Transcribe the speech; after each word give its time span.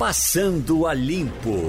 Passando 0.00 0.86
a 0.86 0.94
Limpo. 0.94 1.60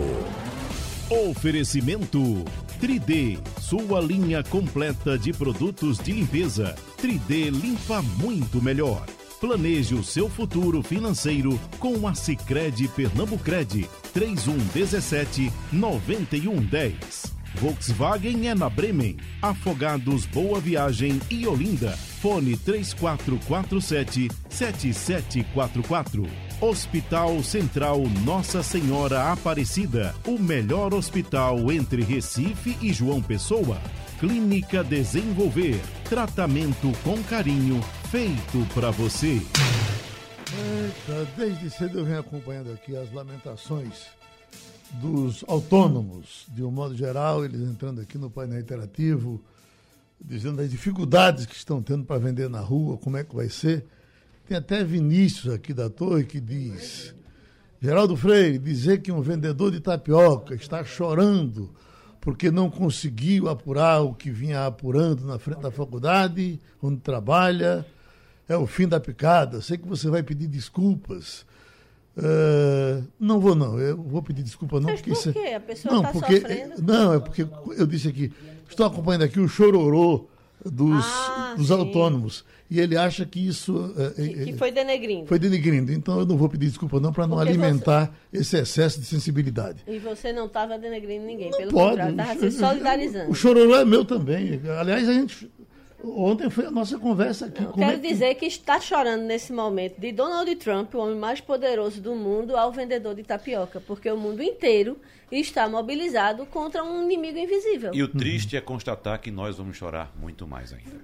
Oferecimento 1.10 2.46
3D, 2.79 3.38
sua 3.59 4.00
linha 4.00 4.42
completa 4.42 5.19
de 5.19 5.33
produtos 5.33 5.97
de 5.97 6.13
limpeza. 6.13 6.73
3D 6.97 7.49
limpa 7.49 8.02
muito 8.02 8.62
melhor. 8.62 9.05
Planeje 9.41 9.96
o 9.96 10.02
seu 10.02 10.29
futuro 10.29 10.81
financeiro 10.81 11.59
com 11.78 12.07
a 12.07 12.15
Sicredi 12.15 12.88
Pernambucred 12.88 13.89
3117 14.13 15.52
9110. 15.70 17.34
Volkswagen 17.55 18.48
é 18.48 18.55
na 18.55 18.70
Bremen, 18.70 19.18
Afogados 19.41 20.26
Boa 20.26 20.62
Viagem 20.62 21.20
e 21.30 21.45
Olinda. 21.45 21.98
Fone 22.22 22.55
3447 22.55 24.30
7744. 24.50 26.51
Hospital 26.63 27.41
Central 27.41 28.03
Nossa 28.23 28.61
Senhora 28.61 29.31
Aparecida, 29.31 30.13
o 30.27 30.38
melhor 30.38 30.93
hospital 30.93 31.71
entre 31.71 32.03
Recife 32.03 32.77
e 32.79 32.93
João 32.93 33.19
Pessoa. 33.19 33.81
Clínica 34.19 34.83
Desenvolver, 34.83 35.81
tratamento 36.07 36.91
com 37.03 37.17
carinho, 37.23 37.81
feito 38.11 38.63
para 38.75 38.91
você. 38.91 39.41
Eita, 40.53 41.27
desde 41.35 41.71
cedo 41.71 41.97
eu 41.97 42.05
venho 42.05 42.19
acompanhando 42.19 42.71
aqui 42.71 42.95
as 42.95 43.11
lamentações 43.11 44.05
dos 45.02 45.43
autônomos, 45.47 46.45
de 46.49 46.63
um 46.63 46.69
modo 46.69 46.95
geral, 46.95 47.43
eles 47.43 47.61
entrando 47.61 48.02
aqui 48.02 48.19
no 48.19 48.30
painel 48.30 48.59
interativo, 48.59 49.43
dizendo 50.23 50.61
as 50.61 50.69
dificuldades 50.69 51.47
que 51.47 51.55
estão 51.55 51.81
tendo 51.81 52.05
para 52.05 52.19
vender 52.19 52.47
na 52.52 52.59
rua, 52.59 52.99
como 52.99 53.17
é 53.17 53.23
que 53.23 53.35
vai 53.35 53.49
ser. 53.49 53.83
Tem 54.51 54.57
até 54.57 54.83
Vinícius 54.83 55.53
aqui 55.53 55.73
da 55.73 55.89
torre 55.89 56.25
que 56.25 56.37
diz: 56.37 57.15
Geraldo 57.81 58.17
Freire, 58.17 58.57
dizer 58.57 59.01
que 59.01 59.09
um 59.09 59.21
vendedor 59.21 59.71
de 59.71 59.79
tapioca 59.79 60.53
está 60.53 60.83
chorando 60.83 61.73
porque 62.19 62.52
não 62.52 62.69
conseguiu 62.69 63.47
apurar 63.47 64.02
o 64.02 64.13
que 64.13 64.30
vinha 64.30 64.66
apurando 64.66 65.25
na 65.25 65.39
frente 65.39 65.61
da 65.61 65.71
faculdade, 65.71 66.59
onde 66.83 66.99
trabalha, 66.99 67.85
é 68.45 68.58
o 68.58 68.67
fim 68.67 68.89
da 68.89 68.99
picada. 68.99 69.61
Sei 69.61 69.77
que 69.77 69.88
você 69.88 70.09
vai 70.09 70.21
pedir 70.21 70.47
desculpas. 70.47 71.45
Uh, 72.17 73.08
não 73.17 73.39
vou 73.39 73.55
não, 73.55 73.80
eu 73.80 73.95
vou 73.95 74.21
pedir 74.21 74.43
desculpa 74.43 74.81
não. 74.81 74.89
Mas 74.89 74.99
porque 74.99 75.15
por 75.15 75.31
quê? 75.31 75.53
A 75.55 75.59
pessoa 75.61 75.93
não, 75.93 76.02
está 76.02 76.11
porque, 76.11 76.41
sofrendo? 76.41 76.81
Não, 76.81 77.13
é 77.13 77.19
porque 77.21 77.47
eu 77.77 77.88
disse 77.88 78.09
aqui, 78.09 78.33
estou 78.69 78.86
acompanhando 78.86 79.23
aqui 79.23 79.39
o 79.39 79.47
chororô 79.47 80.27
dos, 80.65 81.05
Ah, 81.05 81.55
dos 81.58 81.71
autônomos. 81.71 82.43
E 82.72 82.80
ele 82.80 82.95
acha 82.95 83.25
que 83.25 83.45
isso 83.45 83.94
eh, 83.97 84.09
Que, 84.16 84.22
eh, 84.22 84.45
que 84.45 84.53
foi 84.53 84.72
denegrindo. 84.72 85.27
foi 85.27 85.38
denegrindo. 85.38 85.91
Então 85.91 86.19
eu 86.22 86.25
não 86.25 86.38
vou 86.38 86.47
pedir 86.47 86.67
desculpa 86.67 87.02
não 87.02 87.11
para 87.11 87.27
não 87.27 87.36
Porque 87.36 87.50
alimentar 87.52 88.09
esse 88.31 88.58
excesso 88.58 88.97
de 89.02 89.05
sensibilidade. 89.05 89.83
E 89.86 90.00
você 90.00 90.31
não 90.31 90.45
estava 90.45 90.77
denegrindo 90.80 91.25
ninguém, 91.25 91.52
Não 91.52 91.58
pelo 91.58 91.72
pode. 91.72 91.89
contrário, 91.97 92.11
estava 92.22 92.39
se 92.39 92.52
solidarizando. 92.58 93.30
O 93.30 93.36
chororô 93.36 93.75
é 93.75 93.83
meu 93.83 94.05
também. 94.05 94.61
Aliás, 94.80 95.09
a 95.09 95.14
gente 95.14 95.52
ontem 96.03 96.49
foi 96.49 96.66
a 96.66 96.72
nossa 96.72 96.97
conversa 96.97 97.47
aqui. 97.47 97.61
Eu 97.61 97.72
como 97.72 97.83
é 97.83 97.88
quero 97.89 97.99
que- 98.02 98.08
dizer 98.08 98.36
que 98.36 98.45
está 98.45 98.80
chorando 98.80 99.23
nesse 99.23 99.52
momento 99.52 99.99
de 99.99 100.11
Donald 100.14 100.55
Trump, 100.55 100.95
o 100.95 100.99
homem 100.99 101.16
mais 101.17 101.42
poderoso 101.42 101.99
do 102.02 102.16
mundo, 102.16 102.55
ao 102.55 102.72
vendedor 102.72 103.14
de 103.16 103.23
tapioca, 103.23 103.81
porque 103.81 104.09
o 104.09 104.16
mundo 104.17 104.42
inteiro 104.42 104.97
está 105.31 105.67
mobilizado 105.69 106.45
contra 106.45 106.83
um 106.83 107.03
inimigo 107.03 107.38
invisível. 107.38 107.92
E 107.94 108.02
o 108.02 108.08
triste 108.08 108.55
é 108.55 108.61
constatar 108.61 109.19
que 109.19 109.30
nós 109.30 109.58
vamos 109.58 109.75
chorar 109.77 110.11
muito 110.19 110.47
mais 110.47 110.72
ainda. 110.73 111.02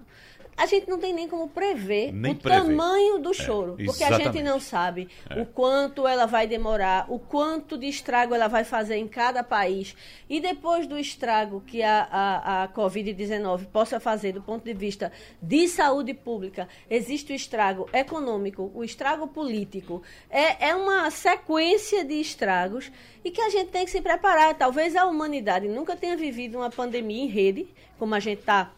A 0.58 0.66
gente 0.66 0.90
não 0.90 0.98
tem 0.98 1.14
nem 1.14 1.28
como 1.28 1.48
prever 1.48 2.12
Nem 2.12 2.32
o 2.32 2.36
prever. 2.36 2.62
tamanho 2.64 3.20
do 3.20 3.32
choro, 3.32 3.78
porque 3.86 4.04
a 4.04 4.18
gente 4.18 4.42
não 4.42 4.60
sabe 4.60 5.08
É. 5.30 5.40
o 5.40 5.46
quanto 5.46 6.08
ela 6.08 6.26
vai 6.26 6.48
demorar, 6.48 7.06
o 7.10 7.20
quanto 7.20 7.78
de 7.78 7.88
estrago 7.88 8.34
ela 8.34 8.48
vai 8.48 8.64
fazer 8.64 8.96
em 8.98 9.08
cada 9.08 9.44
país. 9.44 9.96
E 10.28 10.40
depois 10.40 10.88
do 10.88 10.98
estrago 10.98 11.62
que 11.66 11.84
a, 11.84 12.08
a, 12.12 12.64
a 12.64 12.68
Covid-19 12.70 13.68
possa 13.68 14.00
fazer 14.00 14.32
do 14.34 14.42
ponto 14.42 14.64
de 14.66 14.74
vista 14.74 15.12
de 15.40 15.68
saúde 15.68 16.14
pública, 16.16 16.68
existe 16.90 17.32
o 17.32 17.36
estrago 17.36 17.88
econômico, 17.94 18.72
o 18.74 18.84
estrago 18.84 19.28
político. 19.28 20.02
É, 20.30 20.70
é 20.70 20.76
uma 20.76 21.10
sequência 21.12 22.04
de 22.04 22.16
estragos 22.20 22.92
e 23.24 23.30
que 23.30 23.42
a 23.42 23.50
gente 23.50 23.70
tem 23.70 23.86
que 23.86 23.92
se 23.92 24.02
preparar. 24.02 24.56
Talvez 24.56 24.96
a 24.96 25.06
humanidade 25.06 25.68
nunca 25.68 25.96
tenha 25.96 26.18
vivido 26.18 26.58
uma 26.58 26.72
pandemia 26.72 27.24
em 27.24 27.28
rede, 27.28 27.68
como 28.00 28.16
a 28.16 28.20
gente 28.20 28.40
está 28.40 28.72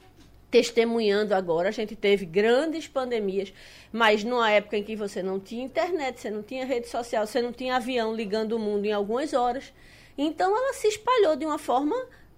testemunhando 0.51 1.33
agora. 1.33 1.69
A 1.69 1.71
gente 1.71 1.95
teve 1.95 2.25
grandes 2.25 2.87
pandemias, 2.87 3.53
mas 3.91 4.23
numa 4.23 4.49
época 4.51 4.77
em 4.77 4.83
que 4.83 4.95
você 4.95 5.21
não 5.23 5.39
tinha 5.39 5.63
internet, 5.63 6.19
você 6.19 6.29
não 6.29 6.41
tinha 6.43 6.65
rede 6.65 6.87
social, 6.87 7.25
você 7.27 7.41
não 7.41 7.51
tinha 7.51 7.75
avião 7.75 8.13
ligando 8.15 8.53
o 8.53 8.59
mundo 8.59 8.85
em 8.85 8.91
algumas 8.91 9.33
horas. 9.33 9.71
Então 10.17 10.55
ela 10.55 10.73
se 10.73 10.87
espalhou 10.87 11.35
de 11.35 11.45
uma 11.45 11.57
forma 11.57 11.95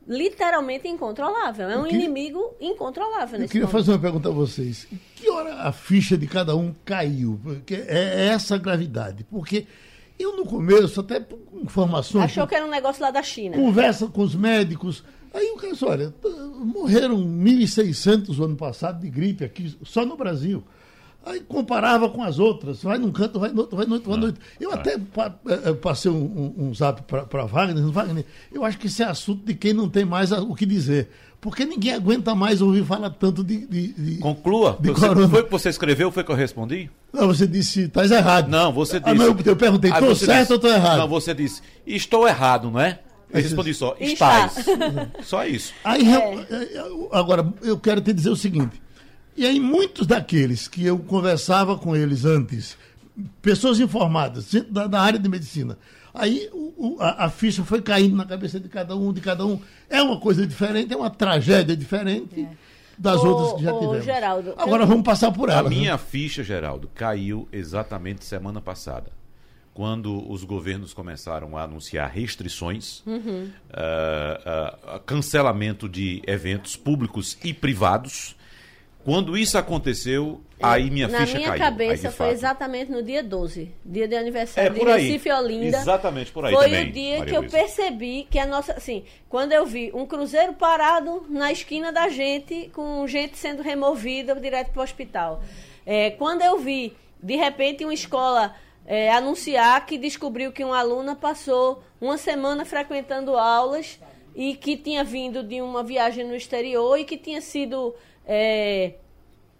literalmente 0.07 0.87
incontrolável. 0.87 1.69
É 1.69 1.77
um 1.77 1.83
queria- 1.83 1.99
inimigo 2.05 2.53
incontrolável 2.59 3.35
Eu 3.35 3.41
nesse 3.41 3.51
queria 3.53 3.67
momento. 3.67 3.79
fazer 3.85 3.91
uma 3.91 3.99
pergunta 3.99 4.29
a 4.29 4.31
vocês. 4.31 4.87
Em 4.91 4.99
que 5.15 5.29
hora 5.29 5.53
a 5.55 5.71
ficha 5.71 6.17
de 6.17 6.27
cada 6.27 6.55
um 6.55 6.73
caiu? 6.83 7.39
Porque 7.43 7.75
é 7.75 8.27
essa 8.27 8.55
a 8.55 8.57
gravidade. 8.57 9.23
Porque 9.29 9.65
eu 10.19 10.35
no 10.35 10.45
começo, 10.45 10.99
até 10.99 11.19
por 11.19 11.39
informações, 11.53 12.25
Achou 12.25 12.45
que 12.47 12.55
era 12.55 12.65
um 12.65 12.69
negócio 12.69 13.01
lá 13.01 13.11
da 13.11 13.23
China. 13.23 13.55
conversa 13.55 14.07
com 14.07 14.21
os 14.21 14.35
médicos. 14.35 15.03
Aí 15.33 15.49
o 15.51 15.55
cara 15.57 15.71
disse, 15.73 15.85
olha, 15.85 16.13
morreram 16.59 17.17
1.600 17.17 18.37
o 18.37 18.43
ano 18.43 18.55
passado 18.55 18.99
de 19.01 19.09
gripe 19.09 19.43
aqui, 19.43 19.75
só 19.83 20.05
no 20.05 20.17
Brasil. 20.17 20.63
Aí 21.23 21.39
comparava 21.41 22.09
com 22.09 22.23
as 22.23 22.39
outras, 22.39 22.81
vai 22.81 22.97
num 22.97 23.11
canto, 23.11 23.39
vai 23.39 23.51
no 23.51 23.61
outro, 23.61 23.77
vai 23.77 23.85
no 23.85 23.93
outro, 23.93 24.09
vai 24.09 24.19
no 24.19 24.25
outro. 24.25 24.41
Eu 24.59 24.71
até 24.73 24.97
pa- 24.97 25.35
eh, 25.47 25.59
eh, 25.65 25.73
passei 25.73 26.09
um, 26.09 26.53
um, 26.57 26.73
zap 26.73 27.03
para 27.03 27.45
Wagner, 27.45 27.83
Wagner, 27.91 28.25
eu 28.51 28.65
acho 28.65 28.79
que 28.79 28.87
isso 28.87 29.03
é 29.03 29.05
assunto 29.05 29.45
de 29.45 29.53
quem 29.53 29.71
não 29.71 29.87
tem 29.87 30.03
mais 30.03 30.31
o 30.31 30.55
que 30.55 30.65
dizer. 30.65 31.09
Porque 31.39 31.63
ninguém 31.63 31.93
aguenta 31.93 32.33
mais 32.35 32.59
ouvir 32.61 32.83
falar 32.85 33.11
tanto 33.11 33.43
de. 33.43 33.65
de- 33.67 33.93
de- 33.93 34.17
Conclua. 34.17 34.77
De 34.79 34.89
Você, 34.89 35.07
corona. 35.07 35.29
foi 35.29 35.41
o 35.41 35.45
que 35.45 35.51
você 35.51 35.69
escreveu 35.69 36.11
foi 36.11 36.23
que 36.23 36.31
eu 36.31 36.35
respondi? 36.35 36.89
Não, 37.13 37.27
você 37.27 37.45
disse, 37.47 37.81
estás 37.83 38.09
errado. 38.11 38.47
Não, 38.49 38.71
você 38.73 38.99
disse. 38.99 39.11
Ah, 39.11 39.13
não, 39.15 39.25
eu 39.45 39.55
perguntei, 39.55 39.91
Ah, 39.91 39.99
estou 39.99 40.15
certo 40.15 40.39
disse- 40.39 40.51
ou 40.53 40.55
estou 40.57 40.71
errado? 40.71 40.97
Não, 40.97 41.07
você 41.07 41.33
disse, 41.35 41.61
estou 41.85 42.27
errado, 42.27 42.69
não 42.71 42.79
é? 42.79 42.99
Eu 43.33 43.41
respondi 43.41 43.73
só, 43.73 43.95
Está. 43.99 44.45
estás. 44.47 44.65
Só 45.23 45.45
isso. 45.45 45.73
Aí, 45.83 46.03
re- 46.03 46.45
eh, 46.49 46.83
agora, 47.11 47.51
eu 47.61 47.79
quero 47.79 48.01
te 48.01 48.11
dizer 48.13 48.29
o 48.29 48.35
seguinte. 48.35 48.81
E 49.37 49.45
aí, 49.45 49.59
muitos 49.59 50.05
daqueles 50.05 50.67
que 50.67 50.85
eu 50.85 50.99
conversava 50.99 51.77
com 51.77 51.95
eles 51.95 52.25
antes, 52.25 52.77
pessoas 53.41 53.79
informadas 53.79 54.53
da, 54.69 54.87
da 54.87 55.01
área 55.01 55.17
de 55.19 55.29
medicina, 55.29 55.77
aí 56.13 56.49
o- 56.51 56.95
o- 56.95 56.97
a, 57.01 57.25
a 57.25 57.29
ficha 57.29 57.63
foi 57.63 57.81
caindo 57.81 58.15
na 58.15 58.25
cabeça 58.25 58.59
de 58.59 58.67
cada 58.67 58.95
um, 58.95 59.13
de 59.13 59.21
cada 59.21 59.45
um. 59.45 59.59
É 59.89 60.01
uma 60.01 60.19
coisa 60.19 60.45
diferente, 60.45 60.93
é 60.93 60.97
uma 60.97 61.09
tragédia 61.09 61.75
diferente 61.77 62.47
das 62.97 63.21
Ô, 63.23 63.27
outras 63.29 63.53
que 63.59 63.63
já 63.63 63.73
tivemos. 63.79 64.03
Geraldo, 64.05 64.53
Agora 64.57 64.83
eu- 64.83 64.87
vamos 64.87 65.03
passar 65.03 65.31
por 65.31 65.49
A 65.49 65.53
ela. 65.55 65.69
minha 65.69 65.97
ficha, 65.97 66.43
Geraldo, 66.43 66.89
caiu 66.93 67.47
exatamente 67.51 68.25
semana 68.25 68.59
passada. 68.59 69.11
Quando 69.73 70.29
os 70.29 70.43
governos 70.43 70.93
começaram 70.93 71.57
a 71.57 71.63
anunciar 71.63 72.09
restrições, 72.11 73.01
Uhum. 73.07 73.49
ah, 73.71 74.77
ah, 74.85 74.99
cancelamento 75.05 75.87
de 75.87 76.21
eventos 76.27 76.75
públicos 76.75 77.37
e 77.43 77.53
privados. 77.53 78.35
Quando 79.03 79.35
isso 79.35 79.57
aconteceu, 79.57 80.41
aí 80.61 80.91
minha 80.91 81.07
Na 81.07 81.21
ficha 81.21 81.37
minha 81.37 81.49
caiu. 81.49 81.59
cabeça 81.59 82.09
aí, 82.09 82.13
foi 82.13 82.25
fato. 82.27 82.35
exatamente 82.35 82.91
no 82.91 83.01
dia 83.01 83.23
12, 83.23 83.71
dia 83.83 84.07
de 84.07 84.13
É 84.13 84.19
aniversário 84.19 84.73
por 84.75 84.85
de 84.85 84.91
aí. 84.91 85.07
Recife 85.07 85.29
e 85.29 85.31
Olinda. 85.31 85.77
Exatamente 85.77 86.31
por 86.31 86.45
aí 86.45 86.53
Foi 86.53 86.65
também, 86.65 86.89
o 86.89 86.91
dia 86.91 87.17
Maria 87.19 87.25
que 87.31 87.37
eu 87.45 87.49
percebi 87.49 88.27
que 88.29 88.37
a 88.37 88.45
nossa, 88.45 88.73
assim, 88.73 89.03
quando 89.27 89.53
eu 89.53 89.65
vi 89.65 89.89
um 89.95 90.05
cruzeiro 90.05 90.53
parado 90.53 91.25
na 91.29 91.51
esquina 91.51 91.91
da 91.91 92.09
gente, 92.09 92.69
com 92.75 93.07
gente 93.07 93.37
sendo 93.39 93.63
removida 93.63 94.35
direto 94.35 94.69
para 94.71 94.81
o 94.81 94.83
hospital. 94.83 95.41
É, 95.83 96.11
quando 96.11 96.43
eu 96.43 96.59
vi, 96.59 96.93
de 97.23 97.35
repente, 97.35 97.83
uma 97.83 97.93
escola 97.93 98.53
é, 98.85 99.11
anunciar 99.11 99.85
que 99.85 99.97
descobriu 99.97 100.51
que 100.51 100.63
uma 100.63 100.79
aluna 100.79 101.15
passou 101.15 101.83
uma 101.99 102.17
semana 102.17 102.65
frequentando 102.65 103.37
aulas 103.37 103.99
e 104.35 104.55
que 104.55 104.75
tinha 104.77 105.03
vindo 105.03 105.43
de 105.43 105.61
uma 105.61 105.83
viagem 105.83 106.25
no 106.25 106.35
exterior 106.35 106.97
e 106.97 107.05
que 107.05 107.17
tinha 107.17 107.41
sido 107.41 107.93
é, 108.25 108.93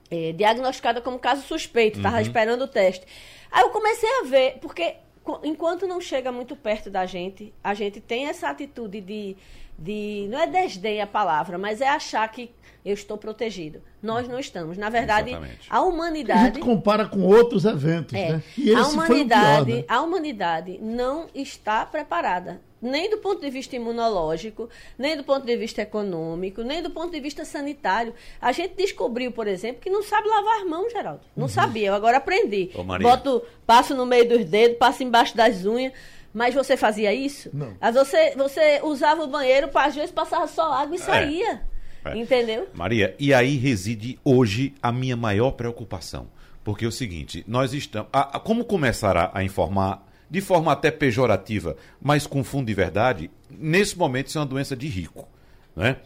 é, 0.10 0.32
diagnosticada 0.34 1.02
como 1.02 1.20
caso 1.20 1.42
suspeito, 1.44 1.98
estava 1.98 2.18
Uhum. 2.18 2.22
esperando 2.22 2.64
o 2.64 2.68
teste. 2.68 3.06
Aí 3.52 3.62
eu 3.64 3.70
comecei 3.70 4.10
a 4.22 4.24
ver, 4.24 4.58
porque 4.62 4.96
enquanto 5.44 5.86
não 5.88 6.02
chega 6.02 6.32
muito 6.32 6.56
perto 6.56 6.90
da 6.90 7.06
gente, 7.06 7.54
a 7.64 7.74
gente 7.74 8.00
tem 8.02 8.26
essa 8.28 8.50
atitude 8.50 9.02
de, 9.02 9.36
de 9.78 10.28
não 10.30 10.40
é 10.40 10.48
desdém 10.48 11.02
a 11.02 11.08
palavra, 11.08 11.58
mas 11.58 11.80
é 11.82 11.88
achar 11.88 12.28
que 12.32 12.50
eu 12.84 12.94
estou 12.94 13.18
protegido. 13.18 13.82
Nós 14.02 14.28
não 14.28 14.40
estamos. 14.40 14.78
Na 14.78 14.90
verdade, 14.90 15.30
Exatamente. 15.30 15.68
a 15.70 15.78
A 15.78 15.80
gente 15.80 15.94
humanidade 15.94 16.60
compara 16.60 17.06
com 17.06 17.22
outros 17.22 17.66
eventos, 17.66 18.14
é, 18.14 18.34
né? 18.34 18.44
E 18.58 18.74
a 18.74 18.82
esse 18.82 18.92
foi 18.92 19.00
o 19.00 19.06
humanidade, 19.06 19.66
pior, 19.66 19.78
né? 19.78 19.86
a 19.88 20.02
humanidade 20.02 20.80
não 20.82 21.28
está 21.34 21.86
preparada, 21.86 22.60
nem 22.82 23.10
do 23.10 23.18
ponto 23.18 23.40
de 23.42 23.50
vista 23.52 23.76
imunológico, 23.76 24.68
nem 24.98 25.16
do 25.16 25.24
ponto 25.24 25.46
de 25.46 25.56
vista 25.56 25.84
econômico, 25.84 26.64
nem 26.64 26.82
do 26.82 26.90
ponto 26.90 27.12
de 27.12 27.20
vista 27.20 27.46
sanitário. 27.46 28.14
A 28.42 28.52
gente 28.52 28.74
descobriu, 28.76 29.32
por 29.32 29.48
exemplo, 29.48 29.82
que 29.82 29.90
não 29.90 30.02
sabe 30.02 30.28
lavar 30.28 30.62
as 30.62 30.68
mãos, 30.68 30.92
Geraldo. 30.92 31.22
Não 31.38 31.48
sabia, 31.48 31.90
eu 31.90 31.94
agora 31.94 32.18
aprendi. 32.18 32.72
Ô, 32.74 32.84
Maria. 32.84 33.08
Boto, 33.08 33.44
passo 33.66 33.94
no 33.94 34.06
meio 34.06 34.28
dos 34.28 34.46
dedos, 34.46 34.78
passo 34.78 35.04
embaixo 35.04 35.38
das 35.38 35.66
unhas. 35.66 35.94
Mas 36.34 36.56
você 36.56 36.78
fazia 36.78 37.14
isso? 37.14 37.50
Não. 37.54 37.76
Mas 37.80 37.94
você, 37.94 38.34
você 38.38 38.80
usava 38.84 39.22
o 39.24 39.28
banheiro, 39.28 39.68
pra, 39.68 39.86
às 39.86 39.96
vezes 39.96 40.12
passava 40.12 40.48
só 40.48 40.72
água 40.72 40.96
e 40.96 41.00
saía. 41.00 41.62
É. 42.04 42.18
Entendeu? 42.18 42.68
Maria, 42.74 43.16
e 43.20 43.34
aí 43.34 43.58
reside 43.58 44.18
hoje 44.24 44.74
a 44.82 44.92
minha 44.92 45.16
maior 45.16 45.52
preocupação. 45.52 46.28
Porque 46.64 46.86
é 46.86 46.88
o 46.88 46.92
seguinte, 46.92 47.44
nós 47.48 47.74
estamos. 47.74 48.08
a- 48.14 48.38
a- 48.38 48.40
como 48.40 48.64
começar 48.66 49.16
a, 49.18 49.32
a 49.34 49.44
informar 49.44 50.08
de 50.30 50.42
forma 50.42 50.72
até 50.72 50.90
pejorativa, 50.92 51.76
mas 52.02 52.26
com 52.26 52.44
fundo 52.44 52.68
de 52.68 52.74
verdade, 52.74 53.30
nesse 53.50 53.98
momento 53.98 54.28
isso 54.28 54.38
é 54.38 54.42
uma 54.42 54.48
doença 54.48 54.76
de 54.76 54.88
rico. 54.88 55.28
Né? 55.76 55.98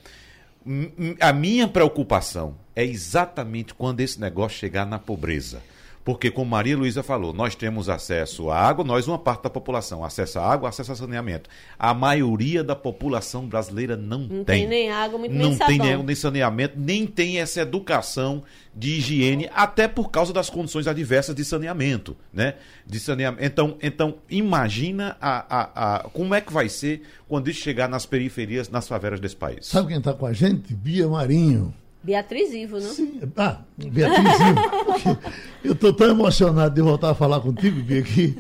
A 1.20 1.32
minha 1.32 1.68
preocupação 1.68 2.56
é 2.76 2.84
exatamente 2.84 3.74
quando 3.74 4.00
esse 4.02 4.20
negócio 4.20 4.58
chegar 4.58 4.86
na 4.86 4.98
pobreza. 4.98 5.62
Porque, 6.06 6.30
como 6.30 6.52
Maria 6.52 6.78
Luísa 6.78 7.02
falou, 7.02 7.34
nós 7.34 7.56
temos 7.56 7.90
acesso 7.90 8.52
à 8.52 8.60
água, 8.60 8.86
nós, 8.86 9.08
uma 9.08 9.18
parte 9.18 9.42
da 9.42 9.50
população, 9.50 10.06
acesso 10.06 10.38
à 10.38 10.48
água, 10.54 10.70
acesso 10.70 10.92
a 10.92 10.96
saneamento. 10.96 11.50
A 11.80 11.96
maioria 11.96 12.64
da 12.64 12.76
população 12.76 13.48
brasileira 13.48 13.98
não, 13.98 14.20
Não 14.20 14.44
tem 14.44 14.68
nem 14.68 14.92
água, 14.92 15.18
muito 15.18 15.34
não 15.34 15.50
nem 15.50 15.58
tem 15.58 15.78
sabão. 15.78 15.98
nem, 15.98 16.04
nem 16.06 16.16
saneamento, 16.16 16.80
nem 16.80 17.08
tem 17.08 17.40
essa 17.40 17.62
educação 17.62 18.44
de 18.76 18.92
higiene, 18.92 19.50
até 19.52 19.88
por 19.88 20.12
causa 20.12 20.32
das 20.32 20.48
condições 20.48 20.86
adversas 20.86 21.34
de 21.36 21.44
saneamento, 21.44 22.16
né? 22.32 22.54
De 22.86 23.00
saneamento. 23.00 23.44
Então, 23.44 23.76
então 23.82 24.16
imagina 24.30 25.18
a, 25.20 25.46
a, 25.50 25.96
a, 25.96 26.00
como 26.10 26.36
é 26.36 26.42
que 26.42 26.54
vai 26.54 26.70
ser 26.70 27.02
quando 27.28 27.50
isso 27.50 27.62
chegar 27.62 27.90
nas 27.90 28.06
periferias, 28.06 28.70
nas 28.70 28.88
favelas 28.88 29.20
desse 29.20 29.36
país. 29.36 29.66
Sabe 29.66 29.88
quem 29.88 29.98
está 29.98 30.14
com 30.14 30.28
a 30.28 30.34
gente? 30.34 30.72
Bia 30.72 31.08
Marinho. 31.08 31.74
Beatriz 32.06 32.54
Ivo, 32.54 32.80
não? 32.80 32.90
Sim. 32.94 33.20
Ah, 33.36 33.58
Beatriz 33.78 34.40
Ivo. 34.40 35.18
Eu 35.64 35.74
estou 35.74 35.92
tão 35.92 36.08
emocionado 36.12 36.74
de 36.76 36.82
voltar 36.82 37.10
a 37.10 37.16
falar 37.16 37.40
contigo, 37.42 37.82
Bia, 37.82 38.04
que 38.04 38.38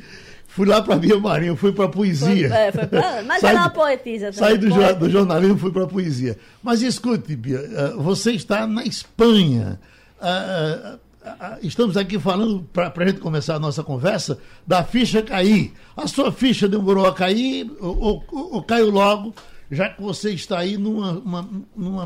fui 0.47 0.67
lá 0.67 0.81
para 0.83 0.95
Bia 0.97 1.19
Marinho, 1.19 1.55
fui 1.55 1.71
para 1.71 1.85
a 1.85 1.87
Foi, 1.87 1.95
poesia. 1.95 2.47
é, 2.53 2.71
foi 2.71 2.85
pra- 2.85 3.23
mas 3.25 3.41
Saí 3.41 3.49
ela 3.51 3.59
é 3.59 3.63
uma 3.63 3.69
poetisa 3.71 4.31
também. 4.31 4.49
Saí 4.49 4.57
do, 4.59 4.69
poeta. 4.69 4.93
do 4.95 5.09
jornalismo 5.09 5.55
e 5.55 5.59
fui 5.59 5.71
para 5.71 5.83
a 5.83 5.87
poesia. 5.87 6.37
Mas 6.61 6.81
escute, 6.83 7.35
Bia, 7.35 7.57
eh, 7.57 7.93
você 7.97 8.31
está 8.33 8.67
na 8.67 8.83
Espanha. 8.83 9.79
Ah, 10.21 10.97
ah, 11.25 11.35
ah, 11.39 11.57
Estamos 11.63 11.97
aqui 11.97 12.19
falando, 12.19 12.61
para 12.71 12.93
a 12.95 13.07
gente 13.07 13.19
começar 13.19 13.55
a 13.55 13.59
nossa 13.59 13.83
conversa, 13.83 14.37
da 14.67 14.83
ficha 14.83 15.23
cair. 15.23 15.73
A 15.97 16.05
sua 16.07 16.31
ficha 16.31 16.67
demorou 16.69 17.07
a 17.07 17.13
cair 17.15 17.69
ou, 17.79 18.23
ou- 18.31 18.53
ou 18.53 18.61
caiu 18.63 18.91
logo, 18.91 19.33
já 19.71 19.89
que 19.89 20.01
você 20.01 20.31
está 20.31 20.59
aí 20.59 20.77
numa, 20.77 21.13
uma- 21.19 21.49
numa 21.75 22.05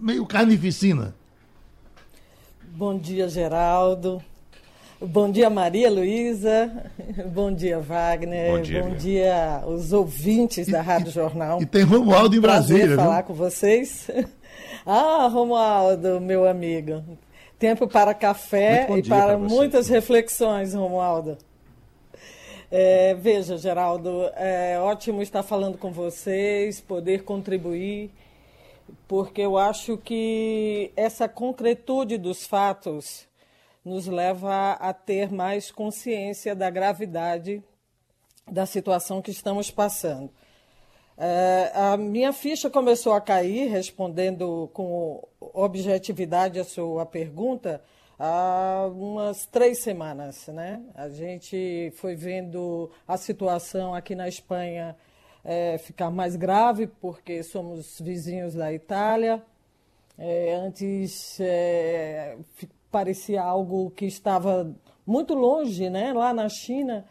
meio 0.00 0.24
carnificina? 0.26 1.14
Bom 2.74 2.98
dia, 2.98 3.28
Geraldo. 3.28 4.22
Bom 5.00 5.30
dia, 5.30 5.50
Maria 5.50 5.90
Luísa. 5.90 6.70
Bom 7.34 7.52
dia, 7.52 7.78
Wagner. 7.80 8.52
Bom 8.52 8.62
dia, 8.62 8.82
Bia. 8.84 8.94
dia, 8.96 9.62
os 9.66 9.92
ouvintes 9.92 10.68
da 10.68 10.80
Rádio 10.80 11.10
Jornal. 11.10 11.60
E 11.60 11.66
tem 11.66 11.82
Romualdo 11.82 12.36
em 12.36 12.40
Prazer 12.40 12.76
Brasília. 12.76 12.96
falar 12.96 13.16
viu? 13.16 13.24
com 13.24 13.34
vocês. 13.34 14.08
Ah, 14.86 15.28
Romualdo, 15.28 16.20
meu 16.20 16.48
amigo. 16.48 17.02
Tempo 17.58 17.86
para 17.86 18.14
café 18.14 18.86
bom 18.88 18.96
e 18.98 19.02
para 19.02 19.26
para 19.26 19.38
muitas 19.38 19.88
reflexões, 19.88 20.72
Romualdo. 20.74 21.36
É, 22.74 23.12
veja, 23.12 23.58
Geraldo, 23.58 24.30
é 24.34 24.78
ótimo 24.78 25.20
estar 25.20 25.42
falando 25.42 25.76
com 25.76 25.92
vocês, 25.92 26.80
poder 26.80 27.22
contribuir, 27.22 28.10
porque 29.06 29.42
eu 29.42 29.58
acho 29.58 29.98
que 29.98 30.90
essa 30.96 31.28
concretude 31.28 32.16
dos 32.16 32.46
fatos 32.46 33.28
nos 33.84 34.06
leva 34.06 34.72
a 34.80 34.90
ter 34.94 35.30
mais 35.30 35.70
consciência 35.70 36.54
da 36.54 36.70
gravidade 36.70 37.62
da 38.50 38.64
situação 38.64 39.20
que 39.20 39.30
estamos 39.30 39.70
passando. 39.70 40.30
É, 41.18 41.72
a 41.74 41.98
minha 41.98 42.32
ficha 42.32 42.70
começou 42.70 43.12
a 43.12 43.20
cair, 43.20 43.68
respondendo 43.68 44.70
com 44.72 45.22
objetividade 45.38 46.58
a 46.58 46.64
sua 46.64 47.04
pergunta, 47.04 47.82
há 48.22 48.88
umas 48.94 49.46
três 49.46 49.78
semanas. 49.82 50.46
Né? 50.46 50.80
A 50.94 51.08
gente 51.08 51.92
foi 51.96 52.14
vendo 52.14 52.88
a 53.06 53.16
situação 53.16 53.94
aqui 53.94 54.14
na 54.14 54.28
Espanha 54.28 54.96
é, 55.44 55.76
ficar 55.78 56.10
mais 56.10 56.36
grave, 56.36 56.86
porque 56.86 57.42
somos 57.42 58.00
vizinhos 58.00 58.54
da 58.54 58.72
Itália. 58.72 59.42
É, 60.16 60.54
antes 60.54 61.40
é, 61.40 62.36
parecia 62.92 63.42
algo 63.42 63.90
que 63.90 64.06
estava 64.06 64.72
muito 65.04 65.34
longe, 65.34 65.90
né, 65.90 66.12
lá 66.12 66.32
na 66.32 66.48
China, 66.48 67.04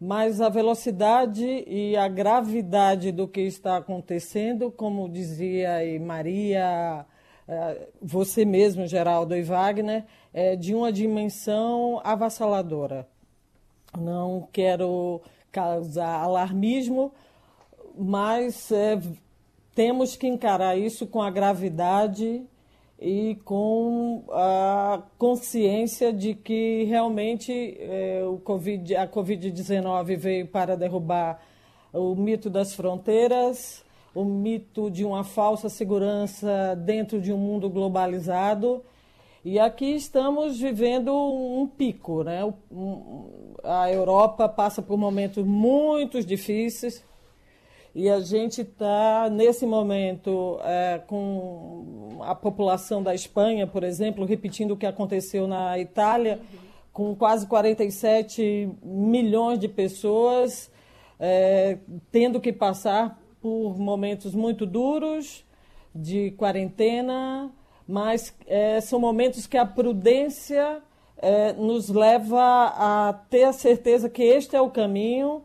mas 0.00 0.40
a 0.40 0.48
velocidade 0.48 1.44
e 1.66 1.94
a 1.94 2.08
gravidade 2.08 3.12
do 3.12 3.28
que 3.28 3.42
está 3.42 3.76
acontecendo, 3.76 4.70
como 4.70 5.08
dizia 5.08 5.80
Maria, 6.00 7.04
eh, 7.46 7.88
você 8.00 8.44
mesmo, 8.44 8.86
Geraldo 8.86 9.36
e 9.36 9.42
Wagner, 9.42 10.04
é 10.34 10.56
de 10.56 10.74
uma 10.74 10.92
dimensão 10.92 12.00
avassaladora. 12.02 13.06
Não 13.96 14.48
quero 14.52 15.22
causar 15.52 16.24
alarmismo, 16.24 17.12
mas 17.96 18.72
é, 18.72 19.00
temos 19.72 20.16
que 20.16 20.26
encarar 20.26 20.76
isso 20.76 21.06
com 21.06 21.22
a 21.22 21.30
gravidade 21.30 22.42
e 22.98 23.36
com 23.44 24.24
a 24.32 25.02
consciência 25.16 26.12
de 26.12 26.34
que 26.34 26.82
realmente 26.84 27.76
é, 27.78 28.24
o 28.24 28.38
COVID, 28.38 28.96
a 28.96 29.06
Covid-19 29.06 30.16
veio 30.16 30.48
para 30.48 30.76
derrubar 30.76 31.40
o 31.92 32.16
mito 32.16 32.50
das 32.50 32.74
fronteiras, 32.74 33.84
o 34.12 34.24
mito 34.24 34.90
de 34.90 35.04
uma 35.04 35.22
falsa 35.22 35.68
segurança 35.68 36.74
dentro 36.74 37.20
de 37.20 37.32
um 37.32 37.38
mundo 37.38 37.70
globalizado. 37.70 38.82
E 39.44 39.58
aqui 39.58 39.94
estamos 39.94 40.58
vivendo 40.58 41.14
um 41.14 41.66
pico, 41.66 42.24
né? 42.24 42.40
A 43.62 43.92
Europa 43.92 44.48
passa 44.48 44.80
por 44.80 44.96
momentos 44.96 45.44
muito 45.44 46.24
difíceis 46.24 47.04
e 47.94 48.08
a 48.08 48.20
gente 48.20 48.62
está, 48.62 49.28
nesse 49.30 49.66
momento, 49.66 50.58
é, 50.64 50.98
com 51.06 52.20
a 52.22 52.34
população 52.34 53.02
da 53.02 53.14
Espanha, 53.14 53.66
por 53.66 53.84
exemplo, 53.84 54.24
repetindo 54.24 54.70
o 54.70 54.76
que 54.78 54.86
aconteceu 54.86 55.46
na 55.46 55.78
Itália, 55.78 56.40
com 56.90 57.14
quase 57.14 57.46
47 57.46 58.70
milhões 58.82 59.58
de 59.58 59.68
pessoas 59.68 60.70
é, 61.20 61.76
tendo 62.10 62.40
que 62.40 62.50
passar 62.50 63.20
por 63.42 63.78
momentos 63.78 64.34
muito 64.34 64.64
duros 64.64 65.44
de 65.94 66.30
quarentena, 66.30 67.52
mas 67.86 68.34
é, 68.46 68.80
são 68.80 68.98
momentos 68.98 69.46
que 69.46 69.56
a 69.56 69.66
prudência 69.66 70.82
é, 71.18 71.52
nos 71.52 71.88
leva 71.88 72.72
a 72.76 73.12
ter 73.30 73.44
a 73.44 73.52
certeza 73.52 74.08
que 74.08 74.22
este 74.22 74.56
é 74.56 74.60
o 74.60 74.70
caminho, 74.70 75.42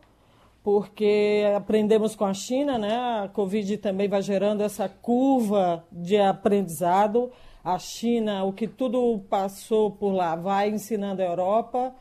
porque 0.63 1.43
aprendemos 1.55 2.15
com 2.15 2.25
a 2.25 2.33
China, 2.33 2.77
né? 2.77 2.95
A 3.23 3.29
Covid 3.29 3.77
também 3.77 4.07
vai 4.07 4.21
gerando 4.21 4.61
essa 4.61 4.89
curva 4.89 5.85
de 5.91 6.17
aprendizado. 6.17 7.31
A 7.63 7.79
China, 7.79 8.43
o 8.43 8.53
que 8.53 8.67
tudo 8.67 9.19
passou 9.29 9.91
por 9.91 10.11
lá, 10.11 10.35
vai 10.35 10.69
ensinando 10.69 11.21
a 11.21 11.25
Europa. 11.25 11.93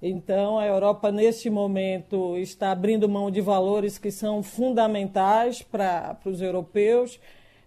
Então, 0.00 0.58
a 0.58 0.66
Europa, 0.66 1.10
neste 1.10 1.48
momento, 1.48 2.36
está 2.36 2.70
abrindo 2.70 3.08
mão 3.08 3.30
de 3.30 3.40
valores 3.40 3.98
que 3.98 4.10
são 4.10 4.42
fundamentais 4.42 5.62
para 5.62 6.18
os 6.24 6.40
europeus, 6.40 7.18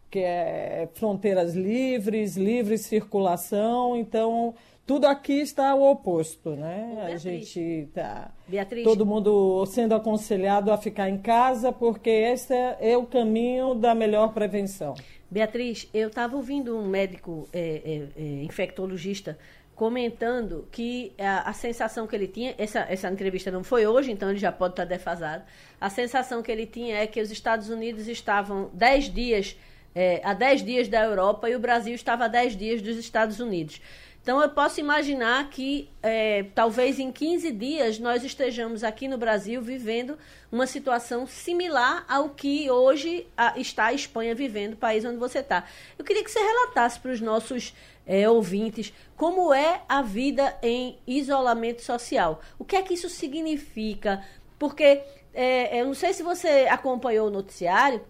que 0.10 0.20
é 0.20 0.89
fronteiras 0.94 1.54
livres, 1.54 2.36
livre 2.36 2.78
circulação. 2.78 3.96
Então, 3.96 4.56
tudo 4.86 5.06
aqui 5.06 5.34
está 5.34 5.70
ao 5.70 5.84
oposto, 5.84 6.51
né? 6.56 6.94
A 6.94 7.06
Beatriz. 7.06 7.22
gente 7.22 7.60
está 7.60 8.32
Beatriz. 8.48 8.84
todo 8.84 9.06
mundo 9.06 9.63
sendo 9.68 9.94
aconselhado 9.94 10.72
a 10.72 10.78
ficar 10.78 11.08
em 11.10 11.18
casa, 11.20 11.72
porque 11.72 12.10
esse 12.10 12.54
é, 12.54 12.78
é 12.80 12.98
o 12.98 13.06
caminho 13.06 13.75
da 13.75 13.94
melhor 13.94 14.34
prevenção. 14.34 14.96
Beatriz, 15.30 15.88
eu 15.94 16.08
estava 16.08 16.36
ouvindo 16.36 16.75
um 16.75 16.88
médico 16.88 17.48
é, 17.54 17.60
é, 17.60 18.20
é, 18.20 18.44
infectologista 18.44 19.38
comentando 19.75 20.68
que 20.72 21.13
a, 21.18 21.51
a 21.51 21.54
sensação 21.54 22.08
que 22.08 22.16
ele 22.16 22.28
tinha, 22.28 22.54
essa, 22.58 22.80
essa 22.80 23.10
entrevista 23.10 23.50
não 23.50 23.63
foi 23.63 23.86
hoje, 23.86 24.12
então 24.12 24.30
ele 24.30 24.39
já 24.39 24.51
pode 24.51 24.74
estar 24.74 24.86
defasado. 24.86 25.44
A 25.80 25.89
sensação 25.89 26.42
que 26.42 26.51
ele 26.51 26.66
tinha 26.66 26.98
é 26.98 27.08
que 27.08 27.22
os 27.22 27.32
Estados 27.32 27.70
Unidos 27.70 28.08
estavam 28.08 28.70
10 28.74 29.13
dias, 29.13 29.56
é, 29.96 30.22
a 30.24 30.34
10 30.34 30.63
dias 30.63 30.88
da 30.88 31.03
Europa 31.03 31.50
e 31.50 31.55
o 31.55 31.60
Brasil 31.60 31.93
estava 31.96 32.25
a 32.25 32.27
10 32.27 32.55
dias 32.55 32.81
dos 32.81 32.98
Estados 32.98 33.39
Unidos. 33.39 33.81
Então 34.22 34.41
eu 34.41 34.50
posso 34.50 34.79
imaginar 34.79 35.50
que 35.50 35.89
é, 36.03 36.43
talvez 36.53 37.00
em 37.00 37.12
15 37.12 37.51
dias 37.53 38.00
nós 38.00 38.24
estejamos 38.24 38.84
aqui 38.84 39.08
no 39.08 39.17
Brasil 39.17 39.62
vivendo 39.62 40.17
uma 40.51 40.67
situação 40.67 41.25
similar 41.25 42.05
ao 42.08 42.29
que 42.29 42.69
hoje 42.69 43.25
a- 43.36 43.58
está 43.58 43.86
a 43.86 43.93
Espanha 43.93 44.36
vivendo, 44.36 44.74
o 44.74 44.77
país 44.77 45.05
onde 45.05 45.17
você 45.17 45.39
está. 45.39 45.63
Eu 45.98 46.03
queria 46.03 46.24
que 46.24 46.29
você 46.29 46.39
relatasse 46.39 47.00
para 47.00 47.12
os 47.12 47.22
nossos 47.22 47.74
é, 48.05 48.29
ouvintes 48.29 48.93
como 49.15 49.53
é 49.53 49.81
a 49.88 50.01
vida 50.01 50.55
em 50.62 50.98
isolamento 51.08 51.81
social. 51.81 52.41
O 52.60 52.65
que 52.65 52.75
é 52.75 52.81
que 52.81 52.93
isso 52.96 53.10
significa? 53.10 54.24
Porque 54.60 55.01
é, 55.34 55.79
eu 55.81 55.86
não 55.86 55.93
sei 55.93 56.12
se 56.13 56.22
você 56.24 56.67
acompanhou 56.69 57.27
o 57.27 57.31
noticiário, 57.31 58.01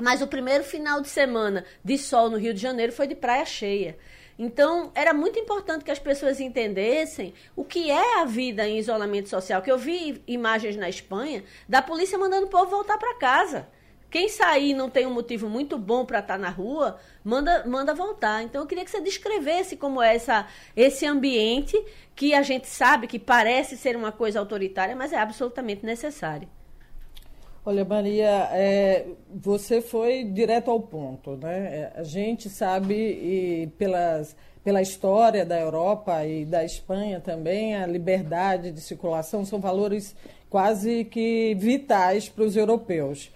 mas 0.00 0.22
o 0.22 0.26
primeiro 0.26 0.64
final 0.64 1.00
de 1.00 1.08
semana 1.08 1.64
de 1.84 1.96
sol 1.96 2.30
no 2.30 2.36
Rio 2.36 2.52
de 2.52 2.60
Janeiro 2.60 2.92
foi 2.92 3.06
de 3.06 3.14
praia 3.14 3.44
cheia. 3.44 3.96
Então, 4.38 4.92
era 4.94 5.14
muito 5.14 5.38
importante 5.38 5.84
que 5.84 5.90
as 5.90 5.98
pessoas 5.98 6.40
entendessem 6.40 7.32
o 7.54 7.64
que 7.64 7.90
é 7.90 8.20
a 8.20 8.24
vida 8.24 8.68
em 8.68 8.78
isolamento 8.78 9.28
social. 9.28 9.62
Que 9.62 9.70
eu 9.70 9.78
vi 9.78 10.22
imagens 10.26 10.76
na 10.76 10.88
Espanha 10.88 11.42
da 11.68 11.80
polícia 11.80 12.18
mandando 12.18 12.46
o 12.46 12.50
povo 12.50 12.70
voltar 12.70 12.98
para 12.98 13.14
casa. 13.14 13.66
Quem 14.10 14.28
sair 14.28 14.72
não 14.72 14.88
tem 14.88 15.06
um 15.06 15.12
motivo 15.12 15.48
muito 15.48 15.76
bom 15.78 16.04
para 16.04 16.20
estar 16.20 16.34
tá 16.34 16.38
na 16.38 16.48
rua, 16.48 16.98
manda, 17.24 17.64
manda 17.66 17.94
voltar. 17.94 18.42
Então, 18.42 18.62
eu 18.62 18.66
queria 18.66 18.84
que 18.84 18.90
você 18.90 19.00
descrevesse 19.00 19.76
como 19.76 20.02
é 20.02 20.14
essa, 20.14 20.46
esse 20.76 21.06
ambiente 21.06 21.82
que 22.14 22.34
a 22.34 22.42
gente 22.42 22.68
sabe 22.68 23.06
que 23.06 23.18
parece 23.18 23.76
ser 23.76 23.96
uma 23.96 24.12
coisa 24.12 24.38
autoritária, 24.38 24.94
mas 24.94 25.12
é 25.12 25.18
absolutamente 25.18 25.84
necessário. 25.84 26.48
Olha, 27.68 27.84
Maria, 27.84 28.48
é, 28.52 29.08
você 29.28 29.80
foi 29.80 30.22
direto 30.22 30.70
ao 30.70 30.78
ponto. 30.78 31.36
Né? 31.36 31.58
É, 31.58 31.92
a 31.96 32.04
gente 32.04 32.48
sabe, 32.48 32.94
e 32.94 33.66
pelas, 33.76 34.36
pela 34.62 34.80
história 34.80 35.44
da 35.44 35.58
Europa 35.58 36.24
e 36.24 36.44
da 36.44 36.64
Espanha 36.64 37.20
também, 37.20 37.74
a 37.74 37.84
liberdade 37.84 38.70
de 38.70 38.80
circulação 38.80 39.44
são 39.44 39.58
valores 39.58 40.14
quase 40.48 41.06
que 41.06 41.56
vitais 41.58 42.28
para 42.28 42.44
os 42.44 42.56
europeus. 42.56 43.32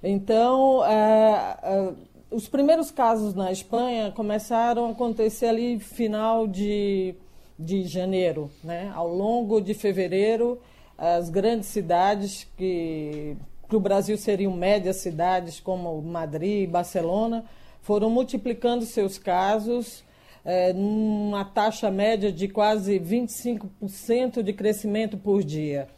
Então, 0.00 0.86
é, 0.86 1.56
é, 1.64 1.92
os 2.30 2.46
primeiros 2.46 2.92
casos 2.92 3.34
na 3.34 3.50
Espanha 3.50 4.12
começaram 4.12 4.86
a 4.86 4.90
acontecer 4.92 5.46
ali 5.46 5.80
final 5.80 6.46
de, 6.46 7.16
de 7.58 7.82
janeiro. 7.82 8.48
Né? 8.62 8.92
Ao 8.94 9.08
longo 9.08 9.60
de 9.60 9.74
fevereiro, 9.74 10.60
as 10.96 11.28
grandes 11.28 11.66
cidades 11.66 12.46
que 12.56 13.36
para 13.72 13.76
o 13.78 13.80
Brasil 13.80 14.18
seriam 14.18 14.52
médias 14.52 14.96
cidades 14.96 15.58
como 15.58 16.02
Madrid 16.02 16.68
Barcelona, 16.68 17.42
foram 17.80 18.10
multiplicando 18.10 18.84
seus 18.84 19.16
casos 19.16 20.04
é, 20.44 20.74
numa 20.74 21.42
taxa 21.42 21.90
média 21.90 22.30
de 22.30 22.48
quase 22.48 23.00
25% 23.00 24.42
de 24.42 24.52
crescimento 24.52 25.16
por 25.16 25.42
dia. 25.42 25.88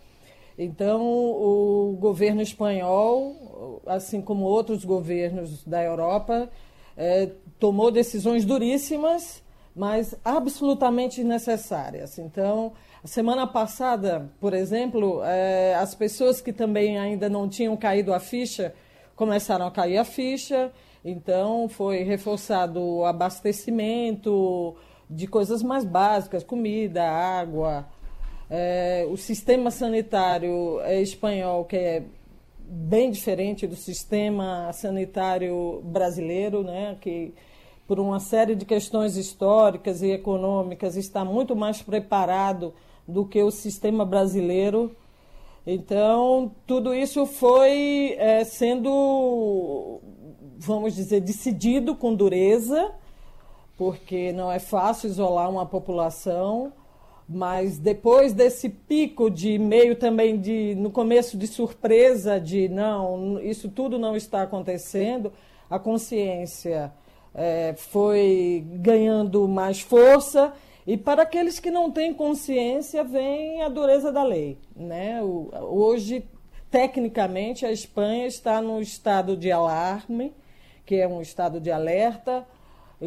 Então, 0.56 1.02
o 1.02 1.96
governo 1.98 2.40
espanhol, 2.40 3.82
assim 3.86 4.22
como 4.22 4.44
outros 4.44 4.84
governos 4.84 5.64
da 5.64 5.82
Europa, 5.82 6.48
é, 6.96 7.28
tomou 7.58 7.90
decisões 7.90 8.44
duríssimas, 8.44 9.42
mas 9.74 10.14
absolutamente 10.24 11.24
necessárias. 11.24 12.20
Então, 12.20 12.72
Semana 13.04 13.46
passada, 13.46 14.30
por 14.40 14.54
exemplo, 14.54 15.22
é, 15.24 15.74
as 15.74 15.94
pessoas 15.94 16.40
que 16.40 16.54
também 16.54 16.98
ainda 16.98 17.28
não 17.28 17.46
tinham 17.46 17.76
caído 17.76 18.14
a 18.14 18.18
ficha 18.18 18.74
começaram 19.14 19.66
a 19.66 19.70
cair 19.70 19.98
a 19.98 20.04
ficha, 20.04 20.72
então 21.04 21.68
foi 21.68 22.02
reforçado 22.02 22.80
o 22.80 23.04
abastecimento 23.04 24.74
de 25.08 25.26
coisas 25.26 25.62
mais 25.62 25.84
básicas, 25.84 26.42
comida, 26.42 27.04
água. 27.06 27.86
É, 28.48 29.06
o 29.10 29.18
sistema 29.18 29.70
sanitário 29.70 30.80
espanhol, 31.02 31.66
que 31.66 31.76
é 31.76 32.02
bem 32.58 33.10
diferente 33.10 33.66
do 33.66 33.76
sistema 33.76 34.72
sanitário 34.72 35.82
brasileiro, 35.84 36.64
né, 36.64 36.96
que 37.02 37.34
por 37.86 38.00
uma 38.00 38.18
série 38.18 38.54
de 38.54 38.64
questões 38.64 39.18
históricas 39.18 40.00
e 40.00 40.10
econômicas 40.10 40.96
está 40.96 41.22
muito 41.22 41.54
mais 41.54 41.82
preparado 41.82 42.72
do 43.06 43.24
que 43.24 43.42
o 43.42 43.50
sistema 43.50 44.04
brasileiro. 44.04 44.94
Então, 45.66 46.52
tudo 46.66 46.94
isso 46.94 47.24
foi 47.24 48.16
é, 48.18 48.44
sendo, 48.44 50.00
vamos 50.58 50.94
dizer, 50.94 51.20
decidido 51.20 51.94
com 51.94 52.14
dureza, 52.14 52.92
porque 53.76 54.32
não 54.32 54.52
é 54.52 54.58
fácil 54.58 55.08
isolar 55.08 55.50
uma 55.50 55.64
população, 55.64 56.72
mas 57.26 57.78
depois 57.78 58.34
desse 58.34 58.68
pico 58.68 59.30
de 59.30 59.58
meio 59.58 59.96
também 59.96 60.38
de, 60.38 60.74
no 60.74 60.90
começo 60.90 61.38
de 61.38 61.46
surpresa, 61.46 62.38
de 62.38 62.68
não, 62.68 63.40
isso 63.40 63.70
tudo 63.70 63.98
não 63.98 64.14
está 64.14 64.42
acontecendo, 64.42 65.32
a 65.70 65.78
consciência 65.78 66.92
é, 67.34 67.74
foi 67.76 68.64
ganhando 68.74 69.48
mais 69.48 69.80
força 69.80 70.52
e 70.86 70.96
para 70.96 71.22
aqueles 71.22 71.58
que 71.58 71.70
não 71.70 71.90
têm 71.90 72.12
consciência, 72.12 73.02
vem 73.02 73.62
a 73.62 73.68
dureza 73.68 74.12
da 74.12 74.22
lei. 74.22 74.58
Né? 74.76 75.22
O, 75.22 75.50
hoje, 75.62 76.28
tecnicamente, 76.70 77.64
a 77.64 77.72
Espanha 77.72 78.26
está 78.26 78.60
no 78.60 78.80
estado 78.80 79.36
de 79.36 79.50
alarme, 79.50 80.34
que 80.84 80.96
é 80.96 81.08
um 81.08 81.22
estado 81.22 81.58
de 81.58 81.70
alerta, 81.70 82.46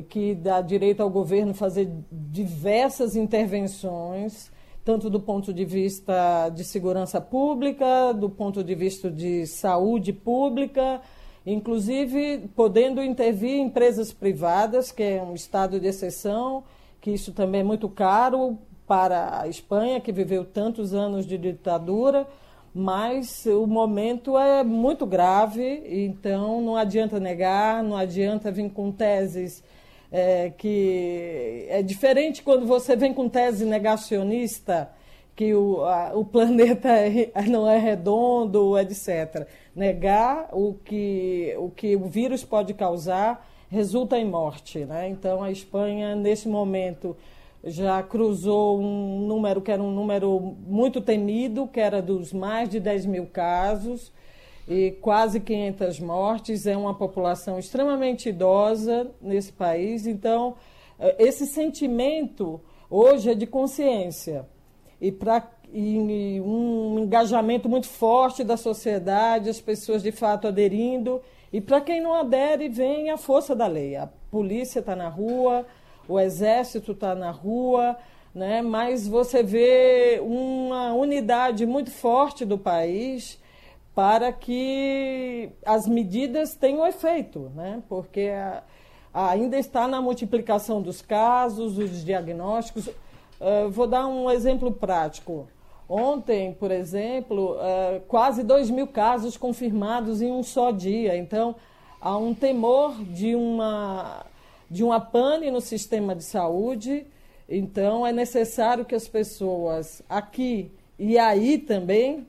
que 0.09 0.33
dá 0.33 0.59
direito 0.61 1.01
ao 1.01 1.09
governo 1.09 1.53
fazer 1.53 1.89
diversas 2.11 3.15
intervenções, 3.15 4.51
tanto 4.83 5.09
do 5.09 5.19
ponto 5.19 5.53
de 5.53 5.63
vista 5.63 6.49
de 6.49 6.63
segurança 6.63 7.21
pública, 7.21 8.11
do 8.13 8.29
ponto 8.29 8.63
de 8.63 8.73
vista 8.73 9.11
de 9.11 9.45
saúde 9.45 10.13
pública, 10.13 11.01
inclusive 11.45 12.49
podendo 12.55 13.03
intervir 13.03 13.59
empresas 13.59 14.11
privadas, 14.11 14.91
que 14.91 15.03
é 15.03 15.21
um 15.21 15.33
estado 15.33 15.79
de 15.79 15.87
exceção 15.87 16.63
que 17.07 17.11
isso 17.11 17.31
também 17.31 17.61
é 17.61 17.63
muito 17.63 17.87
caro 17.87 18.57
para 18.85 19.39
a 19.39 19.47
Espanha, 19.47 20.01
que 20.01 20.11
viveu 20.11 20.43
tantos 20.43 20.93
anos 20.93 21.25
de 21.25 21.37
ditadura, 21.37 22.27
mas 22.75 23.45
o 23.45 23.65
momento 23.65 24.37
é 24.37 24.61
muito 24.61 25.05
grave, 25.05 25.83
então 25.85 26.59
não 26.61 26.75
adianta 26.75 27.17
negar, 27.17 27.81
não 27.81 27.95
adianta 27.95 28.51
vir 28.51 28.69
com 28.71 28.91
teses 28.91 29.63
é, 30.11 30.49
que 30.49 31.65
é 31.69 31.81
diferente 31.81 32.43
quando 32.43 32.65
você 32.65 32.93
vem 32.93 33.13
com 33.13 33.29
tese 33.29 33.63
negacionista 33.63 34.91
que 35.33 35.53
o, 35.53 35.85
a, 35.85 36.11
o 36.13 36.25
planeta 36.25 36.89
é, 36.89 37.31
não 37.47 37.69
é 37.69 37.77
redondo, 37.77 38.77
etc. 38.77 39.47
Negar 39.73 40.49
o 40.51 40.73
que, 40.73 41.55
o 41.57 41.69
que 41.69 41.95
o 41.95 42.03
vírus 42.03 42.43
pode 42.43 42.73
causar 42.73 43.47
resulta 43.69 44.17
em 44.17 44.25
morte. 44.25 44.85
Né? 44.85 45.09
Então, 45.09 45.43
a 45.43 45.51
Espanha, 45.51 46.15
nesse 46.15 46.47
momento, 46.47 47.15
já 47.63 48.01
cruzou 48.01 48.79
um 48.79 49.25
número 49.27 49.61
que 49.61 49.71
era 49.71 49.81
um 49.81 49.91
número 49.91 50.55
muito 50.65 51.01
temido, 51.01 51.67
que 51.67 51.79
era 51.79 52.01
dos 52.01 52.31
mais 52.31 52.69
de 52.69 52.79
10 52.79 53.05
mil 53.05 53.25
casos 53.25 54.11
e 54.67 54.91
quase 55.01 55.39
500 55.39 55.99
mortes. 55.99 56.67
É 56.67 56.77
uma 56.77 56.93
população 56.93 57.59
extremamente 57.59 58.29
idosa 58.29 59.11
nesse 59.21 59.51
país. 59.51 60.07
Então, 60.07 60.55
eh, 60.99 61.15
esse 61.19 61.45
sentimento 61.45 62.61
hoje 62.89 63.31
é 63.31 63.35
de 63.35 63.45
consciência. 63.45 64.45
E 64.99 65.11
para 65.11 65.57
um 65.73 66.99
engajamento 66.99 67.67
muito 67.67 67.87
forte 67.87 68.43
da 68.43 68.55
sociedade, 68.55 69.49
as 69.49 69.59
pessoas 69.59 70.01
de 70.01 70.13
fato 70.13 70.47
aderindo 70.47 71.21
e 71.57 71.61
para 71.61 71.81
quem 71.81 71.99
não 71.99 72.13
adere, 72.13 72.69
vem 72.69 73.09
a 73.09 73.17
força 73.17 73.55
da 73.55 73.65
lei. 73.65 73.95
A 73.95 74.07
polícia 74.29 74.79
está 74.79 74.95
na 74.95 75.09
rua, 75.09 75.65
o 76.07 76.19
exército 76.19 76.91
está 76.91 77.15
na 77.15 77.31
rua, 77.31 77.97
né? 78.31 78.61
mas 78.61 79.07
você 79.07 79.41
vê 79.41 80.19
uma 80.21 80.93
unidade 80.93 81.65
muito 81.65 81.89
forte 81.89 82.45
do 82.45 82.59
país 82.59 83.41
para 83.95 84.31
que 84.31 85.49
as 85.65 85.87
medidas 85.87 86.53
tenham 86.53 86.85
efeito, 86.85 87.51
né? 87.55 87.81
porque 87.89 88.29
ainda 89.11 89.57
está 89.57 89.87
na 89.87 89.99
multiplicação 89.99 90.79
dos 90.79 91.01
casos, 91.01 91.73
dos 91.73 92.05
diagnósticos. 92.05 92.85
Uh, 92.85 93.67
vou 93.71 93.87
dar 93.87 94.05
um 94.05 94.29
exemplo 94.29 94.71
prático. 94.71 95.47
Ontem, 95.89 96.53
por 96.53 96.69
exemplo, 96.69 97.55
uh, 97.55 98.01
quase 98.07 98.43
2 98.43 98.69
mil 98.69 98.87
casos 98.87 99.37
confirmados 99.37 100.21
em 100.21 100.31
um 100.31 100.43
só 100.43 100.71
dia. 100.71 101.15
Então, 101.15 101.55
há 102.01 102.17
um 102.17 102.33
temor 102.33 103.01
de 103.03 103.35
uma, 103.35 104.25
de 104.69 104.83
uma 104.83 104.99
pane 104.99 105.49
no 105.49 105.61
sistema 105.61 106.13
de 106.13 106.23
saúde. 106.23 107.05
Então, 107.47 108.05
é 108.05 108.11
necessário 108.11 108.83
que 108.83 108.95
as 108.95 109.07
pessoas 109.07 110.01
aqui 110.09 110.71
e 110.99 111.17
aí 111.17 111.59
também 111.59 112.25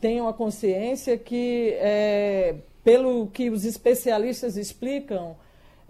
tenham 0.00 0.26
a 0.26 0.32
consciência 0.32 1.16
que, 1.16 1.74
é, 1.78 2.56
pelo 2.82 3.28
que 3.28 3.50
os 3.50 3.64
especialistas 3.64 4.56
explicam, 4.56 5.36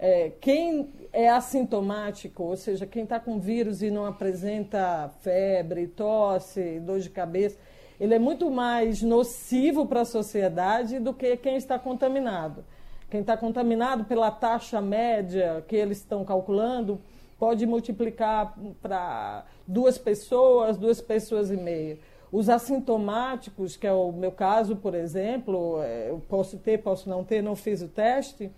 é, 0.03 0.31
quem 0.41 0.89
é 1.13 1.29
assintomático, 1.29 2.41
ou 2.41 2.57
seja, 2.57 2.87
quem 2.87 3.03
está 3.03 3.19
com 3.19 3.39
vírus 3.39 3.83
e 3.83 3.91
não 3.91 4.03
apresenta 4.03 5.11
febre, 5.21 5.85
tosse, 5.85 6.79
dor 6.79 6.99
de 6.99 7.09
cabeça, 7.11 7.55
ele 7.99 8.15
é 8.15 8.17
muito 8.17 8.49
mais 8.49 9.03
nocivo 9.03 9.85
para 9.85 10.01
a 10.01 10.05
sociedade 10.05 10.97
do 10.97 11.13
que 11.13 11.37
quem 11.37 11.55
está 11.55 11.77
contaminado. 11.77 12.65
Quem 13.11 13.21
está 13.21 13.37
contaminado 13.37 14.05
pela 14.05 14.31
taxa 14.31 14.81
média 14.81 15.63
que 15.67 15.75
eles 15.75 15.99
estão 15.99 16.25
calculando 16.25 16.99
pode 17.37 17.67
multiplicar 17.67 18.57
para 18.81 19.45
duas 19.67 19.99
pessoas, 19.99 20.77
duas 20.77 20.99
pessoas 20.99 21.51
e 21.51 21.57
meia. 21.57 21.99
Os 22.31 22.49
assintomáticos, 22.49 23.77
que 23.77 23.85
é 23.85 23.93
o 23.93 24.11
meu 24.11 24.31
caso, 24.31 24.75
por 24.77 24.95
exemplo, 24.95 25.79
é, 25.83 26.09
eu 26.09 26.19
posso 26.27 26.57
ter, 26.57 26.81
posso 26.81 27.07
não 27.07 27.23
ter, 27.23 27.43
não 27.43 27.55
fiz 27.55 27.83
o 27.83 27.87
teste, 27.87 28.49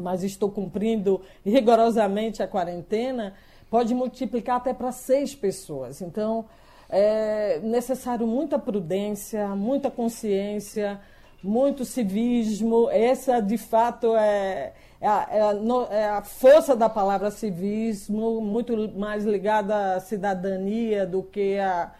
mas 0.00 0.22
estou 0.22 0.50
cumprindo 0.50 1.20
rigorosamente 1.44 2.42
a 2.42 2.48
quarentena, 2.48 3.34
pode 3.70 3.94
multiplicar 3.94 4.56
até 4.56 4.72
para 4.72 4.92
seis 4.92 5.34
pessoas. 5.34 6.00
Então, 6.00 6.46
é 6.88 7.58
necessário 7.60 8.26
muita 8.26 8.58
prudência, 8.58 9.48
muita 9.48 9.90
consciência, 9.90 11.00
muito 11.42 11.84
civismo. 11.84 12.88
Essa, 12.90 13.40
de 13.40 13.58
fato, 13.58 14.14
é, 14.16 14.72
é, 15.00 15.08
a, 15.08 15.28
é, 15.30 16.08
a, 16.08 16.18
é 16.18 16.22
força 16.24 16.76
da 16.76 16.88
palavra 16.88 17.30
civismo, 17.30 18.40
muito 18.40 18.92
mais 18.96 19.24
ligada 19.24 19.94
à 19.94 20.00
cidadania 20.00 21.06
do 21.06 21.22
que 21.22 21.58
a 21.58 21.92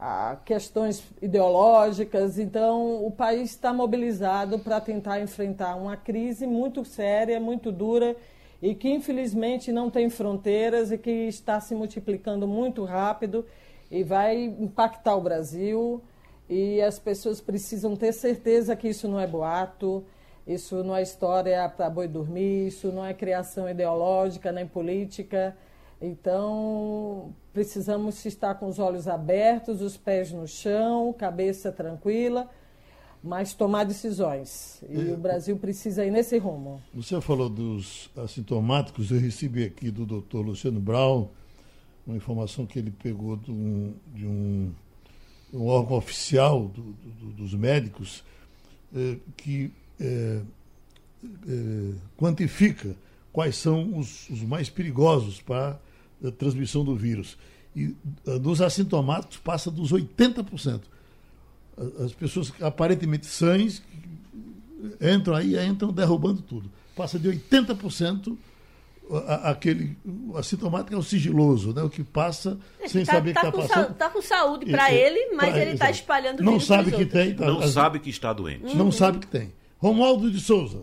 a 0.00 0.36
questões 0.46 1.04
ideológicas. 1.20 2.38
Então, 2.38 3.04
o 3.04 3.10
país 3.10 3.50
está 3.50 3.70
mobilizado 3.70 4.58
para 4.58 4.80
tentar 4.80 5.20
enfrentar 5.20 5.76
uma 5.76 5.94
crise 5.94 6.46
muito 6.46 6.86
séria, 6.86 7.38
muito 7.38 7.70
dura 7.70 8.16
e 8.62 8.74
que, 8.74 8.88
infelizmente, 8.88 9.70
não 9.70 9.90
tem 9.90 10.08
fronteiras 10.08 10.90
e 10.90 10.96
que 10.96 11.10
está 11.10 11.60
se 11.60 11.74
multiplicando 11.74 12.48
muito 12.48 12.82
rápido 12.84 13.44
e 13.90 14.02
vai 14.02 14.42
impactar 14.42 15.16
o 15.16 15.20
Brasil. 15.20 16.02
E 16.48 16.80
as 16.80 16.98
pessoas 16.98 17.40
precisam 17.40 17.94
ter 17.94 18.12
certeza 18.12 18.74
que 18.74 18.88
isso 18.88 19.06
não 19.06 19.20
é 19.20 19.26
boato, 19.26 20.02
isso 20.46 20.82
não 20.82 20.96
é 20.96 21.02
história 21.02 21.68
para 21.68 21.90
boi 21.90 22.08
dormir, 22.08 22.68
isso 22.68 22.90
não 22.90 23.04
é 23.04 23.12
criação 23.12 23.68
ideológica 23.68 24.50
nem 24.50 24.66
política. 24.66 25.54
Então, 26.00 27.34
precisamos 27.52 28.24
estar 28.24 28.54
com 28.54 28.66
os 28.68 28.78
olhos 28.78 29.06
abertos, 29.06 29.82
os 29.82 29.98
pés 29.98 30.32
no 30.32 30.48
chão, 30.48 31.12
cabeça 31.12 31.70
tranquila, 31.70 32.48
mas 33.22 33.52
tomar 33.52 33.84
decisões. 33.84 34.82
E 34.88 35.12
o 35.12 35.16
Brasil 35.18 35.58
precisa 35.58 36.04
ir 36.04 36.10
nesse 36.10 36.38
rumo. 36.38 36.82
Você 36.94 37.20
falou 37.20 37.50
dos 37.50 38.10
assintomáticos, 38.16 39.10
eu 39.10 39.20
recebi 39.20 39.64
aqui 39.64 39.90
do 39.90 40.06
doutor 40.06 40.40
Luciano 40.40 40.80
Brown 40.80 41.28
uma 42.06 42.16
informação 42.16 42.64
que 42.64 42.78
ele 42.78 42.90
pegou 42.90 43.36
de 43.36 43.50
um, 43.50 43.94
de 44.14 44.26
um, 44.26 44.72
um 45.52 45.66
órgão 45.66 45.98
oficial 45.98 46.62
do, 46.62 46.82
do, 46.82 47.32
dos 47.32 47.54
médicos 47.54 48.24
eh, 48.94 49.16
que 49.36 49.70
eh, 50.00 50.40
eh, 51.46 51.94
quantifica 52.16 52.96
quais 53.32 53.56
são 53.56 53.98
os, 53.98 54.28
os 54.30 54.42
mais 54.42 54.70
perigosos 54.70 55.42
para 55.42 55.78
da 56.20 56.30
transmissão 56.30 56.84
do 56.84 56.94
vírus. 56.94 57.36
E 57.74 57.94
ah, 58.26 58.64
assintomáticos 58.64 59.38
passa 59.38 59.70
dos 59.70 59.92
80%. 59.92 60.80
As 62.04 62.12
pessoas 62.12 62.52
aparentemente 62.60 63.26
sãs 63.26 63.82
entram 65.00 65.34
aí 65.34 65.58
entram 65.64 65.92
derrubando 65.92 66.42
tudo. 66.42 66.70
Passa 66.94 67.18
de 67.18 67.28
80% 67.28 68.36
aquele 69.42 69.96
o 70.06 70.36
assintomático 70.36 70.94
é 70.94 70.96
o 70.96 71.02
sigiloso, 71.02 71.72
né? 71.74 71.82
O 71.82 71.90
que 71.90 72.04
passa 72.04 72.58
é, 72.80 72.86
sem 72.86 73.04
tá, 73.04 73.14
saber 73.14 73.32
tá 73.32 73.40
que 73.40 73.46
está 73.46 73.58
passando. 73.58 73.92
Está 73.92 74.10
com 74.10 74.22
saúde 74.22 74.66
para 74.66 74.92
ele, 74.92 75.34
mas 75.34 75.56
ele 75.56 75.72
está 75.72 75.90
espalhando 75.90 76.42
Não 76.42 76.60
sabe 76.60 76.92
que 76.92 77.04
tem. 77.04 77.34
Tá, 77.34 77.46
não 77.46 77.60
as, 77.60 77.72
sabe 77.72 77.98
que 77.98 78.10
está 78.10 78.32
doente. 78.32 78.74
Não 78.74 78.86
uhum. 78.86 78.92
sabe 78.92 79.18
que 79.18 79.26
tem. 79.26 79.52
Romualdo 79.78 80.30
de 80.30 80.40
Souza. 80.40 80.82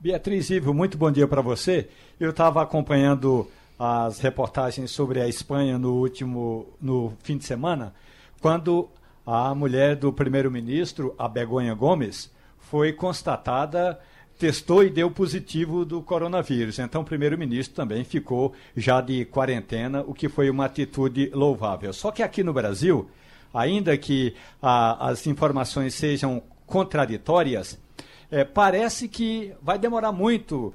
Beatriz 0.00 0.50
Ivo, 0.50 0.74
muito 0.74 0.98
bom 0.98 1.10
dia 1.12 1.28
para 1.28 1.40
você. 1.40 1.88
Eu 2.18 2.30
estava 2.30 2.60
acompanhando 2.60 3.48
as 3.78 4.20
reportagens 4.20 4.90
sobre 4.90 5.20
a 5.20 5.28
Espanha 5.28 5.78
no 5.78 5.94
último 5.94 6.66
no 6.80 7.12
fim 7.22 7.36
de 7.36 7.44
semana, 7.44 7.94
quando 8.40 8.88
a 9.26 9.54
mulher 9.54 9.96
do 9.96 10.12
primeiro-ministro, 10.12 11.14
a 11.18 11.28
Begonha 11.28 11.74
Gomes, 11.74 12.30
foi 12.58 12.92
constatada, 12.92 13.98
testou 14.38 14.82
e 14.82 14.90
deu 14.90 15.10
positivo 15.10 15.84
do 15.84 16.02
coronavírus. 16.02 16.78
Então, 16.78 17.02
o 17.02 17.04
primeiro-ministro 17.04 17.74
também 17.74 18.02
ficou 18.02 18.52
já 18.76 19.00
de 19.00 19.24
quarentena, 19.26 20.00
o 20.00 20.12
que 20.12 20.28
foi 20.28 20.50
uma 20.50 20.64
atitude 20.64 21.30
louvável. 21.32 21.92
Só 21.92 22.10
que 22.10 22.22
aqui 22.22 22.42
no 22.42 22.52
Brasil, 22.52 23.08
ainda 23.54 23.96
que 23.96 24.34
a, 24.60 25.10
as 25.10 25.26
informações 25.26 25.94
sejam 25.94 26.42
contraditórias, 26.66 27.78
é, 28.30 28.44
parece 28.44 29.06
que 29.06 29.52
vai 29.62 29.78
demorar 29.78 30.10
muito 30.10 30.72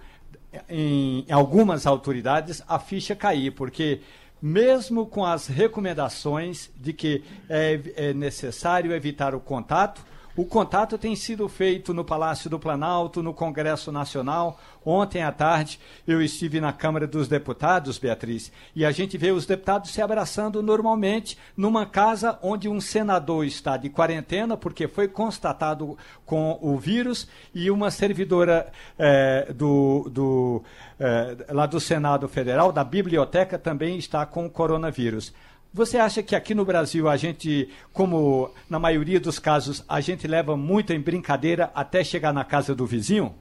em 0.70 1.26
algumas 1.30 1.86
autoridades 1.86 2.62
a 2.68 2.80
ficha 2.80 3.16
cair, 3.16 3.52
porque 3.52 4.02
mesmo 4.42 5.06
com 5.06 5.26
as 5.26 5.48
recomendações 5.48 6.70
de 6.78 6.94
que 6.94 7.24
é, 7.50 7.80
é 7.96 8.14
necessário 8.14 8.94
evitar 8.94 9.34
o 9.34 9.40
contato, 9.40 10.06
o 10.38 10.46
contato 10.46 11.00
tem 11.00 11.16
sido 11.16 11.50
feito 11.50 11.96
no 11.96 12.06
Palácio 12.06 12.48
do 12.48 12.60
Planalto, 12.60 13.24
no 13.24 13.34
Congresso 13.34 13.92
Nacional. 13.92 14.60
Ontem 14.86 15.24
à 15.24 15.32
tarde 15.32 15.80
eu 16.08 16.22
estive 16.22 16.62
na 16.62 16.72
Câmara 16.72 17.08
dos 17.08 17.28
Deputados, 17.28 17.98
Beatriz, 17.98 18.52
e 18.76 18.86
a 18.86 18.92
gente 18.92 19.18
vê 19.18 19.32
os 19.32 19.48
deputados 19.48 19.90
se 19.90 20.00
abraçando 20.00 20.62
normalmente 20.62 21.40
numa 21.58 21.88
casa 21.88 22.38
onde 22.44 22.70
um 22.70 22.80
senador 22.80 23.46
está 23.46 23.78
de 23.78 23.90
quarentena, 23.90 24.56
porque 24.56 24.88
foi 24.88 25.08
constatado 25.08 25.98
com 26.24 26.60
o 26.62 26.78
vírus, 26.78 27.28
e 27.54 27.72
uma 27.72 27.90
servidora 27.90 28.72
é, 28.98 29.52
do, 29.52 30.08
do 30.12 30.64
é, 31.00 31.48
lá 31.50 31.66
do 31.66 31.80
Senado 31.80 32.28
Federal, 32.28 32.72
da 32.72 32.84
biblioteca, 32.84 33.58
também 33.58 33.98
está 33.98 34.24
com 34.24 34.46
o 34.46 34.50
coronavírus. 34.50 35.34
Você 35.78 36.00
acha 36.00 36.24
que 36.24 36.36
aqui 36.36 36.56
no 36.56 36.66
Brasil 36.66 37.08
a 37.08 37.16
gente, 37.18 37.70
como 37.94 38.50
na 38.68 38.80
maioria 38.80 39.20
dos 39.20 39.38
casos, 39.38 39.86
a 39.88 40.02
gente 40.02 40.28
leva 40.28 40.58
muito 40.58 40.92
em 40.92 41.00
brincadeira 41.00 41.72
até 41.76 42.04
chegar 42.04 42.34
na 42.34 42.44
casa 42.44 42.74
do 42.74 42.84
vizinho? 42.88 43.36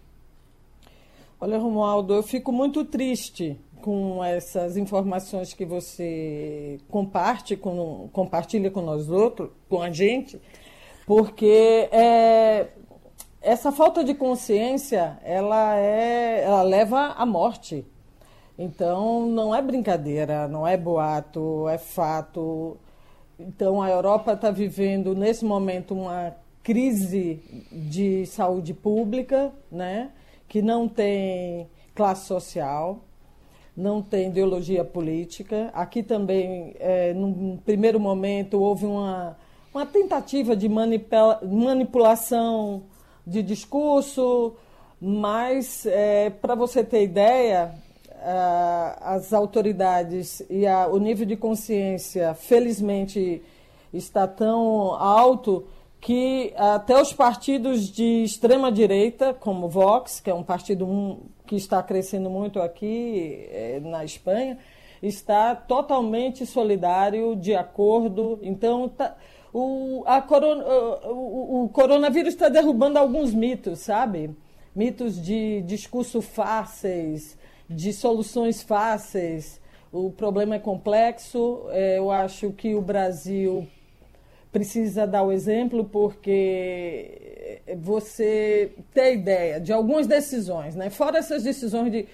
Olha, 1.40 1.56
Romualdo, 1.56 2.12
eu 2.12 2.22
fico 2.22 2.52
muito 2.52 2.84
triste 2.84 3.58
com 3.80 4.22
essas 4.22 4.76
informações 4.76 5.54
que 5.54 5.64
você 5.64 6.78
comparte 6.90 7.56
com, 7.56 8.10
compartilha 8.12 8.70
com 8.70 8.82
nós 8.82 9.08
outros, 9.08 9.48
com 9.66 9.80
a 9.80 9.90
gente, 9.90 10.38
porque 11.06 11.88
é, 11.90 12.66
essa 13.40 13.72
falta 13.72 14.04
de 14.04 14.12
consciência 14.12 15.18
ela 15.22 15.74
é, 15.78 16.44
ela 16.44 16.60
leva 16.60 17.14
à 17.16 17.24
morte. 17.24 17.82
Então, 18.58 19.26
não 19.26 19.54
é 19.54 19.60
brincadeira, 19.60 20.48
não 20.48 20.66
é 20.66 20.76
boato, 20.76 21.68
é 21.68 21.76
fato. 21.76 22.76
Então, 23.38 23.82
a 23.82 23.90
Europa 23.90 24.32
está 24.32 24.50
vivendo, 24.50 25.14
nesse 25.14 25.44
momento, 25.44 25.94
uma 25.94 26.34
crise 26.62 27.40
de 27.70 28.26
saúde 28.26 28.72
pública, 28.72 29.52
né? 29.70 30.10
que 30.48 30.62
não 30.62 30.88
tem 30.88 31.68
classe 31.94 32.26
social, 32.26 33.04
não 33.76 34.00
tem 34.00 34.28
ideologia 34.28 34.84
política. 34.84 35.70
Aqui 35.74 36.02
também, 36.02 36.74
é, 36.78 37.12
num 37.12 37.58
primeiro 37.58 38.00
momento, 38.00 38.58
houve 38.60 38.86
uma, 38.86 39.36
uma 39.72 39.84
tentativa 39.84 40.56
de 40.56 40.68
manipula 40.68 41.40
manipulação 41.42 42.84
de 43.26 43.42
discurso, 43.42 44.54
mas, 45.00 45.84
é, 45.84 46.30
para 46.30 46.54
você 46.54 46.82
ter 46.82 47.02
ideia, 47.02 47.74
as 49.00 49.32
autoridades 49.32 50.42
e 50.50 50.66
a, 50.66 50.88
o 50.88 50.98
nível 50.98 51.24
de 51.24 51.36
consciência, 51.36 52.34
felizmente, 52.34 53.42
está 53.92 54.26
tão 54.26 54.94
alto 54.94 55.66
que 56.00 56.52
até 56.56 57.00
os 57.00 57.12
partidos 57.12 57.90
de 57.90 58.24
extrema 58.24 58.70
direita, 58.70 59.34
como 59.34 59.68
Vox, 59.68 60.20
que 60.20 60.30
é 60.30 60.34
um 60.34 60.42
partido 60.42 61.18
que 61.46 61.56
está 61.56 61.82
crescendo 61.82 62.28
muito 62.28 62.60
aqui 62.60 63.46
é, 63.50 63.80
na 63.80 64.04
Espanha, 64.04 64.58
está 65.02 65.54
totalmente 65.54 66.44
solidário, 66.44 67.36
de 67.36 67.54
acordo. 67.54 68.38
Então, 68.42 68.88
tá, 68.88 69.16
o, 69.52 70.04
corona, 70.28 70.64
o, 71.06 71.64
o 71.64 71.68
coronavírus 71.70 72.34
está 72.34 72.48
derrubando 72.48 72.98
alguns 72.98 73.32
mitos, 73.32 73.80
sabe? 73.80 74.30
Mitos 74.74 75.20
de 75.20 75.62
discurso 75.62 76.20
fáceis, 76.20 77.35
de 77.68 77.92
soluções 77.92 78.62
fáceis. 78.62 79.60
O 79.92 80.10
problema 80.10 80.56
é 80.56 80.58
complexo. 80.58 81.66
É, 81.70 81.98
eu 81.98 82.10
acho 82.10 82.52
que 82.52 82.74
o 82.74 82.80
Brasil 82.80 83.66
precisa 84.52 85.06
dar 85.06 85.22
o 85.22 85.32
exemplo 85.32 85.84
porque 85.84 87.60
você 87.78 88.72
tem 88.94 89.14
ideia 89.14 89.60
de 89.60 89.72
algumas 89.72 90.06
decisões, 90.06 90.74
né? 90.74 90.88
fora 90.88 91.18
essas 91.18 91.42
decisões 91.42 91.92
de 91.92 92.06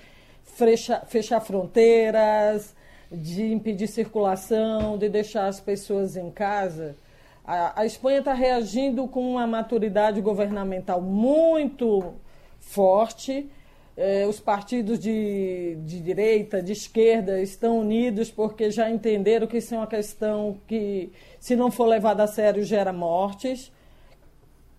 fechar, 0.43 1.07
fechar 1.07 1.41
fronteiras, 1.41 2.75
de 3.11 3.53
impedir 3.53 3.87
circulação, 3.87 4.99
de 4.99 5.09
deixar 5.09 5.47
as 5.47 5.61
pessoas 5.61 6.17
em 6.17 6.31
casa. 6.31 6.97
A, 7.45 7.83
a 7.83 7.87
Espanha 7.87 8.21
está 8.21 8.33
reagindo 8.33 9.07
com 9.07 9.33
uma 9.33 9.47
maturidade 9.47 10.21
governamental 10.21 11.01
muito 11.01 12.15
forte 12.59 13.49
eh, 13.97 14.27
os 14.27 14.41
partidos 14.41 14.99
de, 14.99 15.77
de 15.85 16.01
direita, 16.01 16.63
de 16.63 16.73
esquerda 16.73 17.41
estão 17.41 17.79
unidos 17.79 18.31
porque 18.31 18.71
já 18.71 18.91
entenderam 18.91 19.47
que 19.47 19.59
isso 19.59 19.75
é 19.75 19.79
uma 19.79 19.87
questão 19.87 20.59
que, 20.67 21.13
se 21.39 21.55
não 21.55 21.71
for 21.71 21.87
levada 21.87 22.23
a 22.23 22.27
sério, 22.27 22.65
gera 22.65 22.93
mortes. 22.93 23.71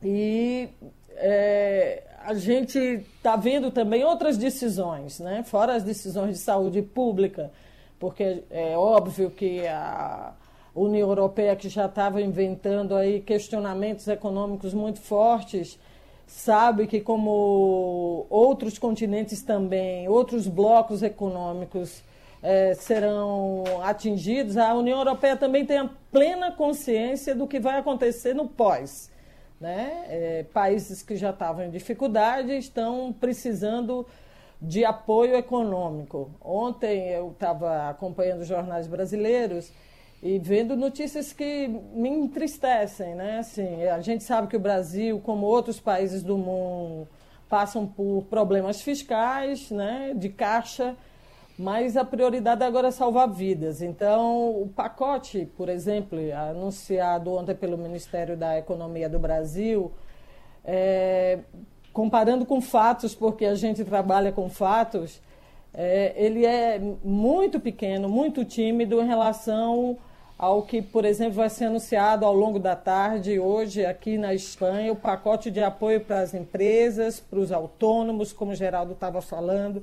E 0.02 0.70
é, 1.16 2.04
a 2.26 2.34
gente 2.34 2.78
está 2.78 3.36
vendo 3.36 3.72
também 3.72 4.04
outras 4.04 4.38
decisões, 4.38 5.20
né? 5.20 5.44
fora 5.44 5.76
as 5.76 5.84
decisões 5.84 6.38
de 6.38 6.44
saúde 6.44 6.82
pública, 6.82 7.52
porque 8.00 8.44
é 8.50 8.78
óbvio 8.78 9.30
que 9.30 9.66
a 9.68 10.34
União 10.76 11.08
Europeia, 11.08 11.56
que 11.56 11.70
já 11.70 11.86
estava 11.86 12.22
inventando 12.22 12.96
aí 12.96 13.22
questionamentos 13.22 14.08
econômicos 14.08 14.74
muito 14.74 15.00
fortes, 15.00 15.80
sabe 16.26 16.88
que 16.88 17.02
como 17.02 18.26
outros 18.30 18.78
continentes 18.78 19.42
também, 19.42 20.08
outros 20.08 20.48
blocos 20.48 21.04
econômicos 21.04 22.04
é, 22.42 22.74
serão 22.74 23.64
atingidos, 23.84 24.58
a 24.58 24.74
União 24.74 25.00
Europeia 25.00 25.38
também 25.38 25.66
tem 25.66 25.78
a 25.78 25.90
plena 26.12 26.52
consciência 26.52 27.34
do 27.34 27.48
que 27.48 27.60
vai 27.60 27.80
acontecer 27.80 28.34
no 28.34 28.48
pós. 28.48 29.12
Né? 29.60 30.06
É, 30.10 30.46
países 30.54 31.02
que 31.02 31.16
já 31.16 31.30
estavam 31.30 31.64
em 31.64 31.70
dificuldade 31.70 32.52
estão 32.58 33.16
precisando 33.18 34.06
de 34.62 34.84
apoio 34.84 35.36
econômico. 35.36 36.32
Ontem 36.42 37.10
eu 37.10 37.32
estava 37.32 37.90
acompanhando 37.90 38.42
os 38.42 38.48
jornais 38.48 38.88
brasileiros 38.88 39.72
e 40.26 40.40
vendo 40.40 40.78
notícias 40.78 41.34
que 41.34 41.68
me 41.68 42.08
entristecem, 42.08 43.14
né? 43.14 43.40
Assim, 43.40 43.84
a 43.84 44.00
gente 44.00 44.24
sabe 44.24 44.48
que 44.48 44.56
o 44.56 44.60
Brasil, 44.60 45.20
como 45.20 45.46
outros 45.46 45.82
países 45.82 46.24
do 46.24 46.38
mundo, 46.38 47.06
passam 47.50 47.86
por 47.86 48.24
problemas 48.30 48.82
fiscais, 48.82 49.70
né, 49.70 50.14
de 50.16 50.30
caixa, 50.30 50.96
mas 51.60 51.98
a 51.98 52.06
prioridade 52.06 52.64
agora 52.64 52.88
é 52.88 52.92
salvar 52.92 53.28
vidas. 53.28 53.82
Então, 53.82 54.62
o 54.62 54.70
pacote, 54.74 55.46
por 55.58 55.68
exemplo, 55.68 56.18
anunciado 56.50 57.34
ontem 57.34 57.54
pelo 57.54 57.78
Ministério 57.78 58.38
da 58.38 58.58
Economia 58.58 59.10
do 59.10 59.20
Brasil, 59.20 59.92
é, 60.64 61.40
comparando 61.92 62.46
com 62.46 62.62
fatos, 62.62 63.14
porque 63.14 63.44
a 63.44 63.56
gente 63.56 63.84
trabalha 63.84 64.32
com 64.32 64.50
fatos, 64.50 65.22
é, 65.74 66.14
ele 66.16 66.46
é 66.46 66.80
muito 67.04 67.60
pequeno, 67.60 68.08
muito 68.08 68.46
tímido 68.46 69.02
em 69.02 69.06
relação 69.06 69.98
ao 70.44 70.62
que, 70.64 70.82
por 70.82 71.06
exemplo, 71.06 71.36
vai 71.36 71.50
ser 71.50 71.66
anunciado 71.66 72.26
ao 72.26 72.34
longo 72.34 72.60
da 72.60 72.76
tarde, 72.76 73.40
hoje, 73.40 73.86
aqui 73.86 74.18
na 74.18 74.34
Espanha, 74.34 74.92
o 74.92 74.96
pacote 74.96 75.50
de 75.50 75.64
apoio 75.64 76.02
para 76.02 76.20
as 76.20 76.34
empresas, 76.34 77.18
para 77.18 77.40
os 77.40 77.50
autônomos, 77.50 78.34
como 78.34 78.52
o 78.52 78.56
Geraldo 78.56 78.92
estava 78.92 79.22
falando. 79.22 79.78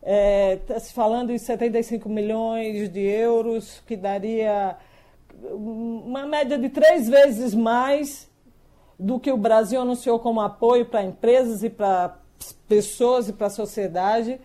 Está 0.00 0.12
é, 0.12 0.56
tá 0.58 0.78
se 0.78 0.92
falando 0.92 1.32
em 1.32 1.38
75 1.38 2.08
milhões 2.08 2.88
de 2.88 3.00
euros, 3.00 3.82
que 3.84 3.96
daria 3.96 4.76
uma 5.50 6.24
média 6.24 6.56
de 6.56 6.68
três 6.68 7.08
vezes 7.08 7.52
mais 7.52 8.30
do 8.96 9.18
que 9.18 9.32
o 9.32 9.36
Brasil 9.36 9.80
anunciou 9.80 10.20
como 10.20 10.40
apoio 10.40 10.86
para 10.86 11.02
empresas 11.02 11.64
e 11.64 11.68
para 11.68 12.16
pessoas 12.68 13.28
e 13.28 13.32
para 13.32 13.48
a 13.48 13.50
sociedade, 13.50 14.40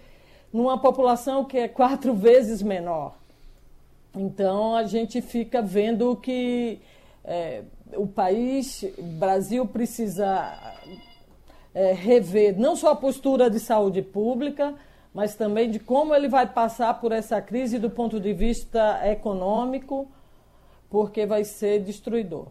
numa 0.51 0.79
população 0.79 1.45
que 1.45 1.59
é 1.59 1.67
quatro 1.67 2.15
vezes 2.15 2.63
menor. 2.63 3.18
Então 4.15 4.75
a 4.75 4.83
gente 4.83 5.21
fica 5.21 5.61
vendo 5.61 6.15
que 6.15 6.79
é, 7.23 7.63
o 7.95 8.07
país, 8.07 8.83
o 8.97 9.03
Brasil, 9.03 9.65
precisa 9.65 10.53
é, 11.73 11.93
rever 11.93 12.57
não 12.57 12.75
só 12.75 12.91
a 12.91 12.95
postura 12.95 13.49
de 13.49 13.59
saúde 13.59 14.01
pública, 14.01 14.75
mas 15.13 15.35
também 15.35 15.69
de 15.69 15.79
como 15.79 16.13
ele 16.13 16.27
vai 16.27 16.47
passar 16.51 16.99
por 16.99 17.11
essa 17.11 17.41
crise 17.41 17.79
do 17.79 17.89
ponto 17.89 18.19
de 18.19 18.33
vista 18.33 18.99
econômico, 19.07 20.09
porque 20.89 21.25
vai 21.25 21.43
ser 21.43 21.83
destruidor. 21.83 22.47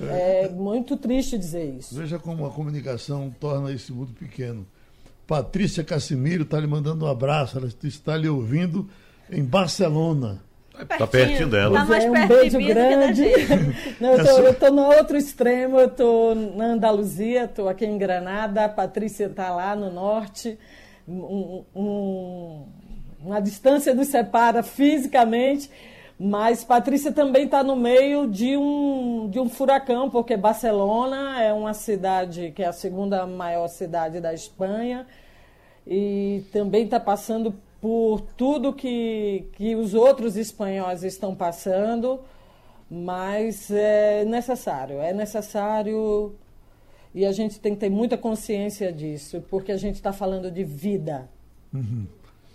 É, 0.00 0.44
é 0.44 0.48
muito 0.48 0.96
triste 0.96 1.38
dizer 1.38 1.74
isso. 1.74 1.94
Veja 1.94 2.18
como 2.18 2.46
a 2.46 2.50
comunicação 2.50 3.34
torna 3.38 3.72
esse 3.72 3.92
mundo 3.92 4.12
pequeno. 4.12 4.66
Patrícia 5.26 5.82
Cassimiro 5.82 6.42
está 6.42 6.58
lhe 6.60 6.66
mandando 6.66 7.04
um 7.04 7.08
abraço, 7.08 7.56
ela 7.56 7.68
está 7.82 8.16
lhe 8.16 8.28
ouvindo 8.28 8.88
em 9.30 9.42
Barcelona. 9.42 10.42
Está 10.80 11.06
pertinho 11.06 11.48
dela. 11.48 11.80
Tá 11.80 11.84
mais 11.84 12.04
é, 12.04 12.10
um 12.10 12.26
beijo 12.26 12.58
grande. 12.58 13.24
Não, 14.00 14.14
eu 14.14 14.50
estou 14.50 14.72
no 14.72 14.82
outro 14.82 15.16
extremo, 15.16 15.78
eu 15.78 15.86
estou 15.86 16.34
na 16.34 16.66
Andaluzia, 16.66 17.44
estou 17.44 17.68
aqui 17.68 17.86
em 17.86 17.96
Granada, 17.96 18.64
a 18.64 18.68
Patrícia 18.68 19.26
está 19.26 19.54
lá 19.54 19.76
no 19.76 19.90
norte 19.90 20.58
um, 21.08 21.64
um, 21.74 22.66
uma 23.20 23.40
distância 23.40 23.94
nos 23.94 24.08
separa 24.08 24.62
fisicamente, 24.62 25.70
mas 26.18 26.64
Patrícia 26.64 27.12
também 27.12 27.44
está 27.44 27.62
no 27.62 27.76
meio 27.76 28.28
de 28.28 28.56
um, 28.56 29.28
de 29.30 29.38
um 29.38 29.48
furacão, 29.48 30.08
porque 30.08 30.36
Barcelona 30.36 31.42
é 31.42 31.52
uma 31.52 31.74
cidade 31.74 32.52
que 32.54 32.62
é 32.62 32.66
a 32.66 32.72
segunda 32.72 33.26
maior 33.26 33.68
cidade 33.68 34.20
da 34.20 34.32
Espanha 34.32 35.06
e 35.86 36.42
também 36.52 36.84
está 36.84 36.98
passando 36.98 37.54
por 37.84 38.22
tudo 38.22 38.72
que, 38.72 39.46
que 39.52 39.76
os 39.76 39.92
outros 39.92 40.38
espanhóis 40.38 41.02
estão 41.02 41.36
passando, 41.36 42.18
mas 42.90 43.70
é 43.70 44.24
necessário, 44.24 45.00
é 45.00 45.12
necessário 45.12 46.34
e 47.14 47.26
a 47.26 47.32
gente 47.32 47.60
tem 47.60 47.74
que 47.74 47.80
ter 47.80 47.90
muita 47.90 48.16
consciência 48.16 48.90
disso, 48.90 49.44
porque 49.50 49.70
a 49.70 49.76
gente 49.76 49.96
está 49.96 50.14
falando 50.14 50.50
de 50.50 50.64
vida. 50.64 51.28
Uhum. 51.74 52.06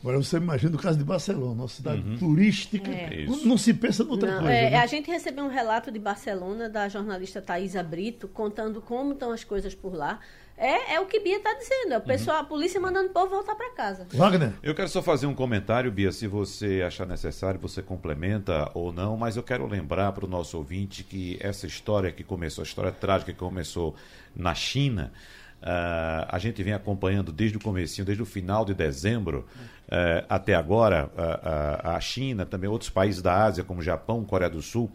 Agora 0.01 0.17
você 0.17 0.37
imagina 0.37 0.75
o 0.75 0.79
caso 0.79 0.97
de 0.97 1.03
Barcelona, 1.03 1.61
uma 1.61 1.67
cidade 1.67 2.01
uhum. 2.01 2.17
turística. 2.17 2.89
É. 2.89 3.27
Não, 3.27 3.37
não, 3.45 3.57
se 3.57 3.71
pensa 3.71 4.01
em 4.01 4.07
outra 4.07 4.31
não, 4.31 4.39
coisa. 4.39 4.51
É, 4.51 4.71
né? 4.71 4.77
A 4.77 4.87
gente 4.87 5.11
recebeu 5.11 5.45
um 5.45 5.49
relato 5.49 5.91
de 5.91 5.99
Barcelona 5.99 6.67
da 6.67 6.89
jornalista 6.89 7.39
Thaisa 7.39 7.83
Brito, 7.83 8.27
contando 8.27 8.81
como 8.81 9.13
estão 9.13 9.31
as 9.31 9.43
coisas 9.43 9.75
por 9.75 9.93
lá. 9.93 10.21
É, 10.59 10.95
é 10.95 10.99
o 10.99 11.05
que 11.05 11.21
Bia 11.21 11.37
está 11.37 11.53
dizendo. 11.53 11.93
É 11.93 11.97
o 11.97 12.01
pessoal, 12.01 12.37
uhum. 12.37 12.43
a 12.43 12.45
polícia 12.45 12.79
mandando 12.81 13.07
o 13.07 13.13
povo 13.13 13.29
voltar 13.29 13.55
para 13.55 13.71
casa. 13.71 14.05
Wagner. 14.13 14.51
Eu 14.61 14.75
quero 14.75 14.89
só 14.89 15.01
fazer 15.01 15.25
um 15.25 15.33
comentário, 15.33 15.89
Bia, 15.89 16.11
se 16.11 16.27
você 16.27 16.83
achar 16.85 17.07
necessário, 17.07 17.59
você 17.59 17.81
complementa 17.81 18.69
ou 18.73 18.91
não, 18.91 19.15
mas 19.15 19.37
eu 19.37 19.43
quero 19.43 19.65
lembrar 19.65 20.11
para 20.11 20.25
o 20.25 20.27
nosso 20.27 20.57
ouvinte 20.57 21.01
que 21.03 21.37
essa 21.39 21.65
história 21.65 22.11
que 22.11 22.25
começou, 22.25 22.61
a 22.61 22.65
história 22.67 22.91
trágica 22.91 23.31
que 23.31 23.39
começou 23.39 23.95
na 24.35 24.53
China, 24.53 25.13
Uh, 25.61 26.23
a 26.29 26.39
gente 26.39 26.63
vem 26.63 26.71
acompanhando 26.71 27.33
desde 27.33 27.57
o 27.57 27.59
começo, 27.59 28.05
desde 28.05 28.23
o 28.23 28.25
final 28.25 28.63
de 28.63 28.73
dezembro 28.73 29.45
uh, 29.89 30.25
até 30.29 30.55
agora, 30.55 31.07
uh, 31.07 31.89
a 31.89 31.99
China, 31.99 32.45
também 32.45 32.69
outros 32.69 32.89
países 32.89 33.21
da 33.21 33.43
Ásia, 33.43 33.61
como 33.61 33.81
Japão, 33.81 34.23
Coreia 34.23 34.49
do 34.49 34.61
Sul, 34.61 34.89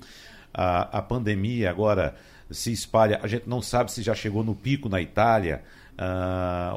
a 0.55 1.03
pandemia 1.03 1.69
agora 1.69 2.15
se 2.51 2.71
espalha, 2.73 3.19
a 3.23 3.27
gente 3.27 3.49
não 3.49 3.61
sabe 3.61 3.91
se 3.91 4.03
já 4.03 4.15
chegou 4.15 4.45
no 4.45 4.55
pico 4.55 4.89
na 4.89 5.01
Itália, 5.01 5.63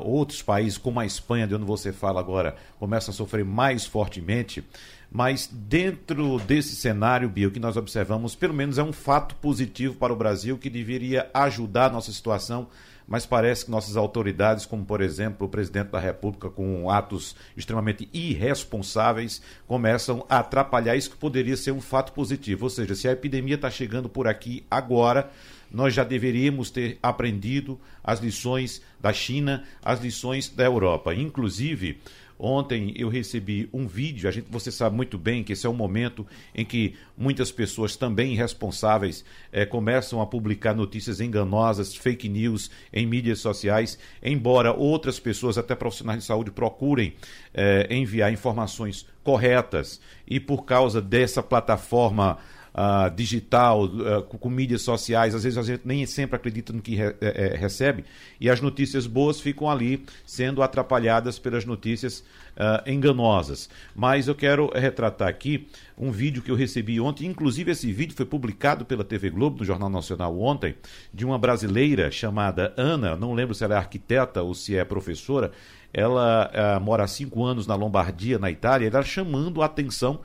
outros 0.01 0.41
países, 0.41 0.77
como 0.77 0.99
a 0.99 1.05
Espanha, 1.05 1.47
de 1.47 1.55
onde 1.55 1.65
você 1.65 1.93
fala 1.93 2.19
agora, 2.19 2.55
começam 2.79 3.11
a 3.11 3.15
sofrer 3.15 3.45
mais 3.45 3.85
fortemente. 3.85 4.63
Mas 5.09 5.49
dentro 5.51 6.37
desse 6.39 6.75
cenário, 6.75 7.29
Bia, 7.29 7.47
o 7.47 7.51
que 7.51 7.59
nós 7.59 7.77
observamos, 7.77 8.35
pelo 8.35 8.53
menos 8.53 8.77
é 8.77 8.83
um 8.83 8.91
fato 8.91 9.35
positivo 9.35 9.95
para 9.95 10.11
o 10.11 10.17
Brasil 10.17 10.57
que 10.57 10.69
deveria 10.69 11.29
ajudar 11.33 11.85
a 11.85 11.93
nossa 11.93 12.11
situação 12.11 12.67
mas 13.07 13.25
parece 13.25 13.65
que 13.65 13.71
nossas 13.71 13.95
autoridades, 13.95 14.65
como 14.65 14.83
por 14.83 15.01
exemplo 15.01 15.47
o 15.47 15.49
presidente 15.49 15.91
da 15.91 15.99
República, 15.99 16.49
com 16.49 16.89
atos 16.89 17.35
extremamente 17.55 18.09
irresponsáveis, 18.13 19.41
começam 19.65 20.25
a 20.29 20.39
atrapalhar 20.39 20.95
isso 20.95 21.11
que 21.11 21.17
poderia 21.17 21.55
ser 21.55 21.71
um 21.71 21.79
fato 21.79 22.11
positivo. 22.11 22.65
Ou 22.65 22.69
seja, 22.69 22.95
se 22.95 23.07
a 23.07 23.13
epidemia 23.13 23.55
está 23.55 23.69
chegando 23.69 24.09
por 24.09 24.27
aqui 24.27 24.65
agora, 24.69 25.31
nós 25.71 25.93
já 25.93 26.03
deveríamos 26.03 26.69
ter 26.69 26.97
aprendido 27.01 27.79
as 28.03 28.19
lições 28.19 28.81
da 28.99 29.13
China, 29.13 29.63
as 29.83 30.01
lições 30.01 30.49
da 30.49 30.65
Europa. 30.65 31.13
Inclusive, 31.13 31.99
Ontem 32.39 32.93
eu 32.95 33.09
recebi 33.09 33.67
um 33.73 33.87
vídeo, 33.87 34.29
a 34.29 34.31
gente, 34.31 34.47
você 34.49 34.71
sabe 34.71 34.95
muito 34.95 35.17
bem 35.17 35.43
que 35.43 35.53
esse 35.53 35.65
é 35.65 35.69
um 35.69 35.73
momento 35.73 36.25
em 36.53 36.63
que 36.63 36.93
muitas 37.17 37.51
pessoas 37.51 37.95
também 37.95 38.33
irresponsáveis 38.33 39.25
eh, 39.51 39.65
começam 39.65 40.21
a 40.21 40.27
publicar 40.27 40.75
notícias 40.75 41.19
enganosas, 41.19 41.95
fake 41.95 42.29
news 42.29 42.69
em 42.93 43.07
mídias 43.07 43.39
sociais, 43.39 43.97
embora 44.21 44.71
outras 44.71 45.19
pessoas, 45.19 45.57
até 45.57 45.73
profissionais 45.73 46.19
de 46.19 46.25
saúde, 46.25 46.51
procurem 46.51 47.13
eh, 47.53 47.87
enviar 47.89 48.31
informações 48.31 49.07
corretas. 49.23 49.99
E 50.27 50.39
por 50.39 50.63
causa 50.63 51.01
dessa 51.01 51.41
plataforma 51.41 52.37
uh, 52.77 53.09
digital, 53.13 53.85
uh, 53.85 54.21
com, 54.23 54.49
mídias 54.49 54.83
sociais, 54.83 55.33
às 55.33 55.43
vezes 55.43 55.57
a 55.57 55.63
gente 55.63 55.81
nem 55.83 56.05
sempre 56.05 56.35
acredita 56.35 56.71
no 56.71 56.81
que 56.81 56.95
re, 56.95 57.15
é, 57.19 57.57
recebe, 57.57 58.05
e 58.39 58.49
as 58.49 58.61
notícias 58.61 59.07
boas 59.07 59.41
ficam 59.41 59.69
ali 59.69 60.05
sendo 60.25 60.61
atrapalhadas 60.61 61.39
pelas 61.39 61.65
notícias 61.65 62.19
uh, 62.55 62.87
enganosas. 62.89 63.69
Mas 63.95 64.27
eu 64.27 64.35
quero 64.35 64.71
retratar 64.73 65.27
aqui 65.27 65.67
um 65.97 66.11
vídeo 66.11 66.43
que 66.43 66.51
eu 66.51 66.55
recebi 66.55 66.99
ontem, 67.01 67.25
inclusive 67.25 67.71
esse 67.71 67.91
vídeo 67.91 68.15
foi 68.15 68.25
publicado 68.25 68.85
pela 68.85 69.03
TV 69.03 69.31
Globo, 69.31 69.59
no 69.59 69.65
Jornal 69.65 69.89
Nacional 69.89 70.39
ontem, 70.39 70.75
de 71.11 71.25
uma 71.25 71.39
brasileira 71.39 72.11
chamada 72.11 72.73
Ana, 72.77 73.15
não 73.15 73.33
lembro 73.33 73.55
se 73.55 73.63
ela 73.63 73.73
é 73.73 73.77
arquiteta 73.77 74.43
ou 74.43 74.53
se 74.53 74.77
é 74.77 74.85
professora, 74.85 75.51
ela 75.93 76.79
mora 76.81 77.05
há 77.05 77.07
cinco 77.07 77.43
anos 77.43 77.65
na 77.65 77.73
Lombardia, 77.73 78.37
na 78.37 78.51
Itália, 78.51 78.87
ela 78.87 79.01
chamando 79.01 79.61
a 79.61 79.65
atenção 79.65 80.19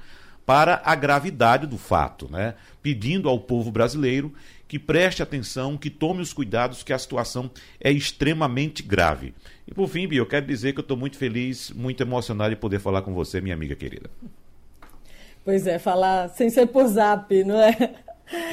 para 0.53 0.83
a 0.85 0.95
gravidade 0.95 1.67
do 1.67 1.79
fato, 1.79 2.31
né? 2.31 2.53
pedindo 2.83 3.27
ao 3.27 3.39
povo 3.41 3.71
brasileiro 3.71 4.35
que 4.69 4.79
preste 4.79 5.23
atenção, 5.23 5.79
que 5.79 5.89
tome 5.89 6.21
os 6.21 6.31
cuidados, 6.35 6.83
que 6.83 6.93
a 6.93 6.99
situação 6.99 7.51
é 7.81 7.91
extremamente 7.91 8.83
grave. 8.83 9.33
E 9.67 9.73
por 9.73 9.89
fim, 9.89 10.07
Bia, 10.07 10.19
eu 10.19 10.27
quero 10.27 10.45
dizer 10.45 10.75
que 10.75 10.81
eu 10.81 10.83
estou 10.83 10.95
muito 10.95 11.17
feliz, 11.17 11.71
muito 11.71 12.03
emocionado 12.03 12.51
de 12.51 12.61
poder 12.61 12.81
falar 12.81 13.01
com 13.01 13.15
você, 13.15 13.41
minha 13.41 13.55
amiga 13.55 13.75
querida. 13.75 14.11
Pois 15.43 15.67
é, 15.67 15.79
falar 15.79 16.29
sem 16.29 16.51
ser 16.51 16.67
por 16.67 16.87
zap, 16.87 17.45
não 17.45 17.59
é? 17.59 17.71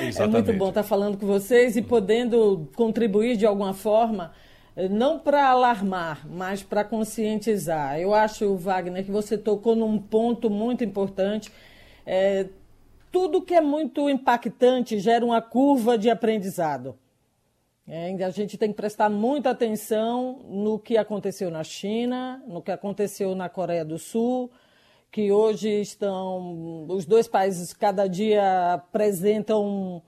Exatamente. 0.01 0.21
É 0.21 0.27
muito 0.27 0.53
bom 0.53 0.69
estar 0.69 0.83
falando 0.83 1.17
com 1.17 1.27
vocês 1.27 1.75
e 1.75 1.81
podendo 1.81 2.69
contribuir 2.77 3.35
de 3.35 3.45
alguma 3.45 3.73
forma, 3.73 4.31
eh, 4.73 4.87
não 4.87 5.19
para 5.19 5.49
alarmar, 5.49 6.25
mas 6.29 6.63
para 6.63 6.85
conscientizar. 6.85 7.99
Eu 7.99 8.13
acho, 8.13 8.55
Wagner, 8.55 9.03
que 9.03 9.11
você 9.11 9.37
tocou 9.37 9.75
num 9.75 9.97
ponto 9.99 10.49
muito 10.49 10.81
importante. 10.81 11.51
É, 12.11 12.47
tudo 13.11 13.39
que 13.39 13.53
é 13.53 13.61
muito 13.61 14.09
impactante 14.09 14.97
gera 14.97 15.23
uma 15.23 15.43
curva 15.43 15.95
de 15.95 16.09
aprendizado. 16.09 16.97
É, 17.87 18.11
a 18.23 18.31
gente 18.31 18.57
tem 18.57 18.69
que 18.69 18.75
prestar 18.75 19.11
muita 19.11 19.51
atenção 19.51 20.39
no 20.49 20.79
que 20.79 20.97
aconteceu 20.97 21.51
na 21.51 21.63
China, 21.63 22.43
no 22.47 22.63
que 22.63 22.71
aconteceu 22.71 23.35
na 23.35 23.47
Coreia 23.47 23.85
do 23.85 23.99
Sul, 23.99 24.49
que 25.11 25.31
hoje 25.31 25.69
estão. 25.69 26.87
Os 26.89 27.05
dois 27.05 27.27
países 27.27 27.73
cada 27.73 28.07
dia 28.07 28.73
apresentam 28.73 30.01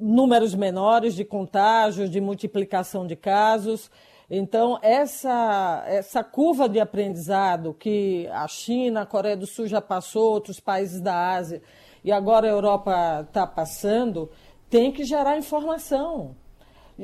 números 0.00 0.54
menores 0.54 1.14
de 1.14 1.22
contágios, 1.22 2.08
de 2.08 2.18
multiplicação 2.18 3.06
de 3.06 3.14
casos. 3.14 3.90
Então, 4.28 4.78
essa, 4.82 5.84
essa 5.86 6.24
curva 6.24 6.68
de 6.68 6.80
aprendizado 6.80 7.72
que 7.74 8.26
a 8.32 8.48
China, 8.48 9.02
a 9.02 9.06
Coreia 9.06 9.36
do 9.36 9.46
Sul 9.46 9.68
já 9.68 9.80
passou, 9.80 10.32
outros 10.32 10.58
países 10.58 11.00
da 11.00 11.34
Ásia, 11.34 11.62
e 12.02 12.10
agora 12.10 12.46
a 12.46 12.50
Europa 12.50 13.24
está 13.26 13.46
passando, 13.46 14.28
tem 14.68 14.90
que 14.90 15.04
gerar 15.04 15.38
informação. 15.38 16.34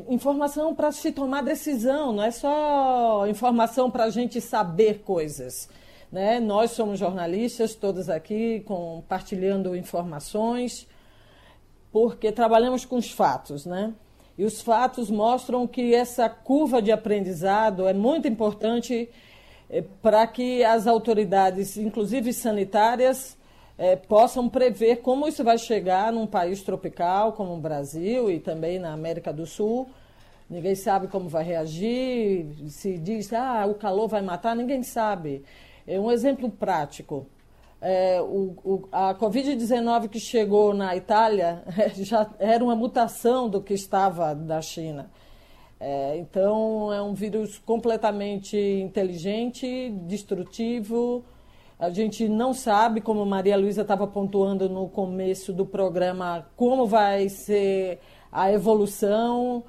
Informação 0.09 0.75
para 0.75 0.91
se 0.91 1.13
tomar 1.13 1.43
decisão, 1.43 2.13
não 2.13 2.23
é 2.23 2.31
só 2.31 3.27
informação 3.29 3.91
para 3.91 4.05
a 4.05 4.11
gente 4.11 4.41
saber 4.41 5.03
coisas. 5.03 5.69
Né? 6.11 6.41
Nós 6.41 6.73
somos 6.73 6.99
jornalistas, 6.99 7.75
todos 7.75 8.09
aqui 8.09 8.61
compartilhando 8.61 9.77
informações, 9.77 10.89
porque 11.93 12.33
trabalhamos 12.33 12.85
com 12.85 12.97
os 12.97 13.11
fatos, 13.11 13.65
né? 13.67 13.93
E 14.37 14.45
os 14.45 14.61
fatos 14.61 15.11
mostram 15.11 15.66
que 15.66 15.95
essa 15.95 16.29
curva 16.29 16.81
de 16.81 16.90
aprendizado 16.90 17.87
é 17.87 17.92
muito 17.92 18.27
importante 18.27 19.09
eh, 19.68 19.85
para 20.01 20.27
que 20.27 20.64
as 20.64 20.87
autoridades, 20.87 21.77
inclusive 21.77 22.33
sanitárias, 22.33 23.37
eh, 23.79 23.97
possam 23.97 24.49
prever 24.49 24.97
como 24.97 25.29
isso 25.29 25.45
vai 25.45 25.59
chegar 25.59 26.12
num 26.12 26.27
país 26.27 26.62
tropical 26.62 27.33
como 27.33 27.55
o 27.55 27.61
Brasil 27.61 28.31
e 28.31 28.38
também 28.38 28.79
na 28.79 28.92
América 28.92 29.33
do 29.33 29.47
Sul. 29.47 29.88
Ninguém 30.49 30.75
sabe 30.75 31.09
como 31.09 31.29
vai 31.29 31.45
reagir, 31.45 32.47
se 32.68 32.99
diz, 32.99 33.33
ah, 33.33 33.66
o 33.66 33.75
calor 33.75 34.09
vai 34.09 34.23
matar, 34.23 34.55
ninguém 34.55 34.83
sabe. 34.83 35.45
É 35.87 35.99
um 35.99 36.11
exemplo 36.12 36.51
prático. 36.51 37.27
É, 37.85 38.23
o, 38.23 38.55
o, 38.64 38.88
a 38.92 39.12
Covid-19 39.12 40.09
que 40.09 40.21
chegou 40.21 40.73
na 40.73 40.95
Itália 40.95 41.64
já 41.99 42.31
era 42.38 42.62
uma 42.62 42.77
mutação 42.77 43.49
do 43.49 43.61
que 43.61 43.75
estava 43.75 44.37
da 44.37 44.62
China. 44.62 45.11
É, 45.81 46.16
então, 46.16 46.92
é 46.92 47.03
um 47.03 47.12
vírus 47.12 47.59
completamente 47.59 48.57
inteligente, 48.57 49.90
destrutivo. 50.07 51.25
A 51.77 51.90
gente 51.90 52.29
não 52.29 52.55
sabe, 52.55 53.01
como 53.01 53.27
Maria 53.27 53.57
Luísa 53.57 53.83
estava 53.83 54.07
pontuando 54.07 54.68
no 54.68 54.88
começo 54.88 55.53
do 55.53 55.66
programa, 55.66 56.47
como 56.55 56.87
vai 56.87 57.29
ser 57.29 57.99
a 58.31 58.53
evolução 58.53 59.64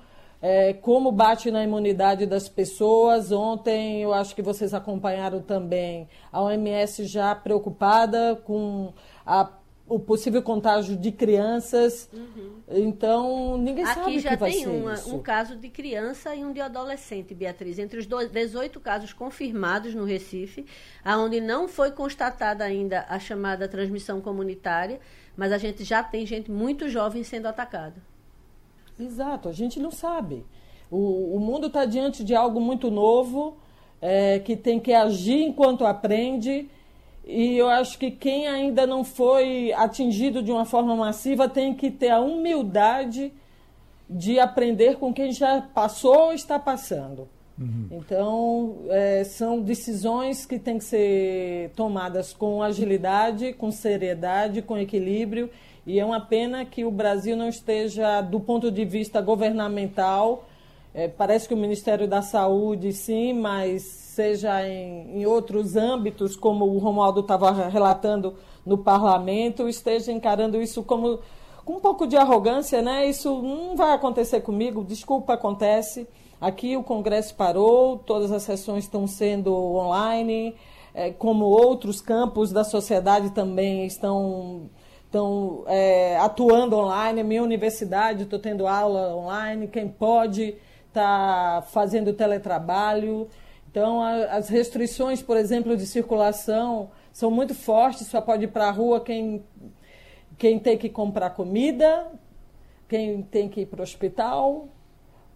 é, 0.45 0.73
como 0.73 1.09
bate 1.09 1.49
na 1.49 1.63
imunidade 1.63 2.25
das 2.25 2.49
pessoas. 2.49 3.31
Ontem, 3.31 4.01
eu 4.01 4.13
acho 4.13 4.35
que 4.35 4.41
vocês 4.41 4.73
acompanharam 4.73 5.41
também 5.41 6.09
a 6.29 6.41
OMS 6.41 7.05
já 7.05 7.33
preocupada 7.33 8.35
com 8.43 8.91
a, 9.25 9.49
o 9.87 9.97
possível 9.97 10.43
contágio 10.43 10.97
de 10.97 11.13
crianças. 11.13 12.09
Uhum. 12.11 12.57
Então, 12.67 13.57
ninguém 13.57 13.85
Aqui 13.85 13.93
sabe 13.93 14.01
o 14.01 14.05
que 14.05 14.35
vai 14.35 14.51
ser 14.51 14.67
Aqui 14.67 14.83
já 14.83 14.95
tem 15.01 15.13
um 15.13 15.21
caso 15.21 15.55
de 15.55 15.69
criança 15.69 16.35
e 16.35 16.43
um 16.43 16.51
de 16.51 16.59
adolescente, 16.59 17.33
Beatriz. 17.33 17.79
Entre 17.79 17.97
os 17.97 18.05
dois, 18.05 18.29
18 18.29 18.81
casos 18.81 19.13
confirmados 19.13 19.95
no 19.95 20.03
Recife, 20.03 20.65
aonde 21.05 21.39
não 21.39 21.69
foi 21.69 21.91
constatada 21.91 22.65
ainda 22.65 23.05
a 23.07 23.17
chamada 23.17 23.65
transmissão 23.65 24.19
comunitária, 24.19 24.99
mas 25.37 25.53
a 25.53 25.57
gente 25.57 25.85
já 25.85 26.03
tem 26.03 26.25
gente 26.25 26.51
muito 26.51 26.89
jovem 26.89 27.23
sendo 27.23 27.45
atacada. 27.45 28.12
Exato, 28.99 29.49
a 29.49 29.51
gente 29.51 29.79
não 29.79 29.91
sabe. 29.91 30.45
O, 30.89 31.35
o 31.35 31.39
mundo 31.39 31.67
está 31.67 31.85
diante 31.85 32.23
de 32.23 32.35
algo 32.35 32.61
muito 32.61 32.91
novo, 32.91 33.57
é, 34.01 34.39
que 34.39 34.55
tem 34.55 34.79
que 34.79 34.93
agir 34.93 35.41
enquanto 35.41 35.85
aprende. 35.85 36.69
E 37.25 37.57
eu 37.57 37.69
acho 37.69 37.97
que 37.97 38.11
quem 38.11 38.47
ainda 38.47 38.85
não 38.85 39.03
foi 39.03 39.71
atingido 39.73 40.43
de 40.43 40.51
uma 40.51 40.65
forma 40.65 40.95
massiva 40.95 41.47
tem 41.47 41.73
que 41.73 41.89
ter 41.89 42.09
a 42.09 42.19
humildade 42.19 43.31
de 44.09 44.39
aprender 44.39 44.97
com 44.97 45.13
quem 45.13 45.31
já 45.31 45.61
passou 45.61 46.25
ou 46.25 46.33
está 46.33 46.59
passando. 46.59 47.27
Uhum. 47.57 47.87
Então, 47.91 48.77
é, 48.89 49.23
são 49.23 49.61
decisões 49.61 50.45
que 50.45 50.59
têm 50.59 50.77
que 50.77 50.83
ser 50.83 51.71
tomadas 51.75 52.33
com 52.33 52.61
agilidade, 52.61 53.53
com 53.53 53.71
seriedade, 53.71 54.61
com 54.61 54.77
equilíbrio 54.77 55.49
e 55.85 55.99
é 55.99 56.05
uma 56.05 56.21
pena 56.21 56.63
que 56.63 56.85
o 56.85 56.91
Brasil 56.91 57.35
não 57.35 57.49
esteja, 57.49 58.21
do 58.21 58.39
ponto 58.39 58.71
de 58.71 58.85
vista 58.85 59.21
governamental, 59.21 60.45
é, 60.93 61.07
parece 61.07 61.47
que 61.47 61.53
o 61.53 61.57
Ministério 61.57 62.07
da 62.07 62.21
Saúde, 62.21 62.93
sim, 62.93 63.33
mas 63.33 63.81
seja 63.81 64.65
em, 64.67 65.21
em 65.21 65.25
outros 65.25 65.75
âmbitos, 65.75 66.35
como 66.35 66.65
o 66.65 66.77
Romualdo 66.77 67.21
estava 67.21 67.51
relatando 67.67 68.35
no 68.65 68.77
parlamento, 68.77 69.67
esteja 69.67 70.11
encarando 70.11 70.61
isso 70.61 70.83
como 70.83 71.19
com 71.65 71.73
um 71.73 71.79
pouco 71.79 72.05
de 72.05 72.15
arrogância, 72.15 72.81
né? 72.81 73.07
Isso 73.07 73.41
não 73.41 73.75
vai 73.75 73.93
acontecer 73.93 74.41
comigo, 74.41 74.83
desculpa, 74.83 75.33
acontece. 75.33 76.07
Aqui 76.39 76.75
o 76.75 76.83
Congresso 76.83 77.35
parou, 77.35 77.97
todas 77.97 78.31
as 78.31 78.43
sessões 78.43 78.83
estão 78.83 79.07
sendo 79.07 79.53
online, 79.53 80.55
é, 80.93 81.09
como 81.11 81.45
outros 81.45 82.01
campos 82.01 82.51
da 82.51 82.63
sociedade 82.63 83.31
também 83.31 83.85
estão 83.85 84.69
estão 85.13 85.63
é, 85.67 86.17
atuando 86.17 86.75
online. 86.75 87.21
A 87.21 87.23
minha 87.23 87.43
universidade, 87.43 88.23
estou 88.23 88.39
tendo 88.39 88.65
aula 88.65 89.15
online. 89.15 89.67
Quem 89.67 89.87
pode 89.87 90.55
está 90.87 91.63
fazendo 91.71 92.13
teletrabalho. 92.13 93.29
Então, 93.69 94.01
a, 94.01 94.25
as 94.25 94.49
restrições, 94.49 95.21
por 95.21 95.37
exemplo, 95.37 95.77
de 95.77 95.85
circulação 95.85 96.89
são 97.11 97.29
muito 97.29 97.53
fortes. 97.53 98.07
Só 98.07 98.19
pode 98.19 98.45
ir 98.45 98.47
para 98.47 98.67
a 98.67 98.71
rua 98.71 98.99
quem, 99.01 99.43
quem 100.37 100.57
tem 100.57 100.77
que 100.77 100.89
comprar 100.89 101.29
comida, 101.29 102.07
quem 102.89 103.21
tem 103.21 103.47
que 103.47 103.61
ir 103.61 103.65
para 103.67 103.81
o 103.81 103.83
hospital, 103.83 104.67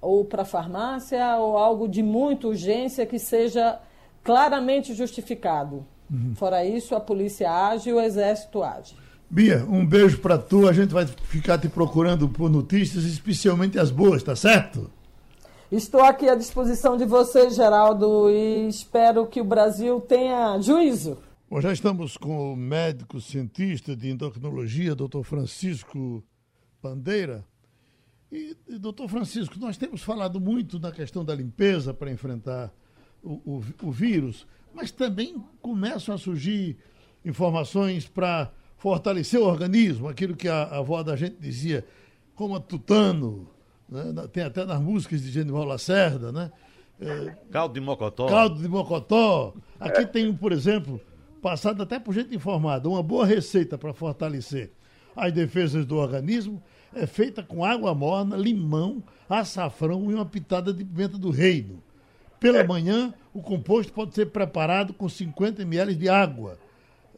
ou 0.01 0.25
para 0.25 0.41
a 0.41 0.45
farmácia, 0.45 1.37
ou 1.37 1.55
algo 1.55 1.87
de 1.87 2.01
muita 2.01 2.47
urgência 2.47 3.05
que 3.05 3.19
seja 3.19 3.79
claramente 4.23 4.93
justificado. 4.95 5.85
Uhum. 6.09 6.33
Fora 6.35 6.65
isso, 6.65 6.95
a 6.95 6.99
polícia 6.99 7.51
age 7.51 7.89
e 7.89 7.93
o 7.93 7.99
exército 7.99 8.63
age. 8.63 9.06
Bia, 9.29 9.65
um 9.65 9.85
beijo 9.85 10.19
para 10.19 10.37
tu. 10.37 10.67
A 10.67 10.73
gente 10.73 10.93
vai 10.93 11.05
ficar 11.05 11.57
te 11.57 11.67
procurando 11.67 12.29
por 12.29 12.49
notícias, 12.49 13.03
especialmente 13.03 13.77
as 13.77 13.91
boas, 13.91 14.23
tá 14.23 14.35
certo? 14.35 14.89
Estou 15.69 16.01
aqui 16.01 16.29
à 16.29 16.35
disposição 16.35 16.95
de 16.95 17.05
você, 17.05 17.49
Geraldo, 17.49 18.29
e 18.29 18.69
espero 18.69 19.27
que 19.27 19.41
o 19.41 19.43
Brasil 19.43 19.99
tenha 19.99 20.57
juízo. 20.61 21.17
Bom, 21.49 21.59
já 21.59 21.73
estamos 21.73 22.15
com 22.15 22.53
o 22.53 22.55
médico 22.55 23.19
cientista 23.19 23.93
de 23.95 24.09
endocrinologia, 24.09 24.95
doutor 24.95 25.23
Francisco 25.23 26.23
Bandeira. 26.81 27.43
E, 28.31 28.55
doutor 28.79 29.09
Francisco, 29.09 29.59
nós 29.59 29.75
temos 29.75 30.01
falado 30.01 30.39
muito 30.39 30.79
na 30.79 30.91
questão 30.91 31.23
da 31.23 31.35
limpeza 31.35 31.93
para 31.93 32.11
enfrentar 32.11 32.73
o, 33.21 33.33
o, 33.45 33.63
o 33.83 33.91
vírus, 33.91 34.47
mas 34.73 34.89
também 34.89 35.35
começam 35.61 36.15
a 36.15 36.17
surgir 36.17 36.77
informações 37.25 38.07
para 38.07 38.51
fortalecer 38.77 39.39
o 39.39 39.45
organismo, 39.45 40.07
aquilo 40.07 40.35
que 40.35 40.47
a, 40.47 40.63
a 40.63 40.77
avó 40.77 41.01
da 41.03 41.15
gente 41.15 41.35
dizia, 41.39 41.85
como 42.35 42.59
tutano, 42.59 43.49
né? 43.89 44.13
tem 44.31 44.43
até 44.43 44.65
nas 44.65 44.79
músicas 44.79 45.21
de 45.21 45.31
Genival 45.31 45.65
Lacerda, 45.65 46.31
né? 46.31 46.51
É, 46.99 47.35
caldo 47.51 47.73
de 47.73 47.79
mocotó. 47.79 48.27
Caldo 48.27 48.61
de 48.61 48.67
mocotó. 48.67 49.53
Aqui 49.79 50.05
tem, 50.05 50.33
por 50.33 50.51
exemplo, 50.51 50.99
passado 51.41 51.83
até 51.83 51.99
por 51.99 52.13
gente 52.13 52.35
informada, 52.35 52.89
uma 52.89 53.03
boa 53.03 53.25
receita 53.25 53.77
para 53.77 53.93
fortalecer 53.93 54.71
as 55.17 55.33
defesas 55.33 55.85
do 55.85 55.97
organismo 55.97 56.61
é 56.93 57.07
feita 57.07 57.41
com 57.41 57.65
água 57.65 57.93
morna, 57.93 58.37
limão, 58.37 59.03
açafrão 59.27 60.09
e 60.11 60.13
uma 60.13 60.25
pitada 60.25 60.71
de 60.71 60.85
pimenta 60.85 61.17
do 61.17 61.31
reino. 61.31 61.81
pela 62.39 62.63
manhã, 62.63 63.11
o 63.33 63.41
composto 63.41 63.91
pode 63.91 64.13
ser 64.13 64.27
preparado 64.27 64.93
com 64.93 65.09
50 65.09 65.63
ml 65.63 65.95
de 65.95 66.07
água. 66.07 66.59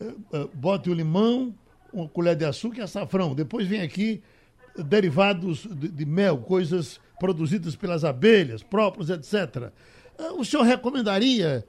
Eh, 0.01 0.13
eh, 0.33 0.47
bote 0.53 0.89
o 0.89 0.93
limão, 0.93 1.53
uma 1.91 2.07
colher 2.07 2.35
de 2.35 2.45
açúcar 2.45 2.79
e 2.79 2.83
açafrão. 2.83 3.35
Depois 3.35 3.67
vem 3.67 3.81
aqui 3.81 4.23
derivados 4.75 5.65
de, 5.65 5.89
de 5.89 6.05
mel, 6.05 6.37
coisas 6.39 7.01
produzidas 7.19 7.75
pelas 7.75 8.05
abelhas, 8.05 8.63
próprios, 8.63 9.09
etc. 9.09 9.71
Eh, 10.17 10.31
o 10.31 10.43
senhor 10.45 10.63
recomendaria 10.63 11.65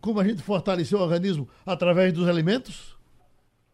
como 0.00 0.20
a 0.20 0.24
gente 0.24 0.42
fortaleceu 0.42 0.98
o 0.98 1.02
organismo 1.02 1.48
através 1.64 2.12
dos 2.12 2.28
alimentos? 2.28 2.98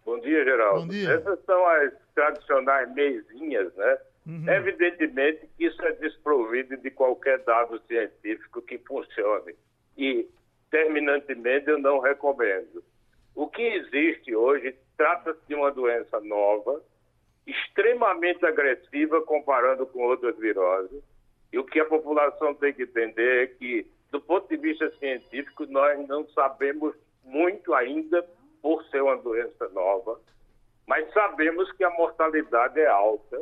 Bom 0.05 0.21
dia, 0.21 0.45
Geraldo. 0.45 0.83
Bom 0.83 0.88
dia. 0.88 1.12
Essas 1.12 1.38
são 1.45 1.66
as 1.66 1.93
tradicionais 2.14 2.93
mesinhas, 2.93 3.75
né? 3.75 3.99
Uhum. 4.27 4.49
Evidentemente 4.49 5.49
que 5.57 5.66
isso 5.66 5.81
é 5.83 5.93
desprovido 5.93 6.77
de 6.77 6.90
qualquer 6.90 7.38
dado 7.45 7.81
científico 7.87 8.61
que 8.62 8.79
funcione. 8.79 9.55
E, 9.97 10.29
terminantemente, 10.71 11.69
eu 11.69 11.79
não 11.79 12.01
recomendo. 12.01 12.85
O 13.35 13.47
que 13.49 13.62
existe 13.62 14.35
hoje 14.35 14.77
trata-se 14.97 15.40
de 15.47 15.55
uma 15.55 15.71
doença 15.71 16.21
nova, 16.21 16.83
extremamente 17.47 18.45
agressiva 18.45 19.21
comparando 19.23 19.87
com 19.87 20.01
outras 20.03 20.37
viroses. 20.38 21.03
E 21.53 21.59
o 21.59 21.64
que 21.64 21.81
a 21.81 21.85
população 21.85 22.55
tem 22.55 22.73
que 22.73 22.83
entender 22.85 23.45
é 23.45 23.47
que, 23.47 23.87
do 24.11 24.21
ponto 24.21 24.49
de 24.49 24.57
vista 24.57 24.90
científico, 24.99 25.66
nós 25.66 26.07
não 26.07 26.27
sabemos 26.29 26.95
muito 27.25 27.75
ainda 27.75 28.23
por 28.62 28.85
ser 28.85 29.03
uma 29.03 29.16
doença 29.16 29.69
nova, 29.71 30.21
mas 30.87 31.12
sabemos 31.12 31.71
que 31.73 31.83
a 31.83 31.90
mortalidade 31.90 32.79
é 32.79 32.87
alta 32.87 33.40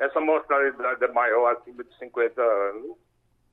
essa 0.00 0.18
mortalidade 0.18 1.04
é 1.04 1.08
maior 1.08 1.52
acima 1.52 1.84
de 1.84 1.94
50 1.98 2.40
anos, 2.40 2.96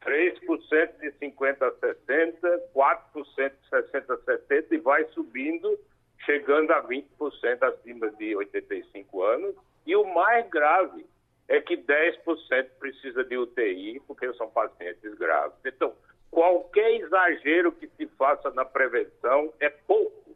3% 0.03 0.99
de 0.99 1.11
50 1.19 1.67
a 1.67 1.71
60, 1.71 2.69
4% 2.73 3.51
de 3.51 3.69
60 3.69 4.13
a 4.13 4.17
70 4.17 4.75
e 4.75 4.77
vai 4.77 5.05
subindo, 5.09 5.79
chegando 6.25 6.71
a 6.71 6.83
20% 6.83 7.63
acima 7.63 8.09
de 8.11 8.35
85 8.35 9.23
anos. 9.23 9.55
E 9.85 9.95
o 9.95 10.03
mais 10.13 10.47
grave 10.49 11.05
é 11.47 11.61
que 11.61 11.77
10% 11.77 12.69
precisa 12.79 13.23
de 13.23 13.37
UTI, 13.37 14.01
porque 14.05 14.31
são 14.33 14.49
pacientes 14.49 15.13
graves. 15.15 15.57
Então, 15.65 15.93
qualquer 16.29 16.95
exagero 16.95 17.71
que 17.71 17.87
se 17.89 18.05
faça 18.17 18.49
na 18.51 18.65
prevenção 18.65 19.53
é 19.59 19.69
pouco. 19.69 20.35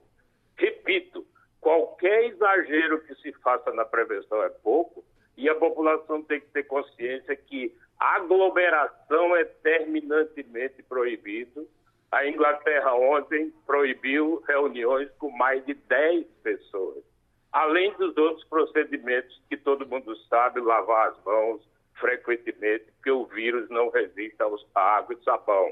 Repito, 0.56 1.26
qualquer 1.60 2.26
exagero 2.26 3.02
que 3.02 3.14
se 3.16 3.34
faça 3.34 3.72
na 3.72 3.84
prevenção 3.84 4.42
é 4.44 4.50
pouco, 4.50 5.04
e 5.38 5.50
a 5.50 5.56
população 5.56 6.22
tem 6.24 6.40
que 6.40 6.48
ter 6.48 6.64
consciência 6.64 7.36
que 7.36 7.76
aglomeração 8.02 9.36
é 9.36 9.44
terminantemente 9.44 10.82
proibido. 10.82 11.68
A 12.12 12.28
Inglaterra 12.28 12.96
ontem 12.96 13.54
proibiu 13.66 14.44
reuniões 14.48 15.10
com 15.20 15.30
mais 15.30 15.64
de 15.66 15.76
10 15.76 16.26
pessoas, 16.44 17.04
além 17.52 17.94
dos 17.94 18.18
outros 18.18 18.44
procedimentos 18.46 19.40
que 19.48 19.56
todo 19.56 19.88
mundo 19.88 20.16
sabe, 20.28 20.60
lavar 20.60 21.10
as 21.10 21.24
mãos 21.24 21.62
frequentemente, 22.00 22.86
porque 22.96 23.12
o 23.12 23.26
vírus 23.26 23.70
não 23.70 23.90
resiste 23.90 24.36
à 24.74 24.82
água 24.98 25.16
e 25.16 25.24
sabão. 25.24 25.72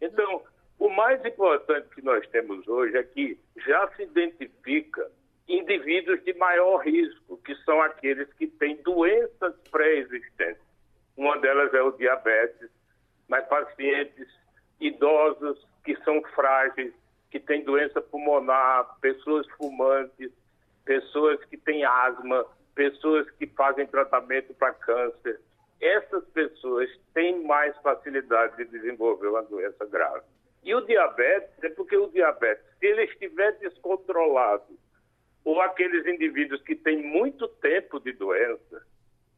Então, 0.00 0.42
o 0.78 0.88
mais 0.88 1.22
importante 1.24 1.88
que 1.94 2.02
nós 2.02 2.26
temos 2.28 2.66
hoje 2.66 2.96
é 2.96 3.02
que 3.02 3.38
já 3.58 3.86
se 3.92 4.02
identifica 4.02 5.10
indivíduos 5.46 6.24
de 6.24 6.32
maior 6.34 6.78
risco, 6.78 7.36
que 7.44 7.54
são 7.64 7.80
aqueles 7.82 8.32
que 8.34 8.46
têm 8.46 8.76
doenças 8.76 9.54
pré-existentes. 9.70 10.65
Uma 11.16 11.38
delas 11.38 11.72
é 11.72 11.82
o 11.82 11.92
diabetes, 11.92 12.70
mas 13.28 13.46
pacientes 13.48 14.28
idosos 14.80 15.66
que 15.84 15.96
são 16.04 16.20
frágeis, 16.34 16.92
que 17.30 17.40
têm 17.40 17.64
doença 17.64 18.00
pulmonar, 18.00 18.98
pessoas 19.00 19.46
fumantes, 19.56 20.30
pessoas 20.84 21.42
que 21.46 21.56
têm 21.56 21.84
asma, 21.84 22.46
pessoas 22.74 23.28
que 23.32 23.46
fazem 23.48 23.86
tratamento 23.86 24.54
para 24.54 24.74
câncer. 24.74 25.40
Essas 25.80 26.24
pessoas 26.28 26.88
têm 27.14 27.42
mais 27.44 27.76
facilidade 27.78 28.56
de 28.56 28.64
desenvolver 28.66 29.28
uma 29.28 29.42
doença 29.42 29.84
grave. 29.86 30.24
E 30.62 30.74
o 30.74 30.80
diabetes 30.80 31.62
é 31.62 31.68
porque 31.70 31.96
o 31.96 32.08
diabetes, 32.08 32.64
se 32.78 32.86
ele 32.86 33.04
estiver 33.04 33.52
descontrolado 33.58 34.78
ou 35.44 35.60
aqueles 35.60 36.04
indivíduos 36.06 36.60
que 36.62 36.74
têm 36.74 37.02
muito 37.02 37.46
tempo 37.46 38.00
de 38.00 38.12
doença, 38.12 38.84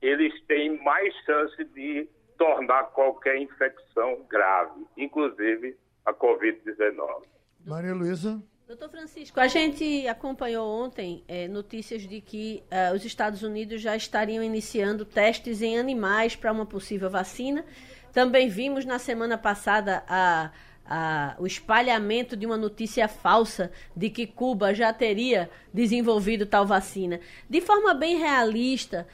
eles 0.00 0.32
têm 0.46 0.82
mais 0.82 1.14
chance 1.24 1.64
de 1.74 2.08
tornar 2.36 2.84
qualquer 2.92 3.36
infecção 3.38 4.24
grave, 4.28 4.86
inclusive 4.96 5.76
a 6.04 6.12
Covid-19. 6.12 7.24
Maria 7.66 7.94
Luísa. 7.94 8.42
Doutor 8.66 8.90
Francisco, 8.90 9.40
a 9.40 9.48
gente 9.48 10.06
acompanhou 10.06 10.68
ontem 10.68 11.24
é, 11.26 11.48
notícias 11.48 12.02
de 12.02 12.20
que 12.20 12.62
uh, 12.70 12.94
os 12.94 13.02
Estados 13.04 13.42
Unidos 13.42 13.80
já 13.80 13.96
estariam 13.96 14.42
iniciando 14.42 15.06
testes 15.06 15.62
em 15.62 15.78
animais 15.78 16.36
para 16.36 16.52
uma 16.52 16.66
possível 16.66 17.08
vacina. 17.08 17.64
Também 18.12 18.48
vimos 18.48 18.84
na 18.84 18.98
semana 18.98 19.38
passada 19.38 20.04
a 20.06 20.50
a, 20.88 21.36
o 21.38 21.46
espalhamento 21.46 22.36
de 22.36 22.46
uma 22.46 22.56
notícia 22.56 23.06
falsa 23.06 23.70
de 23.94 24.08
que 24.08 24.26
Cuba 24.26 24.72
já 24.72 24.92
teria 24.92 25.50
desenvolvido 25.72 26.46
tal 26.46 26.66
vacina. 26.66 27.20
De 27.48 27.60
forma 27.60 27.92
bem 27.92 28.16
realista, 28.16 29.06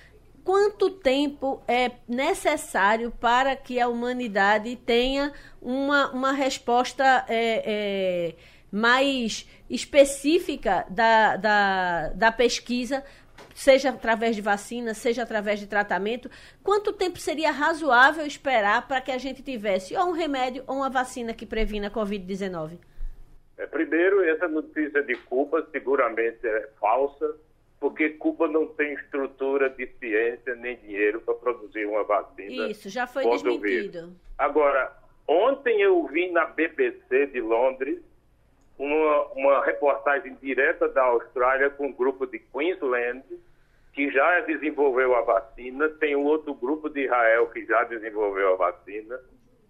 quanto 0.44 0.90
tempo 0.90 1.62
é 1.66 1.90
necessário 2.06 3.10
para 3.10 3.56
que 3.56 3.80
a 3.80 3.88
humanidade 3.88 4.76
tenha 4.76 5.32
uma, 5.60 6.12
uma 6.12 6.32
resposta 6.32 7.24
é, 7.28 7.62
é, 7.64 8.34
mais 8.70 9.48
específica 9.70 10.84
da, 10.90 11.36
da, 11.36 12.08
da 12.10 12.30
pesquisa 12.30 13.02
seja 13.54 13.90
através 13.90 14.34
de 14.34 14.42
vacina, 14.42 14.94
seja 14.94 15.22
através 15.22 15.60
de 15.60 15.66
tratamento, 15.66 16.28
quanto 16.62 16.92
tempo 16.92 17.18
seria 17.18 17.52
razoável 17.52 18.26
esperar 18.26 18.86
para 18.88 19.00
que 19.00 19.12
a 19.12 19.18
gente 19.18 19.42
tivesse 19.42 19.96
ou 19.96 20.08
um 20.08 20.12
remédio 20.12 20.64
ou 20.66 20.76
uma 20.76 20.90
vacina 20.90 21.32
que 21.32 21.46
previna 21.46 21.86
a 21.86 21.90
Covid-19? 21.90 22.78
É, 23.56 23.66
primeiro, 23.66 24.24
essa 24.24 24.48
notícia 24.48 25.02
de 25.02 25.14
Cuba 25.14 25.66
seguramente 25.70 26.44
é 26.44 26.68
falsa, 26.80 27.36
porque 27.84 28.08
Cuba 28.08 28.48
não 28.48 28.66
tem 28.66 28.94
estrutura 28.94 29.68
de 29.68 29.86
ciência 29.98 30.54
nem 30.54 30.74
dinheiro 30.78 31.20
para 31.20 31.34
produzir 31.34 31.84
uma 31.84 32.02
vacina. 32.02 32.70
Isso, 32.70 32.88
já 32.88 33.06
foi 33.06 33.28
desmentido. 33.28 34.16
Agora, 34.38 34.90
ontem 35.28 35.82
eu 35.82 36.06
vi 36.06 36.30
na 36.30 36.46
BBC 36.46 37.26
de 37.26 37.42
Londres 37.42 38.00
uma, 38.78 39.26
uma 39.32 39.62
reportagem 39.62 40.34
direta 40.40 40.88
da 40.88 41.02
Austrália 41.02 41.68
com 41.68 41.88
um 41.88 41.92
grupo 41.92 42.26
de 42.26 42.38
Queensland, 42.38 43.22
que 43.92 44.10
já 44.10 44.40
desenvolveu 44.40 45.14
a 45.14 45.20
vacina, 45.20 45.86
tem 45.90 46.16
um 46.16 46.24
outro 46.24 46.54
grupo 46.54 46.88
de 46.88 47.04
Israel 47.04 47.48
que 47.48 47.66
já 47.66 47.84
desenvolveu 47.84 48.54
a 48.54 48.56
vacina. 48.56 49.20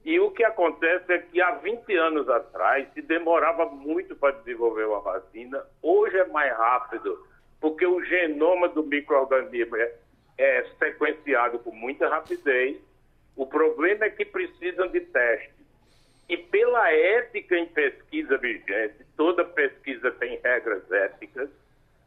E 0.05 0.21
o 0.21 0.31
que 0.31 0.45
acontece 0.45 1.13
é 1.13 1.19
que 1.19 1.43
há 1.43 1.51
20 1.57 1.93
anos 1.97 2.29
atrás 2.29 2.87
se 2.95 3.03
demorava 3.03 3.67
muito 3.67 4.15
para 4.15 4.37
desenvolver 4.37 4.85
uma 4.85 5.01
vacina, 5.01 5.67
hoje 5.83 6.17
é 6.17 6.27
mais 6.29 6.57
rápido, 6.57 7.34
porque 7.61 7.87
o 7.87 8.03
genoma 8.05 8.69
do 8.69 8.83
microorganismo 8.83 9.77
é, 9.77 9.93
é 10.39 10.65
sequenciado 10.79 11.59
com 11.59 11.71
muita 11.71 12.09
rapidez. 12.09 12.79
O 13.37 13.47
problema 13.47 14.05
é 14.05 14.11
que 14.11 14.25
precisam 14.25 14.89
de 14.89 15.01
testes. 15.01 15.65
E 16.29 16.37
pela 16.37 16.91
ética 16.91 17.57
em 17.57 17.67
pesquisa 17.67 18.39
vigente, 18.39 19.05
toda 19.17 19.45
pesquisa 19.45 20.11
tem 20.13 20.41
regras 20.43 20.91
éticas, 20.91 21.51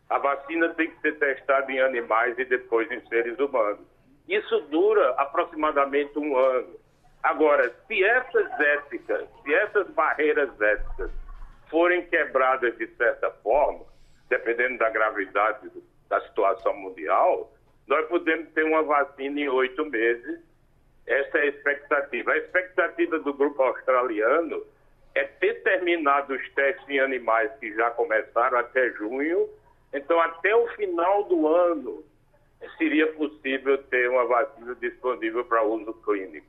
a 0.10 0.18
vacina 0.18 0.70
tem 0.70 0.90
que 0.90 1.02
ser 1.02 1.20
testada 1.20 1.72
em 1.72 1.80
animais 1.80 2.38
e 2.40 2.46
depois 2.46 2.90
em 2.92 3.06
seres 3.08 3.38
humanos. 3.38 3.86
Isso 4.28 4.60
dura 4.72 5.12
aproximadamente 5.12 6.18
um 6.18 6.38
ano. 6.38 6.76
Agora, 7.22 7.74
se 7.88 8.04
essas 8.04 8.60
éticas, 8.60 9.28
se 9.44 9.54
essas 9.54 9.90
barreiras 9.90 10.50
éticas 10.62 11.12
forem 11.70 12.06
quebradas 12.06 12.78
de 12.78 12.88
certa 12.96 13.30
forma, 13.44 13.86
dependendo 14.30 14.78
da 14.78 14.90
gravidade 14.90 15.70
da 16.10 16.22
situação 16.22 16.76
mundial, 16.76 17.52
nós 17.88 18.08
podemos 18.08 18.50
ter 18.54 18.64
uma 18.64 18.84
vacina 18.84 19.40
em 19.40 19.50
oito 19.50 19.86
meses 19.86 20.40
essa 21.08 21.38
é 21.38 21.42
a 21.44 21.46
expectativa. 21.46 22.32
A 22.32 22.38
expectativa 22.38 23.18
do 23.20 23.34
grupo 23.34 23.64
australiano 23.64 24.62
é 25.16 25.24
ter 25.24 25.64
terminado 25.64 26.34
os 26.34 26.50
testes 26.54 26.88
em 26.90 27.00
animais 27.00 27.50
que 27.60 27.74
já 27.74 27.90
começaram 27.92 28.60
até 28.60 28.92
junho. 28.92 29.50
Então, 29.94 30.20
até 30.20 30.54
o 30.54 30.68
final 30.76 31.24
do 31.24 31.48
ano, 31.48 32.04
seria 32.78 33.12
possível 33.14 33.82
ter 33.84 34.10
uma 34.10 34.26
vacina 34.26 34.76
disponível 34.76 35.46
para 35.46 35.64
uso 35.64 35.94
clínico. 35.94 36.46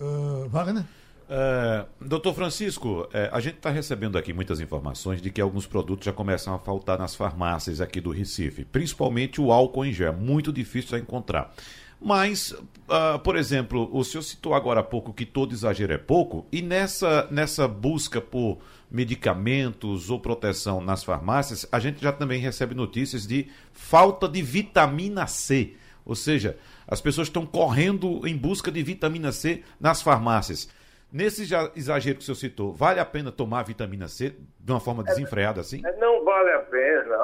Uh, 0.00 0.48
Wagner? 0.48 0.82
É, 1.28 1.86
doutor 2.00 2.34
Francisco, 2.34 3.08
é, 3.12 3.30
a 3.32 3.40
gente 3.40 3.56
está 3.56 3.70
recebendo 3.70 4.18
aqui 4.18 4.32
muitas 4.32 4.60
informações 4.60 5.22
de 5.22 5.30
que 5.30 5.40
alguns 5.40 5.66
produtos 5.66 6.04
já 6.04 6.12
começam 6.12 6.54
a 6.54 6.58
faltar 6.58 6.98
nas 6.98 7.14
farmácias 7.14 7.80
aqui 7.80 8.00
do 8.00 8.10
Recife, 8.10 8.64
principalmente 8.64 9.40
o 9.40 9.50
álcool 9.50 9.86
em 9.86 9.92
gel, 9.92 10.12
muito 10.12 10.52
difícil 10.52 10.96
de 10.96 11.02
encontrar. 11.02 11.54
Mas, 12.00 12.50
uh, 12.50 13.18
por 13.22 13.36
exemplo, 13.36 13.88
o 13.90 14.04
senhor 14.04 14.22
citou 14.22 14.52
agora 14.52 14.80
há 14.80 14.82
pouco 14.82 15.14
que 15.14 15.24
todo 15.24 15.54
exagero 15.54 15.94
é 15.94 15.98
pouco, 15.98 16.44
e 16.52 16.60
nessa, 16.60 17.26
nessa 17.30 17.66
busca 17.66 18.20
por 18.20 18.58
medicamentos 18.90 20.10
ou 20.10 20.20
proteção 20.20 20.82
nas 20.82 21.02
farmácias, 21.02 21.66
a 21.72 21.80
gente 21.80 22.02
já 22.02 22.12
também 22.12 22.38
recebe 22.38 22.74
notícias 22.74 23.26
de 23.26 23.48
falta 23.72 24.28
de 24.28 24.42
vitamina 24.42 25.26
C. 25.26 25.74
Ou 26.04 26.14
seja, 26.14 26.58
as 26.86 27.00
pessoas 27.00 27.28
estão 27.28 27.46
correndo 27.46 28.26
em 28.26 28.36
busca 28.36 28.70
de 28.70 28.82
vitamina 28.82 29.32
C 29.32 29.62
nas 29.80 30.02
farmácias. 30.02 30.68
Nesse 31.12 31.42
exagero 31.76 32.16
que 32.16 32.22
o 32.22 32.24
senhor 32.24 32.36
citou, 32.36 32.72
vale 32.72 32.98
a 32.98 33.04
pena 33.04 33.30
tomar 33.30 33.62
vitamina 33.62 34.08
C 34.08 34.34
de 34.58 34.72
uma 34.72 34.80
forma 34.80 35.04
desenfreada 35.04 35.60
assim? 35.60 35.80
É, 35.86 35.96
não 35.98 36.24
vale 36.24 36.50
a 36.50 36.58
pena. 36.60 37.14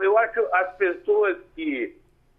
Eu 0.00 0.16
acho 0.18 0.40
as 0.54 0.76
pessoas 0.76 1.36
que, 1.54 1.96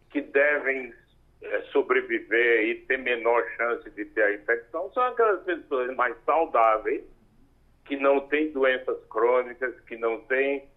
que 0.10 0.22
devem 0.22 0.94
é, 1.42 1.62
sobreviver 1.72 2.66
e 2.70 2.76
ter 2.88 2.98
menor 2.98 3.44
chance 3.58 3.90
de 3.90 4.06
ter 4.06 4.24
a 4.24 4.34
infecção 4.36 4.92
são 4.94 5.04
aquelas 5.04 5.44
pessoas 5.44 5.94
mais 5.96 6.16
saudáveis, 6.26 7.04
que 7.86 7.98
não 7.98 8.22
têm 8.28 8.52
doenças 8.52 8.98
crônicas, 9.10 9.78
que 9.82 9.98
não 9.98 10.22
têm 10.22 10.70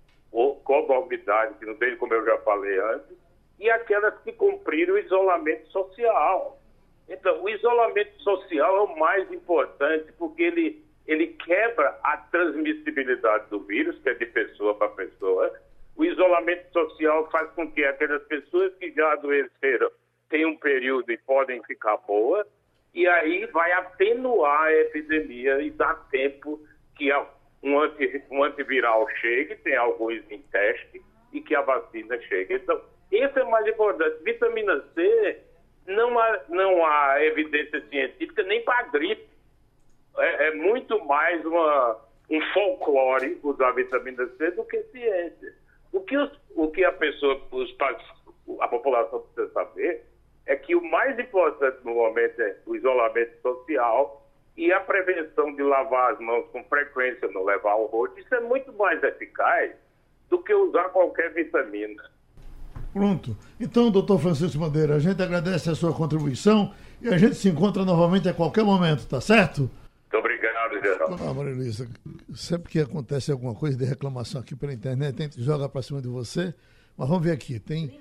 comorbidade, 0.64 1.54
que 1.58 1.66
não 1.66 1.76
têm, 1.76 1.96
como 1.96 2.12
eu 2.12 2.24
já 2.24 2.38
falei 2.38 2.78
antes, 2.80 3.16
e 3.58 3.70
aquelas 3.70 4.18
que 4.22 4.32
cumpriram 4.32 4.94
o 4.94 4.98
isolamento 4.98 5.68
social. 5.68 6.60
Então, 7.08 7.42
o 7.42 7.48
isolamento 7.48 8.20
social 8.22 8.76
é 8.76 8.80
o 8.80 8.98
mais 8.98 9.30
importante, 9.30 10.10
porque 10.18 10.42
ele, 10.42 10.84
ele 11.06 11.28
quebra 11.28 11.98
a 12.02 12.16
transmissibilidade 12.16 13.48
do 13.50 13.60
vírus, 13.60 13.98
que 14.00 14.08
é 14.08 14.14
de 14.14 14.26
pessoa 14.26 14.74
para 14.74 14.88
pessoa. 14.88 15.52
O 15.96 16.04
isolamento 16.04 16.72
social 16.72 17.30
faz 17.30 17.50
com 17.52 17.70
que 17.70 17.84
aquelas 17.84 18.22
pessoas 18.24 18.74
que 18.76 18.90
já 18.92 19.12
adoeceram 19.12 19.90
tenham 20.28 20.50
um 20.50 20.56
período 20.56 21.12
e 21.12 21.18
podem 21.18 21.62
ficar 21.64 21.96
boas, 21.98 22.46
e 22.94 23.06
aí 23.06 23.46
vai 23.46 23.70
atenuar 23.72 24.62
a 24.62 24.72
epidemia 24.72 25.60
e 25.60 25.70
dar 25.70 25.94
tempo 26.10 26.60
que 26.96 27.12
um, 27.62 27.80
anti, 27.80 28.22
um 28.30 28.42
antiviral 28.42 29.06
chegue, 29.20 29.56
tem 29.56 29.76
alguns 29.76 30.22
em 30.30 30.40
teste, 30.42 31.02
e 31.32 31.40
que 31.40 31.54
a 31.54 31.60
vacina 31.60 32.18
chegue. 32.22 32.54
Então, 32.54 32.80
isso 33.10 33.38
é 33.38 33.44
mais 33.44 33.66
importante. 33.66 34.22
Vitamina 34.22 34.80
C, 34.94 35.40
não 35.86 36.18
há, 36.18 36.40
não 36.48 36.86
há 36.86 37.24
evidência 37.24 37.82
científica 37.88 38.42
nem 38.42 38.62
para 38.64 38.82
gripe. 38.84 39.28
É, 40.16 40.48
é, 40.48 40.54
muito 40.54 41.04
mais 41.06 41.44
uma, 41.44 42.00
um 42.30 42.40
folclore 42.52 43.38
usar 43.42 43.72
vitamina 43.72 44.26
C 44.36 44.50
do 44.52 44.64
que 44.64 44.82
ciência. 44.84 45.54
O 45.92 46.00
que, 46.00 46.16
os, 46.16 46.30
o 46.54 46.70
que 46.70 46.84
a 46.84 46.92
pessoa, 46.92 47.40
os, 47.50 47.76
a 48.60 48.68
população 48.68 49.20
precisa 49.20 49.52
saber 49.52 50.04
é 50.46 50.56
que 50.56 50.74
o 50.74 50.82
mais 50.82 51.18
importante 51.18 51.78
no 51.84 51.94
momento 51.94 52.40
é 52.40 52.56
o 52.66 52.76
isolamento 52.76 53.40
social 53.40 54.24
e 54.56 54.72
a 54.72 54.80
prevenção 54.80 55.54
de 55.54 55.62
lavar 55.62 56.12
as 56.12 56.20
mãos 56.20 56.46
com 56.52 56.62
frequência, 56.64 57.28
não 57.28 57.44
levar 57.44 57.74
o 57.74 57.86
rosto. 57.86 58.18
Isso 58.20 58.34
é 58.34 58.40
muito 58.40 58.72
mais 58.74 59.02
eficaz 59.02 59.72
do 60.28 60.42
que 60.42 60.54
usar 60.54 60.90
qualquer 60.90 61.32
vitamina. 61.32 62.02
Pronto. 62.94 63.36
Então, 63.58 63.90
doutor 63.90 64.20
Francisco 64.20 64.56
Madeira, 64.56 64.94
a 64.94 64.98
gente 65.00 65.20
agradece 65.20 65.68
a 65.68 65.74
sua 65.74 65.92
contribuição 65.92 66.72
e 67.02 67.08
a 67.08 67.18
gente 67.18 67.34
se 67.34 67.48
encontra 67.48 67.84
novamente 67.84 68.28
a 68.28 68.32
qualquer 68.32 68.62
momento, 68.62 69.04
tá 69.08 69.20
certo? 69.20 69.62
Muito 69.62 70.16
obrigado, 70.16 70.80
Geraldo. 70.80 71.16
Ah, 71.28 71.34
Maria 71.34 71.54
Luísa, 71.56 71.88
sempre 72.36 72.70
que 72.70 72.78
acontece 72.78 73.32
alguma 73.32 73.52
coisa 73.52 73.76
de 73.76 73.84
reclamação 73.84 74.40
aqui 74.40 74.54
pela 74.54 74.72
internet, 74.72 75.20
a 75.20 75.22
gente 75.24 75.42
joga 75.42 75.68
para 75.68 75.82
cima 75.82 76.00
de 76.00 76.06
você. 76.06 76.54
Mas 76.96 77.08
vamos 77.08 77.24
ver 77.24 77.32
aqui, 77.32 77.58
tem 77.58 77.98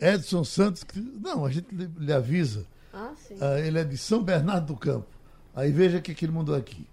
Edson 0.00 0.42
Santos, 0.42 0.82
que, 0.82 0.98
não, 0.98 1.44
a 1.44 1.50
gente 1.52 1.68
lhe 1.72 2.12
avisa. 2.12 2.66
Ah, 2.92 3.12
sim. 3.14 3.36
Ah, 3.40 3.60
ele 3.60 3.78
é 3.78 3.84
de 3.84 3.96
São 3.96 4.20
Bernardo 4.20 4.66
do 4.66 4.76
Campo. 4.76 5.06
Aí 5.54 5.70
veja 5.70 5.98
o 5.98 6.02
que, 6.02 6.12
que 6.12 6.24
ele 6.24 6.32
mandou 6.32 6.56
aqui. 6.56 6.84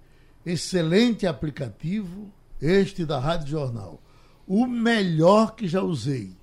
Excelente 0.45 1.25
aplicativo, 1.25 2.31
este 2.61 3.03
da 3.03 3.17
Rádio 3.17 3.47
Jornal. 3.47 3.99
O 4.47 4.67
melhor 4.67 5.55
que 5.55 5.67
já 5.67 5.81
usei 5.81 6.35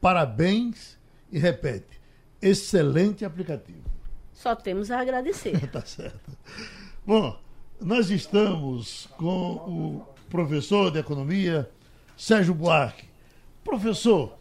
Parabéns 0.00 0.98
e 1.30 1.38
repete. 1.38 2.00
Excelente 2.40 3.24
aplicativo. 3.24 3.84
Só 4.32 4.54
temos 4.54 4.90
a 4.90 5.00
agradecer. 5.00 5.58
tá 5.70 5.82
certo. 5.82 6.30
Bom, 7.04 7.38
nós 7.80 8.10
estamos 8.10 9.06
com 9.16 9.56
o 9.56 10.06
professor 10.30 10.90
de 10.90 10.98
economia, 10.98 11.70
Sérgio 12.16 12.54
Buarque. 12.54 13.06
Professor, 13.64 14.38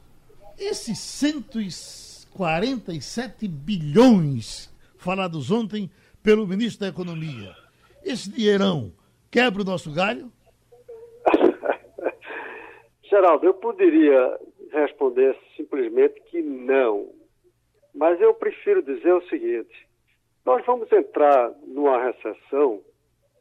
esses 0.57 0.97
147 0.99 3.47
bilhões 3.47 4.73
falados 4.97 5.51
ontem 5.51 5.89
pelo 6.21 6.47
ministro 6.47 6.81
da 6.81 6.87
Economia, 6.87 7.55
esse 8.03 8.29
dinheirão 8.29 8.91
quebra 9.29 9.61
o 9.61 9.65
nosso 9.65 9.93
galho? 9.93 10.31
Geraldo, 13.09 13.45
eu 13.45 13.53
poderia 13.53 14.37
responder 14.81 15.37
simplesmente 15.55 16.19
que 16.21 16.41
não. 16.41 17.09
Mas 17.93 18.19
eu 18.21 18.33
prefiro 18.33 18.81
dizer 18.81 19.13
o 19.13 19.27
seguinte: 19.27 19.87
nós 20.45 20.65
vamos 20.65 20.91
entrar 20.91 21.51
numa 21.65 22.03
recessão 22.03 22.81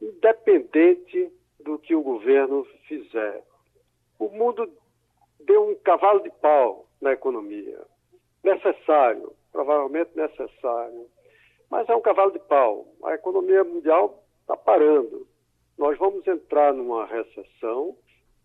independente 0.00 1.30
do 1.60 1.78
que 1.78 1.94
o 1.94 2.02
governo 2.02 2.64
fizer. 2.86 3.42
O 4.18 4.28
mundo 4.28 4.70
deu 5.40 5.70
um 5.70 5.74
cavalo 5.76 6.20
de 6.20 6.30
pau 6.30 6.86
na 7.00 7.12
economia. 7.12 7.80
Necessário, 8.42 9.32
provavelmente 9.52 10.10
necessário. 10.14 11.06
Mas 11.70 11.88
é 11.88 11.94
um 11.94 12.00
cavalo 12.00 12.32
de 12.32 12.38
pau. 12.38 12.86
A 13.04 13.14
economia 13.14 13.64
mundial 13.64 14.22
está 14.40 14.56
parando. 14.56 15.26
Nós 15.76 15.98
vamos 15.98 16.26
entrar 16.26 16.72
numa 16.72 17.04
recessão 17.04 17.96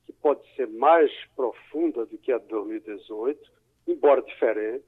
que 0.06 0.14
pode 0.14 0.42
ser 0.56 0.68
mais 0.68 1.12
profunda 1.36 2.06
do 2.06 2.18
que 2.18 2.32
a 2.32 2.38
de 2.38 2.48
2018, 2.48 3.40
embora 3.88 4.22
diferente. 4.22 4.86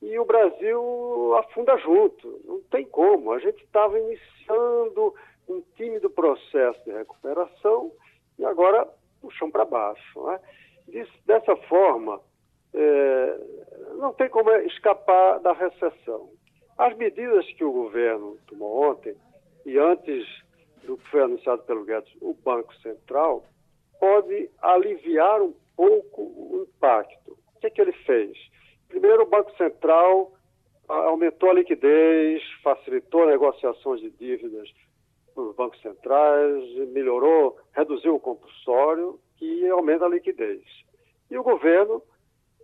E 0.00 0.18
o 0.18 0.24
Brasil 0.24 1.34
afunda 1.36 1.76
junto, 1.78 2.40
não 2.44 2.60
tem 2.62 2.84
como. 2.86 3.32
A 3.32 3.38
gente 3.38 3.62
estava 3.62 3.98
iniciando 3.98 5.14
um 5.48 5.60
tímido 5.76 6.10
processo 6.10 6.84
de 6.84 6.92
recuperação 6.92 7.92
e 8.38 8.44
agora 8.44 8.88
puxam 9.20 9.50
para 9.50 9.64
baixo. 9.64 10.26
Né? 10.26 10.40
Dessa 11.24 11.54
forma, 11.68 12.20
é, 12.74 13.38
não 13.96 14.12
tem 14.12 14.28
como 14.28 14.50
escapar 14.50 15.38
da 15.40 15.52
recessão. 15.52 16.30
As 16.76 16.96
medidas 16.96 17.46
que 17.52 17.64
o 17.64 17.72
governo 17.72 18.38
tomou 18.48 18.90
ontem, 18.90 19.14
e 19.64 19.78
antes 19.78 20.26
do 20.84 20.96
que 20.96 21.08
foi 21.10 21.22
anunciado 21.22 21.62
pelo 21.62 21.84
Guedes, 21.84 22.12
o 22.20 22.34
Banco 22.34 22.74
Central, 22.76 23.44
pode 24.02 24.50
aliviar 24.60 25.40
um 25.40 25.54
pouco 25.76 26.22
o 26.22 26.66
impacto. 26.68 27.38
O 27.54 27.60
que, 27.60 27.68
é 27.68 27.70
que 27.70 27.80
ele 27.80 27.92
fez? 27.92 28.36
Primeiro, 28.88 29.22
o 29.22 29.30
Banco 29.30 29.56
Central 29.56 30.32
aumentou 30.88 31.50
a 31.50 31.54
liquidez, 31.54 32.42
facilitou 32.64 33.26
negociações 33.26 34.00
de 34.00 34.10
dívidas 34.10 34.68
nos 35.36 35.54
bancos 35.54 35.80
centrais, 35.82 36.64
melhorou, 36.88 37.56
reduziu 37.76 38.16
o 38.16 38.20
compulsório, 38.20 39.20
que 39.36 39.68
aumenta 39.68 40.06
a 40.06 40.08
liquidez. 40.08 40.64
E 41.30 41.38
o 41.38 41.44
governo, 41.44 42.02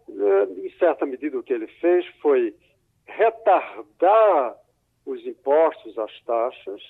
eh, 0.09 0.67
em 0.67 0.71
certa 0.77 1.07
medida, 1.07 1.39
o 1.39 1.43
que 1.45 1.53
ele 1.53 1.69
fez 1.81 2.05
foi 2.21 2.53
retardar 3.07 4.57
os 5.07 5.25
impostos, 5.25 5.97
as 5.97 6.21
taxas, 6.25 6.83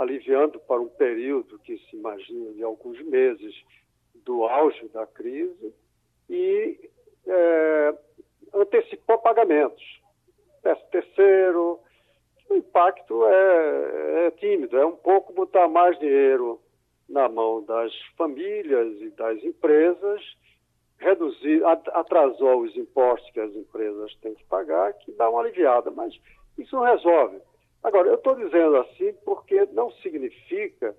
aliviando 0.00 0.58
para 0.60 0.80
um 0.80 0.88
período 0.88 1.58
que 1.58 1.76
se 1.78 1.96
imagina 1.96 2.52
de 2.52 2.62
alguns 2.62 3.00
meses 3.02 3.54
do 4.24 4.44
auge 4.44 4.88
da 4.88 5.06
crise 5.06 5.74
e 6.28 6.90
é, 7.26 7.94
antecipou 8.54 9.18
pagamentos. 9.18 10.00
Peço 10.62 10.82
terceiro, 10.90 11.80
o 12.48 12.54
impacto 12.54 13.26
é, 13.26 14.26
é 14.26 14.30
tímido, 14.32 14.78
é 14.78 14.86
um 14.86 14.96
pouco 14.96 15.34
botar 15.34 15.68
mais 15.68 15.98
dinheiro 15.98 16.60
na 17.06 17.28
mão 17.28 17.62
das 17.62 17.92
famílias 18.16 19.00
e 19.02 19.10
das 19.10 19.42
empresas, 19.44 20.22
reduzir, 20.98 21.62
atrasou 21.64 22.62
os 22.62 22.74
impostos 22.76 23.30
que 23.32 23.40
as 23.40 23.54
empresas 23.54 24.14
têm 24.16 24.34
que 24.34 24.44
pagar, 24.44 24.94
que 24.94 25.12
dá 25.12 25.28
uma 25.28 25.40
aliviada, 25.40 25.90
mas 25.90 26.14
isso 26.56 26.74
não 26.74 26.84
resolve. 26.84 27.40
Agora, 27.82 28.08
eu 28.08 28.16
estou 28.16 28.34
dizendo 28.34 28.76
assim 28.76 29.12
porque 29.24 29.66
não 29.72 29.90
significa 29.92 30.94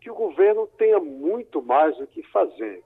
que 0.00 0.10
o 0.10 0.14
governo 0.14 0.66
tenha 0.78 1.00
muito 1.00 1.62
mais 1.62 1.98
o 2.00 2.06
que 2.06 2.22
fazer. 2.24 2.82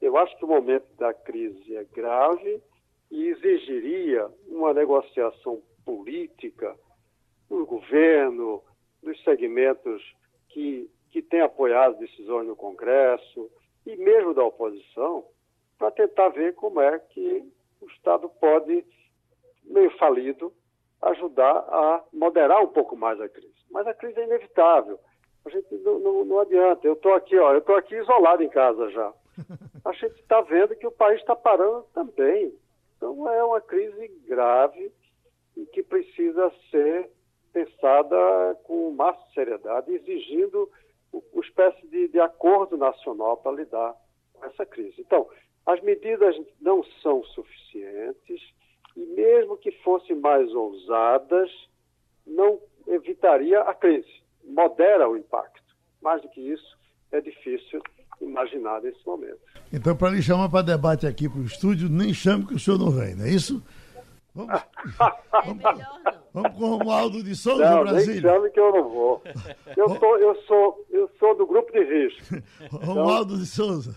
Eu 0.00 0.16
acho 0.16 0.36
que 0.36 0.44
o 0.44 0.48
momento 0.48 0.86
da 0.96 1.14
crise 1.14 1.76
é 1.76 1.84
grave 1.84 2.62
e 3.10 3.28
exigiria 3.28 4.28
uma 4.48 4.72
negociação 4.72 5.62
política 5.84 6.76
do 7.48 7.64
governo, 7.66 8.62
dos 9.02 9.22
segmentos 9.22 10.02
que, 10.48 10.90
que 11.10 11.22
têm 11.22 11.40
apoiado 11.40 11.98
decisões 11.98 12.46
no 12.46 12.56
Congresso 12.56 13.50
e 13.86 13.96
mesmo 13.96 14.34
da 14.34 14.44
oposição, 14.44 15.24
para 15.78 15.90
tentar 15.90 16.28
ver 16.30 16.54
como 16.54 16.80
é 16.80 16.98
que 16.98 17.44
o 17.80 17.86
Estado 17.86 18.28
pode, 18.28 18.84
meio 19.64 19.90
falido, 19.98 20.52
ajudar 21.04 21.52
a 21.52 22.02
moderar 22.12 22.62
um 22.62 22.68
pouco 22.68 22.96
mais 22.96 23.20
a 23.20 23.28
crise. 23.28 23.54
Mas 23.70 23.86
a 23.86 23.94
crise 23.94 24.20
é 24.20 24.24
inevitável. 24.24 24.98
A 25.44 25.50
gente 25.50 25.74
não, 25.78 25.98
não, 25.98 26.24
não 26.24 26.38
adianta. 26.40 26.86
Eu 26.86 26.94
estou 26.94 27.14
aqui, 27.14 27.36
ó, 27.38 27.52
eu 27.52 27.58
estou 27.58 27.76
aqui 27.76 27.94
isolado 27.94 28.42
em 28.42 28.48
casa 28.48 28.90
já. 28.90 29.12
A 29.84 29.92
gente 29.92 30.18
está 30.18 30.40
vendo 30.40 30.74
que 30.76 30.86
o 30.86 30.92
país 30.92 31.20
está 31.20 31.36
parando 31.36 31.84
também. 31.92 32.54
Então 32.96 33.28
é 33.30 33.44
uma 33.44 33.60
crise 33.60 34.08
grave 34.26 34.90
e 35.54 35.66
que 35.66 35.82
precisa 35.82 36.50
ser 36.70 37.10
pensada 37.52 38.16
com 38.64 38.90
máxima 38.92 39.26
seriedade, 39.34 39.92
exigindo 39.92 40.70
uma 41.12 41.44
espécie 41.44 41.86
de, 41.88 42.08
de 42.08 42.18
acordo 42.18 42.76
nacional 42.76 43.36
para 43.36 43.52
lidar 43.52 43.94
com 44.32 44.44
essa 44.46 44.64
crise. 44.64 45.00
Então, 45.00 45.28
as 45.66 45.80
medidas 45.82 46.36
não 46.60 46.82
são 47.02 47.22
suficientes 47.24 48.42
e 48.96 49.04
mesmo 49.06 49.56
que 49.56 49.70
fossem 49.82 50.16
mais 50.16 50.52
ousadas, 50.54 51.50
não 52.26 52.58
evitaria 52.86 53.60
a 53.60 53.74
crise, 53.74 54.08
modera 54.44 55.08
o 55.08 55.16
impacto. 55.16 55.62
Mais 56.00 56.20
do 56.22 56.28
que 56.28 56.40
isso, 56.40 56.76
é 57.12 57.20
difícil 57.20 57.80
imaginar 58.20 58.80
nesse 58.82 59.04
momento. 59.06 59.38
Então, 59.72 59.96
para 59.96 60.10
lhe 60.10 60.22
chamar 60.22 60.48
para 60.48 60.62
debate 60.62 61.06
aqui 61.06 61.28
para 61.28 61.40
o 61.40 61.44
estúdio, 61.44 61.88
nem 61.88 62.12
chame 62.12 62.46
que 62.46 62.54
o 62.54 62.58
senhor 62.58 62.78
não 62.78 62.90
vem, 62.90 63.14
não 63.14 63.24
é 63.24 63.30
isso? 63.30 63.62
Vamos, 64.34 64.60
vamos, 65.32 65.84
vamos 66.32 66.58
com 66.58 66.64
o 66.64 66.76
Romualdo 66.76 67.22
de 67.22 67.36
Souza, 67.36 67.70
não, 67.70 67.84
Brasília. 67.84 68.14
Nem 68.14 68.22
chame 68.22 68.50
que 68.50 68.60
eu 68.60 68.72
não 68.72 68.88
vou. 68.88 69.22
Eu, 69.76 69.98
tô, 69.98 70.16
eu, 70.16 70.34
sou, 70.42 70.86
eu 70.90 71.10
sou 71.18 71.36
do 71.36 71.46
grupo 71.46 71.72
de 71.72 71.84
risco. 71.84 72.42
Romualdo 72.84 73.38
de 73.38 73.46
Souza. 73.46 73.94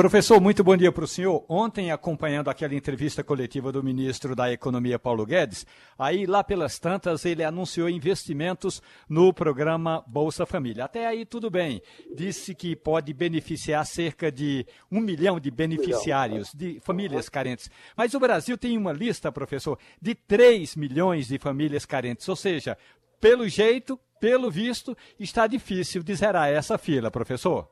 Professor, 0.00 0.40
muito 0.40 0.64
bom 0.64 0.74
dia 0.78 0.90
para 0.90 1.04
o 1.04 1.06
senhor. 1.06 1.44
Ontem, 1.46 1.92
acompanhando 1.92 2.48
aquela 2.48 2.74
entrevista 2.74 3.22
coletiva 3.22 3.70
do 3.70 3.82
ministro 3.82 4.34
da 4.34 4.50
Economia, 4.50 4.98
Paulo 4.98 5.26
Guedes, 5.26 5.66
aí 5.98 6.24
lá 6.24 6.42
pelas 6.42 6.78
tantas 6.78 7.26
ele 7.26 7.44
anunciou 7.44 7.86
investimentos 7.86 8.80
no 9.06 9.30
programa 9.30 10.02
Bolsa 10.06 10.46
Família. 10.46 10.86
Até 10.86 11.06
aí 11.06 11.26
tudo 11.26 11.50
bem. 11.50 11.82
Disse 12.14 12.54
que 12.54 12.74
pode 12.74 13.12
beneficiar 13.12 13.84
cerca 13.84 14.32
de 14.32 14.66
um 14.90 15.00
milhão 15.00 15.38
de 15.38 15.50
beneficiários, 15.50 16.50
de 16.54 16.80
famílias 16.80 17.28
carentes. 17.28 17.70
Mas 17.94 18.14
o 18.14 18.18
Brasil 18.18 18.56
tem 18.56 18.78
uma 18.78 18.94
lista, 18.94 19.30
professor, 19.30 19.78
de 20.00 20.14
3 20.14 20.76
milhões 20.76 21.28
de 21.28 21.38
famílias 21.38 21.84
carentes. 21.84 22.26
Ou 22.26 22.36
seja, 22.36 22.74
pelo 23.20 23.46
jeito, 23.46 24.00
pelo 24.18 24.50
visto, 24.50 24.96
está 25.18 25.46
difícil 25.46 26.02
de 26.02 26.14
zerar 26.14 26.48
essa 26.48 26.78
fila, 26.78 27.10
professor. 27.10 27.68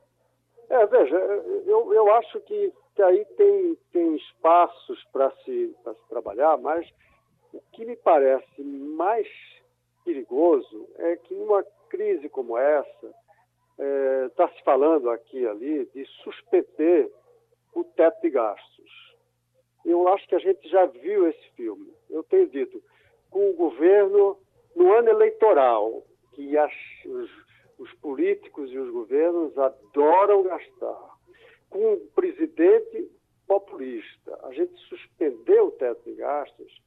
É, 0.69 0.85
veja, 0.85 1.17
eu, 1.69 1.93
eu 1.93 2.11
acho 2.13 2.39
que, 2.41 2.73
que 2.95 3.01
aí 3.01 3.25
tem, 3.37 3.77
tem 3.91 4.15
espaços 4.15 5.03
para 5.11 5.31
se, 5.43 5.75
se 5.83 6.09
trabalhar, 6.09 6.57
mas 6.57 6.87
o 7.53 7.61
que 7.73 7.85
me 7.85 7.95
parece 7.95 8.61
mais 8.63 9.27
perigoso 10.03 10.87
é 10.97 11.15
que 11.17 11.33
numa 11.35 11.63
crise 11.89 12.29
como 12.29 12.57
essa, 12.57 13.13
está 14.27 14.43
é, 14.45 14.47
se 14.49 14.63
falando 14.63 15.09
aqui 15.09 15.39
e 15.39 15.47
ali 15.47 15.85
de 15.93 16.05
suspender 16.23 17.11
o 17.73 17.83
teto 17.83 18.21
de 18.21 18.29
gastos. 18.29 19.15
Eu 19.85 20.07
acho 20.09 20.27
que 20.27 20.35
a 20.35 20.39
gente 20.39 20.67
já 20.67 20.85
viu 20.85 21.27
esse 21.27 21.49
filme. 21.55 21.93
Eu 22.09 22.23
tenho 22.23 22.49
dito, 22.49 22.81
com 23.29 23.49
o 23.49 23.53
governo 23.53 24.37
no 24.75 24.93
ano 24.93 25.09
eleitoral, 25.09 26.03
que 26.33 26.57
as, 26.57 26.73
os, 27.05 27.29
os 27.77 27.93
políticos 27.95 28.71
e 28.71 28.77
os 28.77 28.89
governos 28.91 29.57
adoram 29.57 30.43
gastar. 30.43 31.18
Com 31.69 31.93
um 31.93 32.07
presidente 32.15 33.11
populista, 33.47 34.39
a 34.43 34.53
gente 34.53 34.73
suspender 34.87 35.61
o 35.61 35.71
teto 35.71 36.03
de 36.03 36.15
gastos 36.15 36.81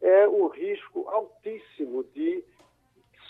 é 0.00 0.28
um 0.28 0.46
risco 0.48 1.08
altíssimo 1.08 2.04
de 2.04 2.44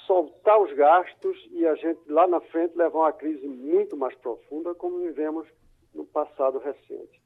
soltar 0.07 0.61
os 0.61 0.73
gastos 0.73 1.37
e 1.51 1.67
a 1.67 1.75
gente 1.75 2.01
lá 2.09 2.27
na 2.27 2.41
frente 2.41 2.77
levar 2.77 2.99
uma 2.99 3.13
crise 3.13 3.47
muito 3.47 3.97
mais 3.97 4.15
profunda, 4.17 4.75
como 4.75 5.01
vivemos 5.01 5.47
no 5.95 6.05
passado 6.07 6.59
recente. 6.59 7.21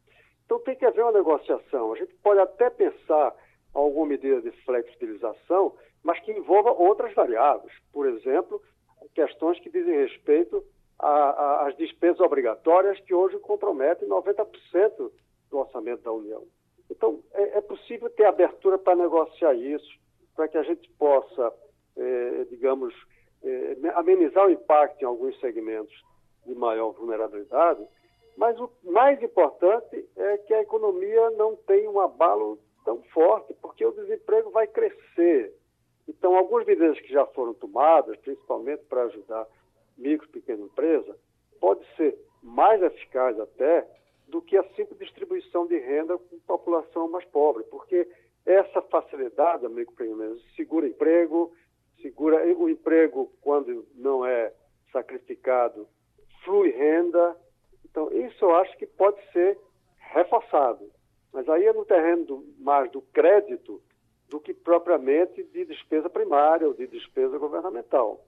Então 0.45 0.59
tem 0.61 0.77
que 0.77 0.85
haver 0.85 1.03
uma 1.03 1.13
negociação. 1.13 1.93
A 1.93 1.97
gente 1.97 2.15
pode 2.17 2.41
até 2.41 2.69
pensar 2.71 3.35
alguma 3.73 4.07
medida 4.07 4.43
de 4.43 4.51
flexibilização, 4.65 5.75
mas 6.03 6.19
que 6.21 6.33
envolva 6.33 6.73
outras 6.73 7.15
variáveis. 7.15 7.73
Por 7.93 8.07
exemplo, 8.07 8.61
questões 9.15 9.59
que 9.61 9.71
dizem 9.71 9.95
respeito 9.95 10.65
às 11.03 11.77
despesas 11.77 12.21
obrigatórias 12.21 12.99
que 13.01 13.13
hoje 13.13 13.39
comprometem 13.41 14.09
90% 14.09 15.11
do 15.51 15.59
orçamento 15.59 16.03
da 16.03 16.13
União. 16.13 16.45
Então, 16.89 17.21
é, 17.33 17.59
é 17.59 17.61
possível 17.61 18.09
ter 18.11 18.25
abertura 18.25 18.79
para 18.79 18.95
negociar 18.95 19.55
isso, 19.55 19.91
para 20.37 20.47
que 20.47 20.57
a 20.57 20.63
gente 20.63 20.89
possa, 20.91 21.53
é, 21.97 22.45
digamos, 22.51 22.95
é, 23.43 23.77
amenizar 23.95 24.47
o 24.47 24.51
impacto 24.51 25.03
em 25.03 25.07
alguns 25.07 25.39
segmentos 25.41 25.95
de 26.47 26.55
maior 26.55 26.93
vulnerabilidade, 26.93 27.85
mas 28.37 28.59
o 28.59 28.71
mais 28.85 29.21
importante 29.23 30.09
é 30.17 30.39
que 30.39 30.55
a 30.55 30.63
economia 30.63 31.31
não 31.33 31.57
tenha 31.57 31.91
um 31.91 32.01
abalo 32.01 32.59
tão 32.85 33.03
forte, 33.13 33.55
porque 33.61 33.85
o 33.85 33.93
desemprego 33.93 34.51
vai 34.51 34.67
crescer. 34.67 35.55
Então, 36.09 36.37
algumas 36.37 36.67
medidas 36.67 36.99
que 37.01 37.13
já 37.13 37.27
foram 37.27 37.55
tomadas, 37.55 38.17
principalmente 38.19 38.85
para 38.85 39.05
ajudar 39.05 39.47
micro 40.03 40.27
e 40.29 40.33
pequena 40.33 40.65
empresa, 40.65 41.17
pode 41.61 41.85
ser 41.97 42.19
mais 42.43 42.83
eficaz 42.83 43.39
até 43.39 43.87
do 44.27 44.43
que 44.43 44.57
a 44.57 44.65
simples 44.75 44.99
distribuição 44.99 45.67
de 45.67 45.79
renda 45.79 46.19
com 46.19 46.39
população 46.41 47.09
mais 47.09 47.25
pobre, 47.27 47.63
porque 47.65 48.09
essa 48.45 48.83
facilidade 48.83 49.63
da 49.63 49.69
microempresa 49.69 50.41
segura 50.57 50.89
emprego, 50.89 51.53
segura 52.01 52.45
o 52.57 52.69
emprego 52.69 53.33
quando 53.41 53.87
não 53.95 54.27
é 54.27 54.53
sacrificado, 54.91 55.87
flui 56.45 56.71
renda. 56.71 57.37
Então, 57.85 58.11
isso 58.13 58.45
eu 58.45 58.55
acho 58.57 58.77
que 58.77 58.87
pode 58.87 59.21
ser 59.33 59.59
reforçado. 59.99 60.91
Mas 61.33 61.49
aí 61.49 61.67
é 61.67 61.73
no 61.73 61.85
terreno 61.85 62.25
do, 62.25 62.55
mais 62.59 62.91
do 62.91 63.01
crédito 63.01 63.81
do 64.29 64.41
que 64.41 64.53
propriamente 64.53 65.43
de 65.45 65.65
despesa 65.65 66.11
primária 66.11 66.67
ou 66.67 66.75
de 66.75 66.87
despesa 66.87 67.39
governamental. 67.39 68.25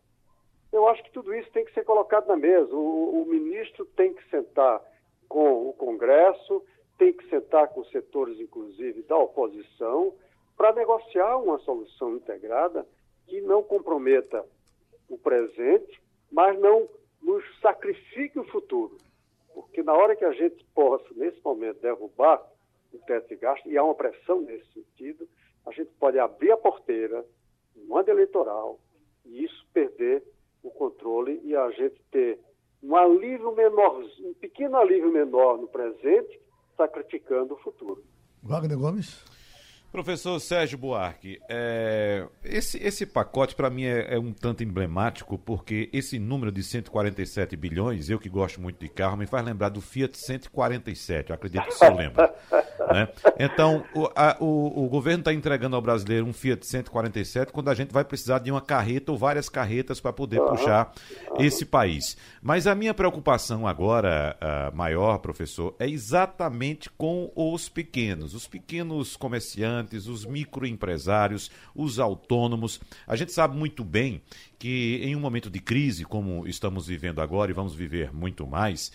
Eu 0.74 0.88
acho 0.88 1.04
que 1.04 1.12
tudo 1.12 1.32
isso 1.32 1.48
tem 1.52 1.64
que 1.64 1.72
ser 1.72 1.84
colocado 1.84 2.26
na 2.26 2.36
mesa. 2.36 2.74
O, 2.74 3.22
o 3.22 3.26
ministro 3.26 3.86
tem 3.96 4.12
que 4.12 4.28
sentar 4.28 4.82
com 5.28 5.68
o 5.68 5.72
Congresso, 5.72 6.64
tem 6.98 7.12
que 7.12 7.28
sentar 7.28 7.68
com 7.68 7.84
setores, 7.84 8.40
inclusive, 8.40 9.02
da 9.02 9.16
oposição, 9.16 10.12
para 10.56 10.72
negociar 10.72 11.36
uma 11.36 11.60
solução 11.60 12.16
integrada 12.16 12.84
que 13.24 13.40
não 13.40 13.62
comprometa 13.62 14.44
o 15.08 15.16
presente, 15.16 16.02
mas 16.28 16.58
não 16.58 16.88
nos 17.22 17.44
sacrifique 17.60 18.40
o 18.40 18.48
futuro. 18.48 18.98
Porque 19.54 19.80
na 19.80 19.92
hora 19.92 20.16
que 20.16 20.24
a 20.24 20.32
gente 20.32 20.64
possa, 20.74 21.06
nesse 21.14 21.40
momento, 21.44 21.82
derrubar 21.82 22.44
o 22.92 22.98
teto 22.98 23.28
de 23.28 23.36
gasto, 23.36 23.70
e 23.70 23.78
há 23.78 23.84
uma 23.84 23.94
pressão 23.94 24.40
nesse 24.40 24.66
sentido, 24.72 25.28
a 25.64 25.70
gente 25.70 25.92
pode 26.00 26.18
abrir 26.18 26.50
a 26.50 26.56
porteira 26.56 27.24
no 27.76 27.96
ano 27.96 28.10
eleitoral 28.10 28.80
e 29.24 29.44
isso 29.44 29.64
perder 29.72 30.33
o 30.64 30.70
controle 30.70 31.40
e 31.44 31.54
a 31.54 31.70
gente 31.70 32.00
ter 32.10 32.40
um 32.82 32.96
alívio 32.96 33.54
menor, 33.54 34.02
um 34.20 34.34
pequeno 34.34 34.76
alívio 34.76 35.12
menor 35.12 35.58
no 35.58 35.68
presente, 35.68 36.40
sacrificando 36.76 37.54
o 37.54 37.58
futuro. 37.58 38.02
Wagner 38.42 38.76
Gomes. 38.76 39.24
Professor 39.94 40.40
Sérgio 40.40 40.76
Buarque, 40.76 41.40
é, 41.48 42.26
esse, 42.42 42.82
esse 42.82 43.06
pacote 43.06 43.54
para 43.54 43.70
mim 43.70 43.84
é, 43.84 44.16
é, 44.16 44.18
um 44.18 44.32
tanto 44.32 44.64
emblemático, 44.64 45.38
porque 45.38 45.88
esse 45.92 46.18
número 46.18 46.50
de 46.50 46.64
147 46.64 47.56
bilhões, 47.56 48.10
eu 48.10 48.18
que 48.18 48.28
gosto 48.28 48.60
muito 48.60 48.80
de 48.80 48.88
carro, 48.88 49.16
me 49.16 49.24
faz 49.24 49.44
lembrar 49.44 49.68
do 49.68 49.80
Fiat 49.80 50.18
147, 50.18 51.30
eu 51.30 51.36
acredito 51.36 51.62
que 51.62 51.68
o 51.68 51.72
senhor 51.78 51.94
lembra. 51.94 52.34
Né? 52.84 53.08
Então, 53.38 53.82
o, 53.94 54.10
a, 54.14 54.36
o, 54.38 54.84
o 54.84 54.88
governo 54.88 55.20
está 55.20 55.32
entregando 55.32 55.74
ao 55.74 55.80
brasileiro 55.80 56.26
um 56.26 56.34
Fiat 56.34 56.66
147 56.66 57.50
quando 57.50 57.70
a 57.70 57.74
gente 57.74 57.92
vai 57.92 58.04
precisar 58.04 58.40
de 58.40 58.50
uma 58.50 58.60
carreta 58.60 59.10
ou 59.10 59.16
várias 59.16 59.48
carretas 59.48 60.00
para 60.00 60.12
poder 60.12 60.38
uhum. 60.40 60.48
puxar 60.48 60.92
esse 61.38 61.64
país. 61.64 62.16
Mas 62.42 62.66
a 62.66 62.74
minha 62.74 62.92
preocupação 62.92 63.66
agora, 63.66 64.36
maior, 64.74 65.18
professor, 65.18 65.74
é 65.78 65.88
exatamente 65.88 66.90
com 66.90 67.32
os 67.34 67.70
pequenos, 67.70 68.34
os 68.34 68.46
pequenos 68.46 69.16
comerciantes, 69.16 69.83
os 69.92 70.24
microempresários, 70.24 71.50
os 71.74 71.98
autônomos. 71.98 72.80
A 73.06 73.16
gente 73.16 73.32
sabe 73.32 73.56
muito 73.56 73.84
bem 73.84 74.22
que 74.58 75.00
em 75.02 75.14
um 75.14 75.20
momento 75.20 75.50
de 75.50 75.60
crise, 75.60 76.04
como 76.04 76.46
estamos 76.46 76.86
vivendo 76.86 77.20
agora 77.20 77.50
e 77.50 77.54
vamos 77.54 77.74
viver 77.74 78.12
muito 78.12 78.46
mais, 78.46 78.92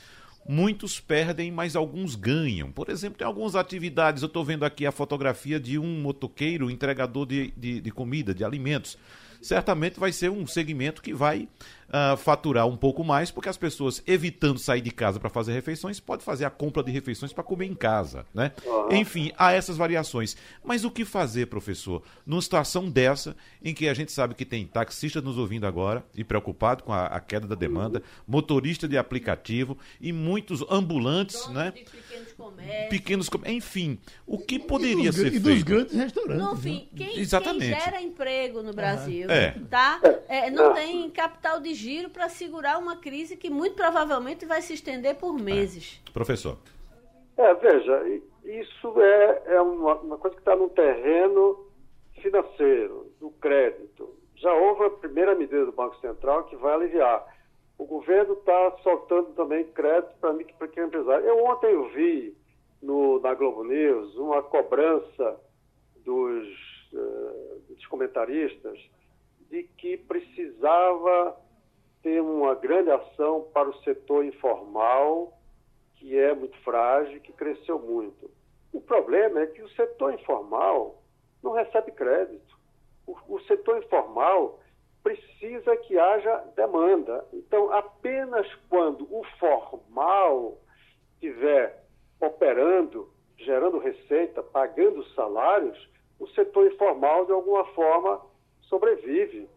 muitos 0.48 1.00
perdem, 1.00 1.52
mas 1.52 1.76
alguns 1.76 2.16
ganham. 2.16 2.72
Por 2.72 2.90
exemplo, 2.90 3.18
tem 3.18 3.28
algumas 3.28 3.56
atividades, 3.56 4.24
eu 4.24 4.28
estou 4.28 4.44
vendo 4.44 4.64
aqui 4.66 4.86
a 4.86 4.92
fotografia 4.92 5.60
de 5.60 5.78
um 5.78 6.02
motoqueiro 6.02 6.72
entregador 6.72 7.26
de, 7.26 7.52
de, 7.56 7.82
de, 7.82 7.92
comida, 7.92 8.34
de 8.34 8.44
alimentos. 8.44 8.98
Certamente 9.42 10.00
vai 10.00 10.12
ser 10.12 10.30
um 10.30 10.46
segmento 10.46 11.02
que 11.02 11.14
vai 11.14 11.48
uh, 11.90 12.18
faturar 12.18 12.68
um 12.68 12.78
pouco 12.78 13.04
mais, 13.04 13.32
porque 13.32 13.50
as 13.50 13.58
pessoas, 13.58 14.02
evitando 14.06 14.60
sair 14.60 14.82
de 14.82 14.92
casa 14.92 15.20
para 15.20 15.30
fazer 15.30 15.54
refeições, 15.54 16.00
pode 16.00 16.24
fazer 16.24 16.46
a 16.46 16.50
compra 16.50 16.84
de 16.84 16.92
refeições 16.92 17.34
para 17.34 17.44
comer 17.44 17.66
em 17.66 17.76
casa, 17.76 18.26
né? 18.34 18.52
Uhum. 18.66 18.94
Enfim, 18.94 19.32
há 19.38 19.52
essas 19.52 19.78
variações. 19.78 20.38
Mas 20.64 20.84
o 20.84 20.92
que 20.92 21.06
fazer, 21.06 21.48
professor, 21.48 22.04
numa 22.26 22.42
situação 22.42 22.90
dessa, 22.90 23.36
em 23.64 23.74
que 23.74 23.88
a 23.88 23.94
gente 23.94 24.12
sabe 24.12 24.36
que 24.36 24.46
tem 24.46 24.66
taxista 24.66 25.22
nos 25.22 25.38
ouvindo 25.38 25.66
agora 25.66 26.04
e 26.16 26.24
preocupado 26.24 26.84
com 26.84 26.94
a, 26.94 27.06
a 27.08 27.20
queda 27.20 27.48
da 27.48 27.56
demanda, 27.56 28.02
motorista 28.28 28.88
de 28.88 28.98
aplicativo 28.98 29.78
e 30.00 30.12
muitos 30.12 30.64
ambulantes, 30.70 31.48
né? 31.50 31.72
pequenos 31.72 32.34
comércios. 32.34 32.90
Pequenos 32.90 33.30
Enfim, 33.48 34.00
o 34.26 34.38
que 34.38 34.60
poderia 34.60 35.12
ser 35.12 35.28
e 35.28 35.32
feito? 35.32 35.50
E 35.50 35.54
dos 35.54 35.64
grandes 35.64 35.94
restaurantes. 35.94 36.46
No 36.46 36.56
fim, 36.56 36.90
quem, 36.96 37.20
Exatamente. 37.20 37.72
quem 37.72 37.80
gera 37.80 38.02
emprego 38.02 38.62
no 38.62 38.74
Brasil, 38.74 39.30
é. 39.30 39.56
tá? 39.70 40.00
É, 40.28 40.50
não 40.50 40.74
tem 40.74 41.10
capital 41.10 41.60
de 41.60 41.74
giro 41.80 42.10
para 42.10 42.28
segurar 42.28 42.78
uma 42.78 42.98
crise 42.98 43.38
que 43.38 43.50
muito 43.50 43.76
provavelmente 43.76 44.46
vai 44.46 44.62
se 44.62 44.74
estender 44.74 45.16
por 45.16 45.34
meses. 45.34 46.02
É. 46.08 46.12
Professor. 46.12 46.58
É, 47.38 47.54
veja, 47.54 48.22
isso 48.44 49.02
é, 49.02 49.44
é 49.46 49.62
uma, 49.62 49.96
uma 49.96 50.18
coisa 50.18 50.36
que 50.36 50.42
está 50.42 50.56
no 50.56 50.70
terreno 50.70 51.66
financeiro, 52.22 53.12
do 53.20 53.32
crédito. 53.32 54.14
Já 54.36 54.54
houve 54.54 54.86
a 54.86 54.90
primeira 54.90 55.36
medida 55.36 55.66
do 55.66 55.72
Banco 55.72 55.96
Central 56.02 56.44
que 56.46 56.56
vai 56.58 56.74
aliviar. 56.74 57.26
O 57.78 57.86
governo 57.86 58.34
está 58.34 58.78
soltando 58.84 59.34
também 59.36 59.64
crédito 59.72 60.14
para 60.20 60.34
mim, 60.34 60.46
para 60.58 60.68
quem 60.68 60.84
é 60.84 60.86
empresário. 60.86 61.26
Eu 61.26 61.46
ontem 61.46 61.72
eu 61.72 61.88
vi 61.90 62.36
no, 62.82 63.22
na 63.22 63.34
Globo 63.34 63.64
News 63.64 64.16
uma 64.18 64.44
cobrança 64.44 65.40
dos, 66.04 66.48
uh, 66.94 67.62
dos 67.70 67.86
comentaristas 67.88 68.78
de 69.50 69.64
que 69.78 69.98
precisava 69.98 71.38
ter 72.02 72.22
uma 72.22 72.56
grande 72.56 72.91
ação 72.91 73.47
para 73.54 73.70
o 73.70 73.84
setor 73.84 74.26
informal, 74.26 75.34
que 75.95 76.18
é 76.18 76.34
muito 76.34 76.58
frágil, 76.64 77.20
que 77.22 77.34
cresceu 77.34 77.80
muito. 77.80 78.32
O 78.72 78.80
problema 78.80 79.41
é 79.41 79.47
que 79.47 79.62
o 79.62 79.70
setor 79.72 80.14
informal 80.14 81.02
não 81.43 81.52
recebe 81.52 81.91
crédito. 81.91 82.58
O, 83.06 83.18
o 83.28 83.39
setor 83.41 83.80
informal 83.80 84.60
precisa 85.04 85.76
que 85.78 85.97
haja 85.97 86.38
demanda. 86.56 87.26
Então, 87.34 87.72
apenas 87.72 88.47
quando 88.70 89.04
o 89.12 89.24
formal 89.39 90.58
estiver 91.14 91.84
operando, 92.22 93.10
gerando 93.38 93.80
receita, 93.80 94.43
pagando 94.43 95.04
salários, 95.14 95.89
o 96.20 96.28
setor 96.28 96.68
informal, 96.68 97.26
de 97.26 97.32
alguma 97.32 97.66
forma, 97.74 98.22
sobrevive. 98.62 99.50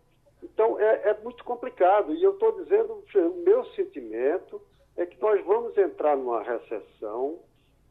Então, 0.43 0.79
é, 0.79 1.11
é 1.11 1.21
muito 1.23 1.45
complicado. 1.45 2.15
E 2.15 2.23
eu 2.23 2.33
estou 2.33 2.53
dizendo, 2.53 3.05
o 3.15 3.45
meu 3.45 3.65
sentimento 3.73 4.61
é 4.97 5.07
que 5.07 5.21
nós 5.21 5.45
vamos 5.45 5.77
entrar 5.79 6.17
numa 6.17 6.43
recessão 6.43 7.39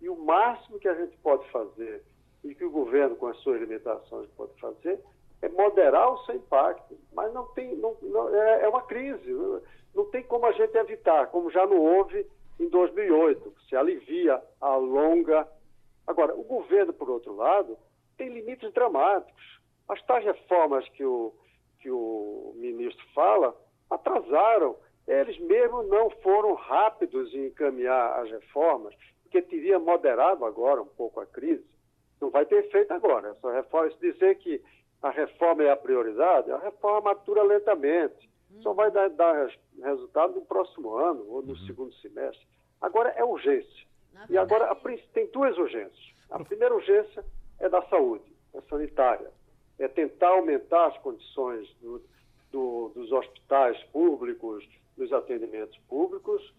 e 0.02 0.10
o 0.10 0.16
máximo 0.16 0.80
que 0.80 0.88
a 0.88 0.94
gente 0.94 1.16
pode 1.18 1.50
fazer 1.52 2.04
e 2.44 2.54
que 2.54 2.66
o 2.66 2.72
governo, 2.72 3.16
com 3.16 3.28
as 3.28 3.38
suas 3.38 3.60
limitações, 3.62 4.28
pode 4.36 4.60
fazer 4.60 5.00
é 5.42 5.50
moderar 5.50 6.14
o 6.14 6.24
seu 6.26 6.36
impacto, 6.36 6.96
mas 7.14 7.34
não 7.34 7.46
tem, 7.54 7.76
não, 7.76 7.98
não, 8.02 8.30
é, 8.36 8.64
é, 8.64 8.70
uma 8.70 8.84
crise, 8.84 9.32
não 9.94 10.06
tem 10.12 10.24
como 10.24 10.46
a 10.46 10.52
gente 10.52 10.76
evitar, 10.78 11.28
como 11.28 11.50
já 11.50 11.66
não 11.66 11.78
houve 11.78 12.26
em 12.60 12.70
2008, 12.70 13.54
se 13.68 13.76
alivia, 13.76 14.42
alonga. 14.60 15.48
Agora, 16.06 16.36
o 16.36 16.44
governo, 16.44 16.94
por 16.94 17.10
outro 17.10 17.36
lado, 17.36 17.76
tem 18.18 18.30
limites 18.30 18.72
dramáticos. 18.72 19.60
As 19.90 20.02
tais 20.04 20.24
reformas 20.24 20.88
que 20.90 21.04
o, 21.04 21.34
que 21.82 21.90
o 21.90 22.54
ministro 22.56 23.04
fala 23.14 23.56
atrasaram. 23.90 24.76
Eles 25.08 25.38
mesmo 25.40 25.84
não 25.84 26.10
foram 26.22 26.54
rápidos 26.54 27.34
em 27.34 27.48
encaminhar 27.48 28.20
as 28.20 28.30
reformas, 28.30 28.96
porque 29.24 29.42
teria 29.42 29.80
moderado 29.80 30.46
agora 30.46 30.82
um 30.82 30.88
pouco 30.88 31.20
a 31.20 31.26
crise. 31.26 31.66
Não 32.22 32.30
vai 32.30 32.46
ter 32.46 32.64
efeito 32.66 32.94
agora. 32.94 33.30
Essa 33.30 33.52
reforma, 33.52 33.92
se 33.92 34.00
dizer 34.00 34.36
que 34.38 34.62
a 35.02 35.10
reforma 35.10 35.64
é 35.64 35.72
a 35.72 35.76
prioridade, 35.76 36.52
a 36.52 36.58
reforma 36.60 37.02
matura 37.02 37.42
lentamente. 37.42 38.30
Só 38.62 38.74
vai 38.74 38.92
dar, 38.92 39.10
dar, 39.10 39.50
resultado 39.82 40.34
no 40.36 40.42
próximo 40.42 40.94
ano 40.96 41.26
ou 41.28 41.42
no 41.42 41.54
uhum. 41.54 41.66
segundo 41.66 41.94
semestre. 41.96 42.46
Agora 42.80 43.10
é 43.10 43.24
urgência. 43.24 43.88
e 44.30 44.38
agora 44.38 44.72
a, 44.72 44.76
tem 45.14 45.28
duas 45.28 45.58
urgências. 45.58 46.14
A 46.30 46.44
primeira 46.44 46.76
urgência 46.76 47.24
é 47.60 47.70
da 47.70 47.82
saúde, 47.84 48.32
é 48.54 48.62
sanitária. 48.62 49.32
É 49.82 49.88
tentar 49.88 50.30
aumentar 50.30 50.88
as 50.88 50.98
condições 51.00 51.68
do, 51.82 52.02
do, 52.52 52.92
dos 52.96 53.12
hospitais 53.12 53.82
públicos, 53.86 54.64
dos 54.96 55.12
atendimentos 55.12 55.78
públicos. 55.90 56.54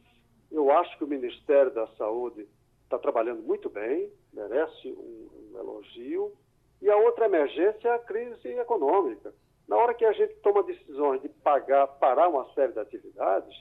Eu 0.50 0.70
acho 0.72 0.98
que 0.98 1.04
o 1.04 1.08
Ministério 1.08 1.72
da 1.72 1.86
Saúde 1.98 2.48
está 2.82 2.98
trabalhando 2.98 3.42
muito 3.42 3.70
bem, 3.70 4.10
merece 4.32 4.88
um, 4.88 5.28
um 5.52 5.58
elogio 5.58 6.32
e 6.80 6.90
a 6.90 6.96
outra 6.96 7.26
emergência 7.26 7.88
é 7.88 7.94
a 7.94 7.98
crise 8.00 8.48
econômica. 8.48 9.32
Na 9.68 9.76
hora 9.76 9.94
que 9.94 10.04
a 10.04 10.12
gente 10.12 10.34
toma 10.42 10.64
decisões 10.64 11.22
de 11.22 11.28
pagar, 11.28 11.86
parar 11.86 12.28
uma 12.28 12.52
série 12.54 12.72
de 12.72 12.80
atividades, 12.80 13.56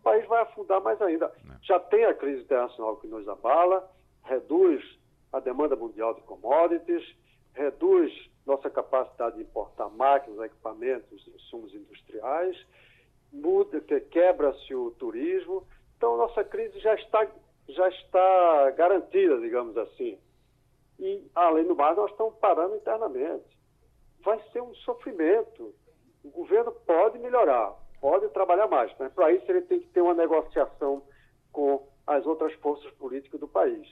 o 0.00 0.02
país 0.02 0.26
vai 0.26 0.42
afundar 0.42 0.80
mais 0.82 1.00
ainda. 1.00 1.26
É. 1.26 1.56
Já 1.62 1.78
tem 1.78 2.04
a 2.04 2.14
crise 2.14 2.42
internacional 2.42 2.96
que 2.96 3.06
nos 3.06 3.28
abala, 3.28 3.88
reduz 4.24 4.84
a 5.32 5.38
demanda 5.38 5.76
mundial 5.76 6.14
de 6.14 6.22
commodities, 6.22 7.04
reduz 7.54 8.12
nossa 8.46 8.70
capacidade 8.70 9.36
de 9.36 9.42
importar 9.42 9.88
máquinas, 9.88 10.46
equipamentos, 10.46 11.26
insumos 11.34 11.74
industriais, 11.74 12.56
muda, 13.32 13.80
quebra-se 13.80 14.74
o 14.74 14.92
turismo. 14.92 15.66
Então, 15.96 16.16
nossa 16.16 16.44
crise 16.44 16.78
já 16.78 16.94
está, 16.94 17.26
já 17.68 17.88
está 17.88 18.70
garantida, 18.70 19.40
digamos 19.40 19.76
assim. 19.76 20.18
E, 20.98 21.28
além 21.34 21.66
do 21.66 21.74
mais, 21.74 21.96
nós 21.96 22.10
estamos 22.10 22.34
parando 22.36 22.76
internamente. 22.76 23.44
Vai 24.20 24.40
ser 24.52 24.62
um 24.62 24.74
sofrimento. 24.76 25.74
O 26.22 26.30
governo 26.30 26.72
pode 26.72 27.18
melhorar, 27.18 27.74
pode 28.00 28.28
trabalhar 28.28 28.66
mais, 28.66 28.92
mas 28.98 29.12
para 29.12 29.32
isso 29.32 29.44
ele 29.50 29.62
tem 29.62 29.80
que 29.80 29.88
ter 29.88 30.00
uma 30.00 30.14
negociação 30.14 31.02
com 31.52 31.86
as 32.06 32.24
outras 32.26 32.52
forças 32.54 32.90
políticas 32.92 33.40
do 33.40 33.48
país. 33.48 33.86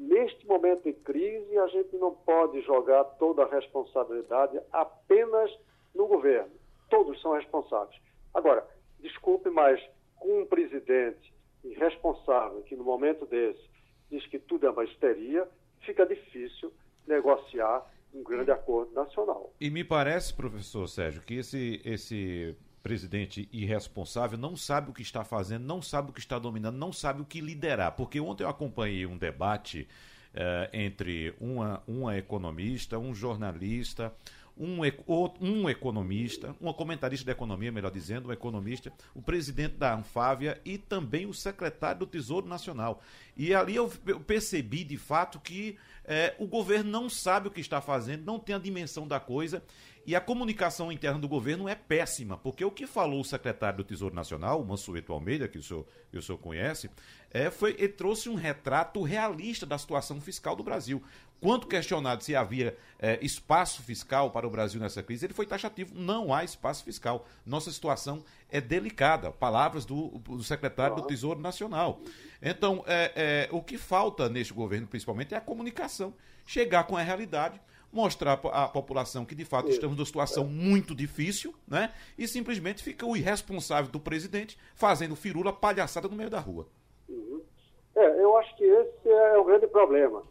Neste 0.00 0.46
momento 0.46 0.84
de 0.84 0.94
crise, 0.94 1.58
a 1.58 1.66
gente 1.66 1.94
não 1.98 2.14
pode 2.14 2.62
jogar 2.62 3.04
toda 3.04 3.42
a 3.42 3.50
responsabilidade 3.50 4.58
apenas 4.72 5.50
no 5.94 6.06
governo. 6.06 6.50
Todos 6.88 7.20
são 7.20 7.34
responsáveis. 7.34 8.00
Agora, 8.32 8.66
desculpe, 9.00 9.50
mas 9.50 9.78
com 10.16 10.40
um 10.40 10.46
presidente 10.46 11.34
irresponsável 11.62 12.62
que 12.62 12.74
no 12.74 12.82
momento 12.82 13.26
desse 13.26 13.60
diz 14.10 14.26
que 14.26 14.38
tudo 14.38 14.66
é 14.66 14.70
uma 14.70 14.84
histeria, 14.84 15.46
fica 15.80 16.06
difícil 16.06 16.72
negociar 17.06 17.86
um 18.14 18.22
grande 18.22 18.50
acordo 18.50 18.94
nacional. 18.94 19.52
E 19.60 19.68
me 19.68 19.84
parece, 19.84 20.32
professor 20.32 20.88
Sérgio, 20.88 21.20
que 21.20 21.34
esse, 21.34 21.82
esse 21.84 22.56
presidente 22.82 23.48
irresponsável 23.52 24.38
não 24.38 24.56
sabe 24.56 24.90
o 24.90 24.94
que 24.94 25.02
está 25.02 25.24
fazendo, 25.24 25.64
não 25.64 25.82
sabe 25.82 26.10
o 26.10 26.12
que 26.12 26.20
está 26.20 26.38
dominando, 26.38 26.76
não 26.76 26.92
sabe 26.92 27.22
o 27.22 27.24
que 27.24 27.40
liderar. 27.40 27.92
Porque 27.92 28.20
ontem 28.20 28.44
eu 28.44 28.48
acompanhei 28.48 29.06
um 29.06 29.16
debate 29.16 29.86
uh, 30.34 30.68
entre 30.72 31.34
uma, 31.40 31.82
uma 31.86 32.16
economista, 32.16 32.98
um 32.98 33.14
jornalista, 33.14 34.12
um, 34.60 34.80
um 35.40 35.70
economista, 35.70 36.54
um 36.60 36.72
comentarista 36.72 37.24
da 37.24 37.32
economia, 37.32 37.72
melhor 37.72 37.90
dizendo, 37.90 38.28
um 38.28 38.32
economista, 38.32 38.92
o 39.14 39.22
presidente 39.22 39.76
da 39.76 39.94
Anfávia 39.94 40.60
e 40.64 40.76
também 40.76 41.24
o 41.24 41.32
secretário 41.32 42.00
do 42.00 42.06
Tesouro 42.06 42.46
Nacional. 42.46 43.02
E 43.36 43.54
ali 43.54 43.76
eu 43.76 43.88
percebi 44.26 44.84
de 44.84 44.98
fato 44.98 45.40
que 45.40 45.78
é, 46.04 46.34
o 46.38 46.46
governo 46.46 46.90
não 46.90 47.08
sabe 47.08 47.48
o 47.48 47.50
que 47.50 47.60
está 47.60 47.80
fazendo, 47.80 48.24
não 48.24 48.38
tem 48.38 48.54
a 48.54 48.58
dimensão 48.58 49.06
da 49.06 49.20
coisa 49.20 49.62
e 50.06 50.16
a 50.16 50.20
comunicação 50.20 50.90
interna 50.90 51.18
do 51.18 51.28
governo 51.28 51.68
é 51.68 51.74
péssima, 51.74 52.36
porque 52.38 52.64
o 52.64 52.70
que 52.70 52.86
falou 52.86 53.20
o 53.20 53.24
secretário 53.24 53.78
do 53.78 53.84
Tesouro 53.84 54.14
Nacional, 54.14 54.60
o 54.60 54.64
Mansueto 54.64 55.12
Almeida, 55.12 55.46
que 55.46 55.58
o 55.58 55.62
senhor, 55.62 55.86
que 56.10 56.18
o 56.18 56.22
senhor 56.22 56.38
conhece, 56.38 56.90
é, 57.30 57.50
foi, 57.50 57.76
ele 57.78 57.90
trouxe 57.90 58.28
um 58.28 58.34
retrato 58.34 59.02
realista 59.02 59.66
da 59.66 59.78
situação 59.78 60.20
fiscal 60.20 60.56
do 60.56 60.64
Brasil. 60.64 61.02
Quanto 61.40 61.66
questionado 61.66 62.22
se 62.24 62.34
havia 62.34 62.76
é, 62.98 63.18
espaço 63.24 63.82
fiscal 63.82 64.30
para 64.30 64.46
o 64.46 64.50
Brasil 64.50 64.80
nessa 64.80 65.02
crise, 65.02 65.26
ele 65.26 65.32
foi 65.32 65.46
taxativo. 65.46 65.94
Não 65.94 66.34
há 66.34 66.44
espaço 66.44 66.84
fiscal. 66.84 67.26
Nossa 67.46 67.70
situação 67.70 68.22
é 68.50 68.60
delicada. 68.60 69.30
Palavras 69.30 69.84
do, 69.84 70.18
do 70.18 70.42
secretário 70.42 70.96
do 70.96 71.02
Tesouro 71.02 71.40
Nacional. 71.40 72.00
Então, 72.42 72.84
é, 72.86 73.48
é, 73.50 73.54
o 73.54 73.62
que 73.62 73.76
falta 73.76 74.28
neste 74.28 74.52
governo, 74.52 74.86
principalmente, 74.86 75.34
é 75.34 75.36
a 75.36 75.40
comunicação. 75.40 76.14
Chegar 76.46 76.84
com 76.84 76.96
a 76.96 77.02
realidade, 77.02 77.60
mostrar 77.92 78.40
à 78.52 78.68
população 78.68 79.24
que, 79.24 79.34
de 79.34 79.44
fato, 79.44 79.70
estamos 79.70 79.96
numa 79.96 80.06
situação 80.06 80.44
muito 80.44 80.94
difícil, 80.94 81.54
né? 81.66 81.92
E 82.16 82.26
simplesmente 82.26 82.82
fica 82.82 83.06
o 83.06 83.16
irresponsável 83.16 83.90
do 83.90 84.00
presidente 84.00 84.58
fazendo 84.74 85.14
firula 85.14 85.52
palhaçada 85.52 86.08
no 86.08 86.16
meio 86.16 86.30
da 86.30 86.40
rua. 86.40 86.66
Uhum. 87.08 87.42
É, 87.94 88.22
eu 88.22 88.36
acho 88.38 88.56
que 88.56 88.64
esse 88.64 89.08
é 89.08 89.38
o 89.38 89.44
grande 89.44 89.66
problema 89.66 90.22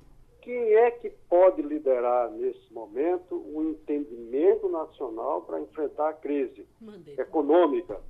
quem 0.50 0.74
é 0.74 0.90
que 0.90 1.12
pode 1.30 1.62
liderar 1.62 2.32
nesse 2.32 2.74
momento 2.74 3.36
o 3.36 3.60
um 3.60 3.70
entendimento 3.70 4.68
nacional 4.68 5.44
para 5.44 5.62
enfrentar 5.62 6.10
a 6.10 6.14
crise 6.14 6.68
econômica? 7.20 8.02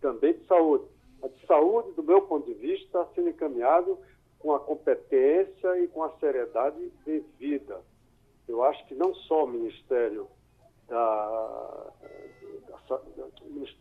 também 0.00 0.34
de 0.34 0.44
saúde. 0.46 0.84
A 1.22 1.28
de 1.28 1.46
saúde, 1.46 1.92
do 1.92 2.02
meu 2.02 2.20
ponto 2.22 2.46
de 2.46 2.54
vista, 2.54 2.84
está 2.84 3.06
sendo 3.14 3.28
encaminhado 3.28 3.96
com 4.40 4.52
a 4.52 4.58
competência 4.58 5.78
e 5.78 5.86
com 5.86 6.02
a 6.02 6.10
seriedade 6.18 6.92
devida. 7.06 7.80
Eu 8.48 8.64
acho 8.64 8.84
que 8.86 8.94
não 8.96 9.14
só 9.14 9.44
o 9.44 9.48
Ministério 9.48 10.26
da, 10.88 11.86
da, 12.88 13.00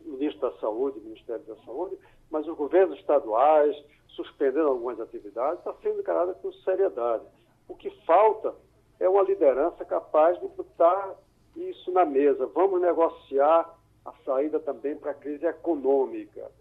Ministro 0.05 0.51
da 0.51 0.57
Saúde, 0.59 0.99
Ministério 0.99 1.43
da 1.45 1.55
Saúde, 1.66 1.97
mas 2.30 2.47
os 2.47 2.55
governos 2.55 2.99
estaduais, 2.99 3.76
suspendendo 4.09 4.70
algumas 4.70 4.99
atividades, 4.99 5.57
está 5.59 5.74
sendo 5.82 5.99
encarada 5.99 6.36
com 6.36 6.53
seriedade. 6.53 7.26
O 7.74 7.76
que 7.76 7.89
falta 8.05 8.53
é 8.99 9.09
uma 9.09 9.24
liderança 9.24 9.84
capaz 9.84 10.39
de 10.39 10.47
botar 10.49 11.15
isso 11.55 11.91
na 11.91 12.05
mesa. 12.05 12.45
Vamos 12.45 12.80
negociar 12.80 13.76
a 14.05 14.13
saída 14.24 14.59
também 14.59 14.95
para 14.95 15.09
a 15.09 15.15
crise 15.15 15.43
econômica. 15.47 16.51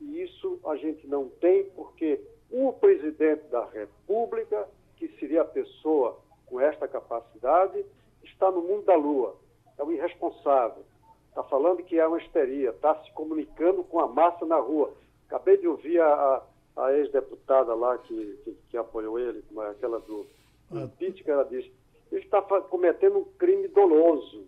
E 0.00 0.22
isso 0.22 0.58
a 0.64 0.74
gente 0.76 1.06
não 1.06 1.28
tem 1.28 1.64
porque 1.76 2.18
o 2.50 2.72
presidente 2.72 3.44
da 3.48 3.66
República, 3.66 4.66
que 4.96 5.06
seria 5.18 5.42
a 5.42 5.44
pessoa 5.44 6.18
com 6.46 6.58
esta 6.58 6.88
capacidade, 6.88 7.84
está 8.22 8.50
no 8.50 8.62
mundo 8.62 8.86
da 8.86 8.96
lua. 8.96 9.36
É 9.76 9.84
um 9.84 9.92
irresponsável. 9.92 10.82
Está 11.28 11.42
falando 11.42 11.82
que 11.82 12.00
é 12.00 12.06
uma 12.06 12.22
histeria, 12.22 12.70
está 12.70 12.94
se 13.02 13.12
comunicando 13.12 13.84
com 13.84 14.00
a 14.00 14.08
massa 14.08 14.46
na 14.46 14.56
rua. 14.56 14.94
Acabei 15.26 15.58
de 15.58 15.68
ouvir 15.68 16.00
a, 16.00 16.42
a, 16.74 16.86
a 16.86 16.94
ex-deputada 16.94 17.74
lá 17.74 17.98
que, 17.98 18.38
que, 18.44 18.56
que, 18.70 18.76
apoiou 18.78 19.18
ele, 19.18 19.44
aquela 19.68 20.00
do, 20.00 20.26
do 20.70 20.78
ah. 20.78 20.90
que 20.98 21.30
ela 21.30 21.44
disse. 21.44 21.72
Ele 22.10 22.22
está 22.22 22.40
cometendo 22.42 23.18
um 23.18 23.24
crime 23.24 23.68
doloso. 23.68 24.46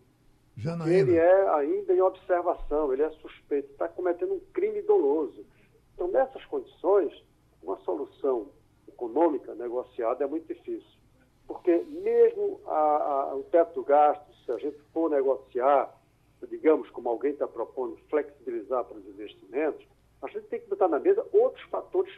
Janaína. 0.56 0.94
Ele 0.94 1.16
é 1.16 1.48
ainda 1.50 1.92
em 1.92 2.00
observação, 2.00 2.92
ele 2.92 3.02
é 3.02 3.10
suspeito, 3.10 3.70
está 3.72 3.88
cometendo 3.88 4.34
um 4.34 4.40
crime 4.52 4.80
doloso. 4.82 5.44
Então, 5.94 6.08
nessas 6.08 6.44
condições, 6.46 7.12
uma 7.62 7.78
solução 7.78 8.48
econômica 8.88 9.54
negociada 9.54 10.24
é 10.24 10.26
muito 10.26 10.46
difícil. 10.46 10.96
Porque 11.46 11.76
mesmo 11.88 12.60
a, 12.66 13.30
a, 13.30 13.36
o 13.36 13.42
teto 13.44 13.74
do 13.74 13.84
gasto, 13.84 14.24
se 14.44 14.52
a 14.52 14.58
gente 14.58 14.78
for 14.92 15.10
negociar, 15.10 15.94
digamos, 16.48 16.88
como 16.90 17.08
alguém 17.08 17.32
está 17.32 17.46
propondo, 17.46 17.96
flexibilizar 18.08 18.84
para 18.84 18.96
os 18.96 19.06
investimentos, 19.06 19.86
a 20.22 20.28
gente 20.28 20.46
tem 20.46 20.60
que 20.60 20.68
botar 20.68 20.88
na 20.88 20.98
mesa 20.98 21.24
outros 21.32 21.62
fatores 21.68 22.12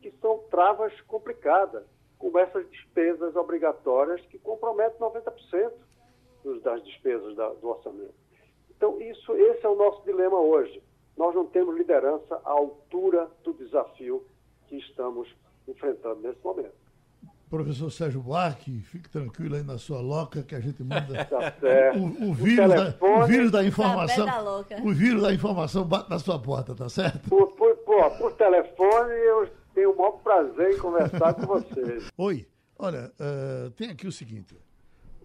que 0.00 0.12
são 0.20 0.38
travas 0.50 0.98
complicadas, 1.02 1.84
como 2.24 2.38
essas 2.38 2.66
despesas 2.70 3.36
obrigatórias 3.36 4.18
que 4.28 4.38
comprometem 4.38 4.98
90% 4.98 5.72
das 6.62 6.82
despesas 6.82 7.36
da, 7.36 7.50
do 7.50 7.68
orçamento. 7.68 8.14
Então, 8.74 8.98
isso, 8.98 9.36
esse 9.36 9.66
é 9.66 9.68
o 9.68 9.76
nosso 9.76 10.02
dilema 10.04 10.40
hoje. 10.40 10.82
Nós 11.18 11.34
não 11.34 11.44
temos 11.44 11.76
liderança 11.76 12.40
à 12.42 12.50
altura 12.50 13.30
do 13.42 13.52
desafio 13.52 14.24
que 14.66 14.76
estamos 14.76 15.28
enfrentando 15.68 16.22
nesse 16.22 16.42
momento. 16.42 16.72
Professor 17.50 17.90
Sérgio 17.90 18.22
Buarque, 18.22 18.80
fique 18.80 19.10
tranquilo 19.10 19.56
aí 19.56 19.62
na 19.62 19.76
sua 19.76 20.00
loca 20.00 20.42
que 20.42 20.54
a 20.54 20.60
gente 20.60 20.82
manda 20.82 21.24
tá 21.28 21.54
o, 21.94 22.30
o, 22.30 22.32
vírus 22.32 22.64
o, 22.64 22.68
da, 22.74 23.06
o 23.06 23.26
vírus 23.26 23.50
da 23.50 23.62
informação. 23.62 24.26
O 24.82 24.94
vírus 24.94 25.22
da 25.22 25.32
informação 25.32 25.84
bate 25.84 26.08
na 26.08 26.18
sua 26.18 26.38
porta, 26.38 26.74
tá 26.74 26.88
certo? 26.88 27.28
Por, 27.28 27.48
por, 27.52 27.76
por, 27.76 28.10
por 28.16 28.32
telefone 28.32 29.12
eu 29.12 29.63
tenho 29.74 29.92
o 29.92 29.96
maior 29.96 30.12
prazer 30.12 30.74
em 30.74 30.78
conversar 30.78 31.34
com 31.34 31.46
vocês. 31.46 32.04
Oi, 32.16 32.46
olha, 32.78 33.12
uh, 33.18 33.70
tem 33.72 33.90
aqui 33.90 34.06
o 34.06 34.12
seguinte: 34.12 34.56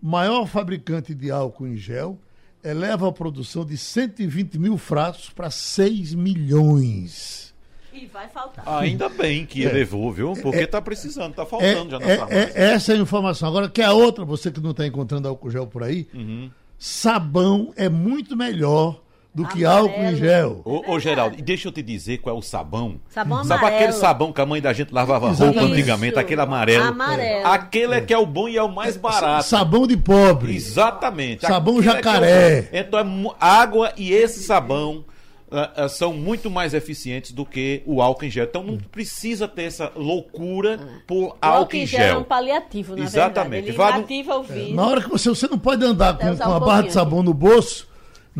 maior 0.02 0.46
fabricante 0.48 1.14
de 1.14 1.32
álcool 1.32 1.68
em 1.68 1.78
gel 1.78 2.18
eleva 2.64 3.08
a 3.08 3.12
produção 3.12 3.64
de 3.66 3.78
120 3.78 4.60
mil 4.60 4.78
frascos 4.78 5.30
para 5.30 5.50
6 5.50 6.14
milhões. 6.14 7.54
E 7.94 8.06
vai 8.06 8.28
faltar. 8.28 8.66
Ainda 8.68 9.10
bem 9.10 9.46
que 9.46 9.64
é. 9.66 9.70
elevou, 9.70 10.12
viu? 10.12 10.34
Porque 10.34 10.60
está 10.60 10.78
é, 10.78 10.82
precisando, 10.82 11.32
está 11.32 11.46
faltando 11.46 11.96
é, 11.96 12.00
já 12.00 12.00
na 12.00 12.30
é, 12.30 12.44
é, 12.44 12.72
Essa 12.74 12.94
é 12.94 12.96
a 12.96 13.00
informação. 13.00 13.48
Agora, 13.48 13.70
que 13.70 13.82
a 13.82 13.94
outra, 13.94 14.26
você 14.26 14.52
que 14.52 14.60
não 14.60 14.72
está 14.72 14.86
encontrando 14.86 15.28
álcool 15.28 15.50
gel 15.50 15.68
por 15.68 15.84
aí, 15.84 16.08
uhum. 16.14 16.52
sabão 16.78 17.74
é 17.76 17.90
muito 17.90 18.36
melhor 18.36 19.02
do 19.34 19.48
que 19.48 19.64
álcool 19.64 20.02
em 20.02 20.16
gel. 20.16 20.62
Ô, 20.66 20.94
ô, 20.94 21.00
Geraldo, 21.00 21.38
e 21.38 21.42
deixa 21.42 21.68
eu 21.68 21.72
te 21.72 21.82
dizer 21.82 22.18
qual 22.18 22.36
é 22.36 22.40
o 22.40 22.42
sabão. 22.42 23.00
Sabão 23.10 23.44
Sabe 23.44 23.60
amarelo. 23.60 23.76
aquele 23.76 23.94
sabão 23.94 24.34
que 24.34 24.42
a 24.42 24.46
mãe 24.46 24.62
da 24.62 24.74
gente 24.74 24.94
lavava 24.94 25.32
roupa 25.32 25.62
antigamente, 25.62 26.14
Isso. 26.14 26.20
aquele 26.20 26.42
amarelo? 26.42 26.86
Amarelo. 26.86 27.48
Aquele 27.48 27.96
é 27.96 28.02
que 28.02 28.14
é 28.14 28.18
o 28.18 28.26
bom 28.26 28.50
e 28.50 28.58
é 28.58 28.64
o 28.64 28.70
mais 28.70 28.98
barato. 28.98 29.46
Sabão 29.46 29.86
de 29.86 29.96
pobre. 29.96 30.56
Exatamente. 30.56 31.46
Sabão 31.46 31.78
Aquele 31.78 31.94
jacaré. 31.94 32.68
É 32.72 32.80
é 32.80 32.82
o... 32.82 32.86
Então, 32.86 33.00
é 33.00 33.36
água 33.40 33.94
e 33.96 34.12
esse 34.12 34.44
sabão 34.44 35.06
uh, 35.52 35.86
uh, 35.86 35.90
são 35.90 36.12
muito 36.12 36.50
mais 36.50 36.74
eficientes 36.74 37.32
do 37.32 37.46
que 37.46 37.84
o 37.86 38.02
álcool 38.02 38.26
em 38.26 38.32
gel. 38.32 38.46
Então 38.46 38.64
não 38.64 38.78
precisa 38.78 39.48
ter 39.48 39.64
essa 39.64 39.92
loucura 39.96 40.80
por 41.06 41.38
álcool, 41.40 41.40
álcool 41.42 41.76
em 41.76 41.86
gel. 41.86 42.02
é 42.02 42.18
um 42.18 42.24
paliativo, 42.24 42.96
na 42.96 43.04
Exatamente. 43.04 43.66
verdade. 43.66 43.90
Ele 43.90 43.98
inativa 44.00 44.38
o 44.38 44.44
vírus. 44.44 44.74
Na 44.74 44.88
hora 44.88 45.02
que 45.02 45.10
você, 45.10 45.30
você 45.30 45.48
não 45.48 45.60
pode 45.60 45.86
andar 45.86 46.18
com, 46.18 46.36
com 46.36 46.50
uma 46.50 46.60
barra 46.60 46.82
de 46.82 46.94
sabão 46.94 47.22
no 47.22 47.34
bolso 47.34 47.89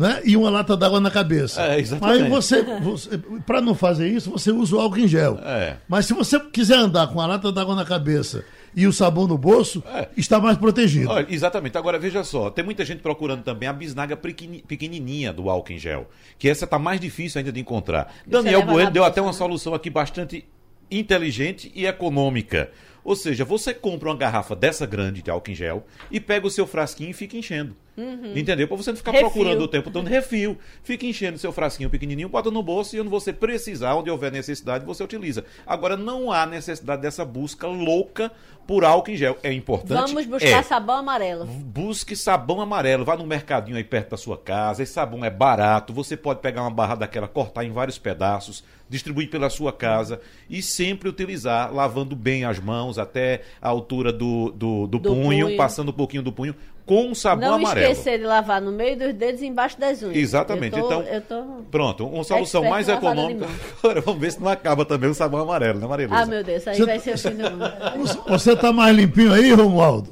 né? 0.00 0.22
e 0.24 0.34
uma 0.34 0.48
lata 0.48 0.74
d'água 0.74 0.98
na 0.98 1.10
cabeça. 1.10 1.62
É, 1.62 1.78
exatamente. 1.78 2.22
Aí 2.22 2.28
você, 2.30 2.62
você 2.80 3.18
para 3.46 3.60
não 3.60 3.74
fazer 3.74 4.08
isso, 4.08 4.30
você 4.30 4.50
usa 4.50 4.76
o 4.76 4.80
álcool 4.80 4.98
em 4.98 5.06
gel. 5.06 5.38
É. 5.44 5.76
Mas 5.86 6.06
se 6.06 6.14
você 6.14 6.40
quiser 6.40 6.78
andar 6.78 7.06
com 7.08 7.20
a 7.20 7.26
lata 7.26 7.52
d'água 7.52 7.76
na 7.76 7.84
cabeça 7.84 8.42
e 8.74 8.86
o 8.86 8.92
sabão 8.92 9.26
no 9.26 9.36
bolso, 9.36 9.82
é. 9.94 10.08
está 10.16 10.40
mais 10.40 10.56
protegido. 10.56 11.10
Olha, 11.10 11.26
exatamente. 11.28 11.76
Agora 11.76 11.98
veja 11.98 12.24
só, 12.24 12.48
tem 12.48 12.64
muita 12.64 12.82
gente 12.82 13.00
procurando 13.00 13.42
também 13.42 13.68
a 13.68 13.72
bisnaga 13.74 14.16
pequenininha 14.16 15.34
do 15.34 15.50
álcool 15.50 15.72
em 15.72 15.78
gel, 15.78 16.08
que 16.38 16.48
essa 16.48 16.64
está 16.64 16.78
mais 16.78 16.98
difícil 16.98 17.38
ainda 17.38 17.52
de 17.52 17.60
encontrar. 17.60 18.14
Daniel 18.26 18.64
Bueno 18.64 18.90
deu 18.90 19.04
até 19.04 19.20
uma 19.20 19.32
né? 19.32 19.36
solução 19.36 19.74
aqui 19.74 19.90
bastante 19.90 20.46
inteligente 20.90 21.70
e 21.74 21.84
econômica. 21.84 22.70
Ou 23.04 23.16
seja, 23.16 23.44
você 23.44 23.72
compra 23.72 24.08
uma 24.08 24.16
garrafa 24.16 24.54
dessa 24.54 24.86
grande 24.86 25.22
de 25.22 25.30
álcool 25.30 25.50
em 25.50 25.54
gel 25.54 25.86
e 26.10 26.20
pega 26.20 26.46
o 26.46 26.50
seu 26.50 26.66
frasquinho 26.66 27.10
e 27.10 27.14
fica 27.14 27.36
enchendo. 27.36 27.76
Uhum. 27.96 28.32
Entendeu? 28.36 28.66
Para 28.66 28.76
você 28.76 28.90
não 28.90 28.96
ficar 28.96 29.12
refil. 29.12 29.30
procurando 29.30 29.62
o 29.62 29.68
tempo 29.68 29.90
todo 29.90 30.08
refil. 30.08 30.56
Fica 30.82 31.04
enchendo 31.04 31.38
seu 31.38 31.52
frasquinho 31.52 31.90
pequenininho, 31.90 32.28
bota 32.28 32.50
no 32.50 32.62
bolso 32.62 32.96
e 32.96 33.00
onde 33.00 33.10
você 33.10 33.32
precisar, 33.32 33.94
onde 33.94 34.10
houver 34.10 34.32
necessidade, 34.32 34.84
você 34.84 35.04
utiliza. 35.04 35.44
Agora, 35.66 35.96
não 35.96 36.32
há 36.32 36.46
necessidade 36.46 37.02
dessa 37.02 37.24
busca 37.24 37.66
louca 37.66 38.32
por 38.66 38.84
álcool 38.84 39.10
em 39.10 39.16
gel. 39.16 39.36
É 39.42 39.52
importante. 39.52 40.12
Vamos 40.12 40.26
buscar 40.26 40.48
é. 40.48 40.62
sabão 40.62 40.96
amarelo. 40.96 41.44
Busque 41.44 42.16
sabão 42.16 42.60
amarelo. 42.60 43.04
Vá 43.04 43.16
no 43.16 43.26
mercadinho 43.26 43.76
aí 43.76 43.84
perto 43.84 44.10
da 44.10 44.16
sua 44.16 44.38
casa. 44.38 44.82
Esse 44.82 44.92
sabão 44.92 45.24
é 45.24 45.30
barato. 45.30 45.92
Você 45.92 46.16
pode 46.16 46.40
pegar 46.40 46.62
uma 46.62 46.70
barra 46.70 46.94
daquela, 46.94 47.28
cortar 47.28 47.64
em 47.64 47.70
vários 47.70 47.98
pedaços, 47.98 48.64
distribuir 48.90 49.30
pela 49.30 49.48
sua 49.48 49.72
casa 49.72 50.20
e 50.50 50.60
sempre 50.60 51.08
utilizar, 51.08 51.72
lavando 51.72 52.16
bem 52.16 52.44
as 52.44 52.58
mãos 52.58 52.98
até 52.98 53.42
a 53.62 53.68
altura 53.68 54.12
do, 54.12 54.50
do, 54.50 54.86
do, 54.88 54.98
do 54.98 55.00
punho, 55.00 55.46
punho, 55.46 55.56
passando 55.56 55.90
um 55.90 55.94
pouquinho 55.94 56.24
do 56.24 56.32
punho 56.32 56.54
com 56.84 57.14
sabão 57.14 57.50
não 57.50 57.54
amarelo. 57.54 57.86
Não 57.86 57.92
esquecer 57.92 58.18
de 58.18 58.24
lavar 58.24 58.60
no 58.60 58.72
meio 58.72 58.98
dos 58.98 59.14
dedos 59.14 59.40
e 59.42 59.46
embaixo 59.46 59.78
das 59.78 60.02
unhas. 60.02 60.16
Exatamente. 60.16 60.72
Tô, 60.72 61.02
então, 61.02 61.22
tô... 61.22 61.62
pronto, 61.70 62.04
uma 62.04 62.24
solução 62.24 62.64
mais 62.64 62.88
econômica. 62.88 63.46
Agora 63.80 64.00
vamos 64.00 64.20
ver 64.20 64.32
se 64.32 64.40
não 64.40 64.48
acaba 64.48 64.84
também 64.84 65.08
o 65.08 65.14
sabão 65.14 65.40
amarelo, 65.40 65.78
né, 65.78 65.86
Maria 65.86 66.08
Ah, 66.10 66.26
meu 66.26 66.42
Deus, 66.42 66.66
aí 66.66 66.76
você... 66.76 66.84
vai 66.84 66.98
ser 66.98 67.14
o 67.14 67.18
fim 67.18 67.36
do 67.36 67.50
mundo. 67.50 67.64
Você 68.26 68.52
está 68.52 68.72
mais 68.72 68.96
limpinho 68.96 69.32
aí, 69.32 69.52
Romualdo? 69.52 70.10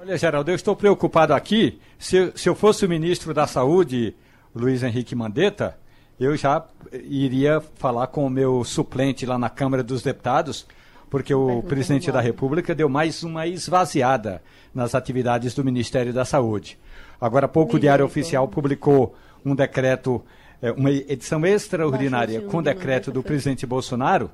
Olha, 0.00 0.16
Geraldo, 0.16 0.50
eu 0.50 0.54
estou 0.54 0.74
preocupado 0.74 1.34
aqui. 1.34 1.78
Se, 1.98 2.32
se 2.34 2.48
eu 2.48 2.54
fosse 2.54 2.86
o 2.86 2.88
ministro 2.88 3.34
da 3.34 3.46
Saúde, 3.46 4.14
Luiz 4.54 4.82
Henrique 4.82 5.14
Mandetta, 5.14 5.76
eu 6.18 6.36
já 6.36 6.64
iria 6.92 7.60
falar 7.76 8.06
com 8.06 8.26
o 8.26 8.30
meu 8.30 8.64
suplente 8.64 9.26
lá 9.26 9.38
na 9.38 9.50
Câmara 9.50 9.82
dos 9.82 10.02
Deputados, 10.02 10.66
porque 11.10 11.34
o 11.34 11.62
presidente 11.62 12.10
da 12.10 12.20
República 12.20 12.74
deu 12.74 12.88
mais 12.88 13.22
uma 13.22 13.46
esvaziada 13.46 14.42
nas 14.74 14.94
atividades 14.94 15.54
do 15.54 15.64
Ministério 15.64 16.12
da 16.12 16.24
Saúde. 16.24 16.78
Agora 17.20 17.46
há 17.46 17.48
pouco 17.48 17.76
o 17.76 17.80
Diário 17.80 18.04
Oficial 18.04 18.48
publicou 18.48 19.14
um 19.44 19.54
decreto, 19.54 20.24
é, 20.60 20.72
uma 20.72 20.90
edição 20.90 21.44
extraordinária 21.46 22.40
com 22.42 22.58
o 22.58 22.62
decreto 22.62 23.12
do 23.12 23.22
presidente 23.22 23.66
Bolsonaro, 23.66 24.30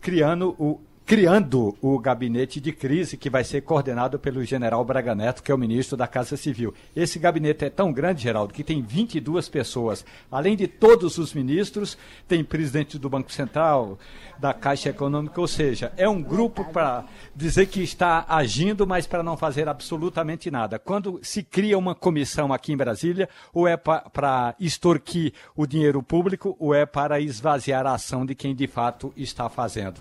criando 0.00 0.54
o 0.58 0.80
criando 1.06 1.76
o 1.82 1.98
gabinete 1.98 2.58
de 2.58 2.72
crise 2.72 3.18
que 3.18 3.28
vai 3.28 3.44
ser 3.44 3.60
coordenado 3.60 4.18
pelo 4.18 4.42
general 4.42 4.82
Braga 4.84 5.14
Neto, 5.14 5.42
que 5.42 5.52
é 5.52 5.54
o 5.54 5.58
ministro 5.58 5.98
da 5.98 6.06
Casa 6.06 6.34
Civil. 6.36 6.72
Esse 6.96 7.18
gabinete 7.18 7.64
é 7.64 7.70
tão 7.70 7.92
grande, 7.92 8.22
Geraldo, 8.22 8.54
que 8.54 8.64
tem 8.64 8.80
22 8.80 9.48
pessoas. 9.50 10.04
Além 10.30 10.56
de 10.56 10.66
todos 10.66 11.18
os 11.18 11.34
ministros, 11.34 11.98
tem 12.26 12.42
presidente 12.42 12.98
do 12.98 13.10
Banco 13.10 13.30
Central, 13.30 13.98
da 14.38 14.54
Caixa 14.54 14.88
Econômica, 14.88 15.40
ou 15.40 15.46
seja, 15.46 15.92
é 15.96 16.08
um 16.08 16.22
grupo 16.22 16.64
para 16.64 17.04
dizer 17.36 17.66
que 17.66 17.82
está 17.82 18.24
agindo, 18.26 18.86
mas 18.86 19.06
para 19.06 19.22
não 19.22 19.36
fazer 19.36 19.68
absolutamente 19.68 20.50
nada. 20.50 20.78
Quando 20.78 21.20
se 21.22 21.42
cria 21.42 21.78
uma 21.78 21.94
comissão 21.94 22.52
aqui 22.52 22.72
em 22.72 22.76
Brasília, 22.76 23.28
ou 23.52 23.68
é 23.68 23.76
para 23.76 24.54
extorquir 24.58 25.34
o 25.54 25.66
dinheiro 25.66 26.02
público, 26.02 26.56
ou 26.58 26.74
é 26.74 26.86
para 26.86 27.20
esvaziar 27.20 27.86
a 27.86 27.94
ação 27.94 28.24
de 28.24 28.34
quem 28.34 28.54
de 28.54 28.66
fato 28.66 29.12
está 29.16 29.50
fazendo. 29.50 30.00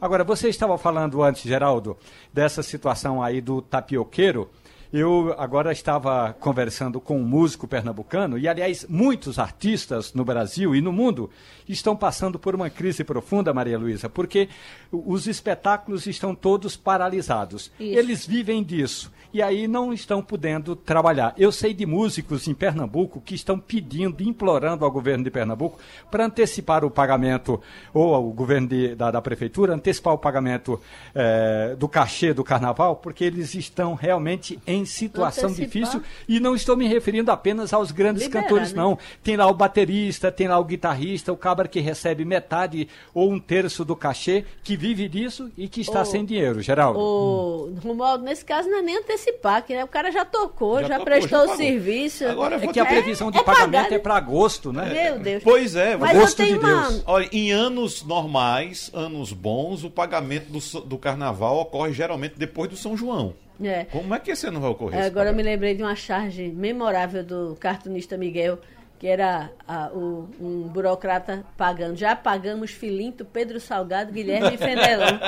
Agora, 0.00 0.24
você 0.24 0.41
estava 0.48 0.76
falando 0.78 1.22
antes, 1.22 1.42
Geraldo, 1.42 1.96
dessa 2.32 2.62
situação 2.62 3.22
aí 3.22 3.40
do 3.40 3.60
tapioqueiro 3.62 4.50
Eu 4.92 5.34
agora 5.38 5.72
estava 5.72 6.36
conversando 6.38 7.00
com 7.00 7.18
um 7.18 7.24
músico 7.24 7.66
pernambucano, 7.66 8.36
e 8.36 8.46
aliás, 8.46 8.84
muitos 8.86 9.38
artistas 9.38 10.12
no 10.12 10.22
Brasil 10.22 10.74
e 10.74 10.82
no 10.82 10.92
mundo 10.92 11.30
estão 11.66 11.96
passando 11.96 12.38
por 12.38 12.54
uma 12.54 12.68
crise 12.68 13.02
profunda, 13.02 13.54
Maria 13.54 13.78
Luísa, 13.78 14.10
porque 14.10 14.50
os 14.92 15.26
espetáculos 15.26 16.06
estão 16.06 16.34
todos 16.34 16.76
paralisados. 16.76 17.72
Isso. 17.80 17.98
Eles 17.98 18.26
vivem 18.26 18.62
disso 18.62 19.10
e 19.32 19.40
aí 19.40 19.66
não 19.66 19.92
estão 19.92 20.22
podendo 20.22 20.76
trabalhar. 20.76 21.34
Eu 21.38 21.50
sei 21.50 21.72
de 21.72 21.86
músicos 21.86 22.46
em 22.46 22.54
Pernambuco 22.54 23.20
que 23.20 23.34
estão 23.34 23.58
pedindo, 23.58 24.22
implorando 24.22 24.84
ao 24.84 24.90
governo 24.90 25.24
de 25.24 25.30
Pernambuco 25.30 25.78
para 26.10 26.26
antecipar 26.26 26.84
o 26.84 26.90
pagamento, 26.90 27.60
ou 27.94 28.14
ao 28.14 28.24
governo 28.24 28.68
de, 28.68 28.94
da, 28.94 29.10
da, 29.10 29.22
prefeitura, 29.22 29.74
antecipar 29.74 30.12
o 30.12 30.18
pagamento 30.18 30.78
é, 31.14 31.74
do 31.78 31.88
cachê 31.88 32.34
do 32.34 32.44
carnaval, 32.44 32.96
porque 32.96 33.24
eles 33.24 33.54
estão 33.54 33.94
realmente 33.94 34.58
em 34.66 34.81
situação 34.84 35.50
antecipar. 35.50 35.66
difícil 35.66 36.02
e 36.28 36.40
não 36.40 36.54
estou 36.54 36.76
me 36.76 36.86
referindo 36.86 37.30
apenas 37.30 37.72
aos 37.72 37.90
grandes 37.90 38.24
Liberar, 38.24 38.44
cantores, 38.44 38.72
né? 38.72 38.82
não. 38.82 38.98
Tem 39.22 39.36
lá 39.36 39.46
o 39.46 39.54
baterista, 39.54 40.30
tem 40.30 40.48
lá 40.48 40.58
o 40.58 40.64
guitarrista, 40.64 41.32
o 41.32 41.36
cabra 41.36 41.68
que 41.68 41.80
recebe 41.80 42.24
metade 42.24 42.88
ou 43.14 43.30
um 43.30 43.38
terço 43.38 43.84
do 43.84 43.96
cachê, 43.96 44.44
que 44.62 44.76
vive 44.76 45.08
disso 45.08 45.50
e 45.56 45.68
que 45.68 45.80
está 45.80 46.04
sem 46.04 46.24
dinheiro, 46.24 46.60
Geraldo. 46.60 46.98
O 46.98 47.74
Romualdo, 47.82 48.24
nesse 48.24 48.44
caso 48.44 48.68
não 48.68 48.78
é 48.78 48.82
nem 48.82 48.98
antecipar, 48.98 49.64
que 49.64 49.74
né? 49.74 49.84
o 49.84 49.88
cara 49.88 50.10
já 50.10 50.24
tocou, 50.24 50.80
já, 50.80 50.88
já 50.88 50.98
tocou, 50.98 51.04
prestou 51.04 51.46
já 51.46 51.52
o 51.52 51.56
serviço. 51.56 52.26
Agora, 52.26 52.56
é 52.56 52.66
que 52.66 52.80
a 52.80 52.86
previsão 52.86 53.30
de 53.30 53.38
é, 53.38 53.42
pagamento 53.42 53.94
é 53.94 53.98
para 53.98 54.16
agosto, 54.16 54.72
né? 54.72 54.92
Meu 54.92 55.18
Deus. 55.18 55.42
Pois 55.42 55.76
é, 55.76 55.96
Mas 55.96 56.18
gosto 56.18 56.44
de 56.44 56.54
uma... 56.54 56.88
Deus. 56.88 57.02
Olha, 57.06 57.28
em 57.32 57.52
anos 57.52 58.02
normais, 58.02 58.90
anos 58.92 59.32
bons, 59.32 59.84
o 59.84 59.90
pagamento 59.90 60.50
do, 60.50 60.80
do 60.82 60.98
carnaval 60.98 61.58
ocorre 61.58 61.92
geralmente 61.92 62.34
depois 62.36 62.70
do 62.70 62.76
São 62.76 62.96
João. 62.96 63.34
É. 63.64 63.84
Como 63.84 64.14
é 64.14 64.18
que 64.18 64.30
esse 64.30 64.46
ano 64.46 64.60
vai 64.60 64.70
ocorrer? 64.70 65.00
É, 65.00 65.06
agora 65.06 65.30
eu 65.30 65.34
me 65.34 65.42
lembrei 65.42 65.74
de 65.74 65.82
uma 65.82 65.94
charge 65.94 66.48
memorável 66.48 67.24
do 67.24 67.56
cartunista 67.58 68.16
Miguel, 68.16 68.58
que 68.98 69.08
era 69.08 69.50
a, 69.66 69.88
o, 69.88 70.28
um 70.40 70.68
burocrata 70.68 71.44
pagando. 71.56 71.96
Já 71.96 72.14
pagamos 72.14 72.70
Filinto, 72.70 73.24
Pedro 73.24 73.58
Salgado, 73.58 74.12
Guilherme 74.12 74.56
Fendelão. 74.58 75.18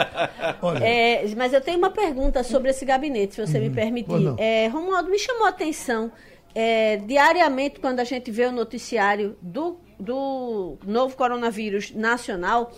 é, 0.80 1.24
mas 1.37 1.53
eu 1.53 1.61
tenho 1.61 1.78
uma 1.78 1.91
pergunta 1.91 2.45
sobre 2.45 2.70
esse 2.70 2.85
gabinete, 2.85 3.35
se 3.35 3.45
você 3.45 3.59
me 3.59 3.68
uhum. 3.68 3.74
permitir. 3.74 4.35
É, 4.39 4.68
Romualdo, 4.68 5.11
me 5.11 5.18
chamou 5.18 5.47
a 5.47 5.49
atenção, 5.49 6.12
é, 6.55 6.99
diariamente, 6.99 7.80
quando 7.80 7.99
a 7.99 8.05
gente 8.05 8.30
vê 8.30 8.47
o 8.47 8.53
noticiário 8.53 9.37
do, 9.43 9.80
do 9.99 10.78
novo 10.87 11.16
coronavírus 11.16 11.91
nacional, 11.91 12.72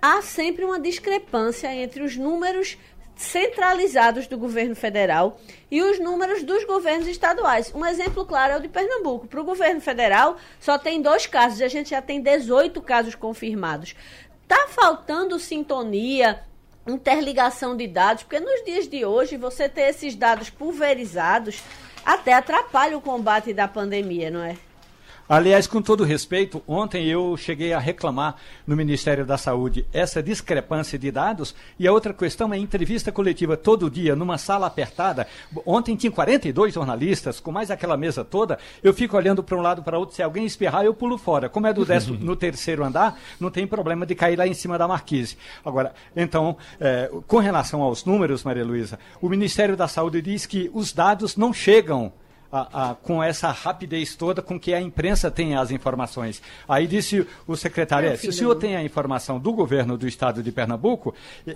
há 0.00 0.20
sempre 0.20 0.62
uma 0.62 0.78
discrepância 0.78 1.74
entre 1.74 2.02
os 2.02 2.18
números 2.18 2.76
centralizados 3.16 4.26
do 4.26 4.36
governo 4.36 4.74
federal 4.74 5.38
e 5.70 5.82
os 5.82 5.98
números 6.00 6.42
dos 6.42 6.64
governos 6.64 7.06
estaduais. 7.06 7.72
Um 7.74 7.84
exemplo 7.86 8.24
claro 8.24 8.54
é 8.54 8.56
o 8.56 8.60
de 8.60 8.68
Pernambuco. 8.68 9.26
Para 9.26 9.40
o 9.40 9.44
governo 9.44 9.80
federal, 9.80 10.36
só 10.58 10.78
tem 10.78 11.00
dois 11.00 11.26
casos 11.26 11.60
a 11.60 11.68
gente 11.68 11.90
já 11.90 12.02
tem 12.02 12.20
18 12.20 12.80
casos 12.82 13.14
confirmados. 13.14 13.94
Está 14.42 14.68
faltando 14.68 15.38
sintonia, 15.38 16.40
interligação 16.86 17.76
de 17.76 17.86
dados, 17.86 18.24
porque 18.24 18.40
nos 18.40 18.64
dias 18.64 18.88
de 18.88 19.04
hoje 19.04 19.36
você 19.36 19.68
ter 19.68 19.88
esses 19.90 20.14
dados 20.14 20.50
pulverizados 20.50 21.62
até 22.04 22.34
atrapalha 22.34 22.96
o 22.96 23.00
combate 23.00 23.54
da 23.54 23.66
pandemia, 23.66 24.30
não 24.30 24.42
é? 24.42 24.56
Aliás, 25.26 25.66
com 25.66 25.80
todo 25.80 26.04
respeito, 26.04 26.62
ontem 26.68 27.06
eu 27.06 27.34
cheguei 27.34 27.72
a 27.72 27.78
reclamar 27.78 28.36
no 28.66 28.76
Ministério 28.76 29.24
da 29.24 29.38
Saúde 29.38 29.86
essa 29.90 30.22
discrepância 30.22 30.98
de 30.98 31.10
dados 31.10 31.54
e 31.78 31.88
a 31.88 31.92
outra 31.92 32.12
questão 32.12 32.52
é 32.52 32.58
entrevista 32.58 33.10
coletiva 33.10 33.56
todo 33.56 33.90
dia 33.90 34.14
numa 34.14 34.36
sala 34.36 34.66
apertada. 34.66 35.26
Ontem 35.64 35.96
tinha 35.96 36.12
42 36.12 36.74
jornalistas, 36.74 37.40
com 37.40 37.50
mais 37.50 37.70
aquela 37.70 37.96
mesa 37.96 38.22
toda. 38.22 38.58
Eu 38.82 38.92
fico 38.92 39.16
olhando 39.16 39.42
para 39.42 39.56
um 39.56 39.62
lado 39.62 39.82
para 39.82 39.98
outro. 39.98 40.14
Se 40.14 40.22
alguém 40.22 40.44
espirrar, 40.44 40.84
eu 40.84 40.92
pulo 40.92 41.16
fora. 41.16 41.48
Como 41.48 41.66
é 41.66 41.72
do 41.72 41.86
décimo, 41.86 42.18
no 42.20 42.36
terceiro 42.36 42.84
andar, 42.84 43.18
não 43.40 43.50
tem 43.50 43.66
problema 43.66 44.04
de 44.04 44.14
cair 44.14 44.36
lá 44.36 44.46
em 44.46 44.52
cima 44.52 44.76
da 44.76 44.86
marquise. 44.86 45.38
Agora, 45.64 45.94
então, 46.14 46.54
é, 46.78 47.10
com 47.26 47.38
relação 47.38 47.80
aos 47.80 48.04
números, 48.04 48.44
Maria 48.44 48.64
Luísa, 48.64 48.98
o 49.22 49.30
Ministério 49.30 49.74
da 49.74 49.88
Saúde 49.88 50.20
diz 50.20 50.44
que 50.44 50.70
os 50.74 50.92
dados 50.92 51.34
não 51.34 51.50
chegam 51.50 52.12
a, 52.54 52.90
a, 52.90 52.94
com 52.94 53.20
essa 53.20 53.50
rapidez 53.50 54.14
toda 54.14 54.40
com 54.40 54.60
que 54.60 54.72
a 54.72 54.80
imprensa 54.80 55.28
tem 55.28 55.56
as 55.56 55.72
informações. 55.72 56.40
Aí 56.68 56.86
disse 56.86 57.26
o 57.48 57.56
secretário, 57.56 58.08
é, 58.08 58.16
se 58.16 58.28
o 58.28 58.32
senhor 58.32 58.54
tem 58.54 58.76
a 58.76 58.84
informação 58.84 59.40
do 59.40 59.52
governo 59.52 59.98
do 59.98 60.06
estado 60.06 60.40
de 60.40 60.52
Pernambuco, 60.52 61.12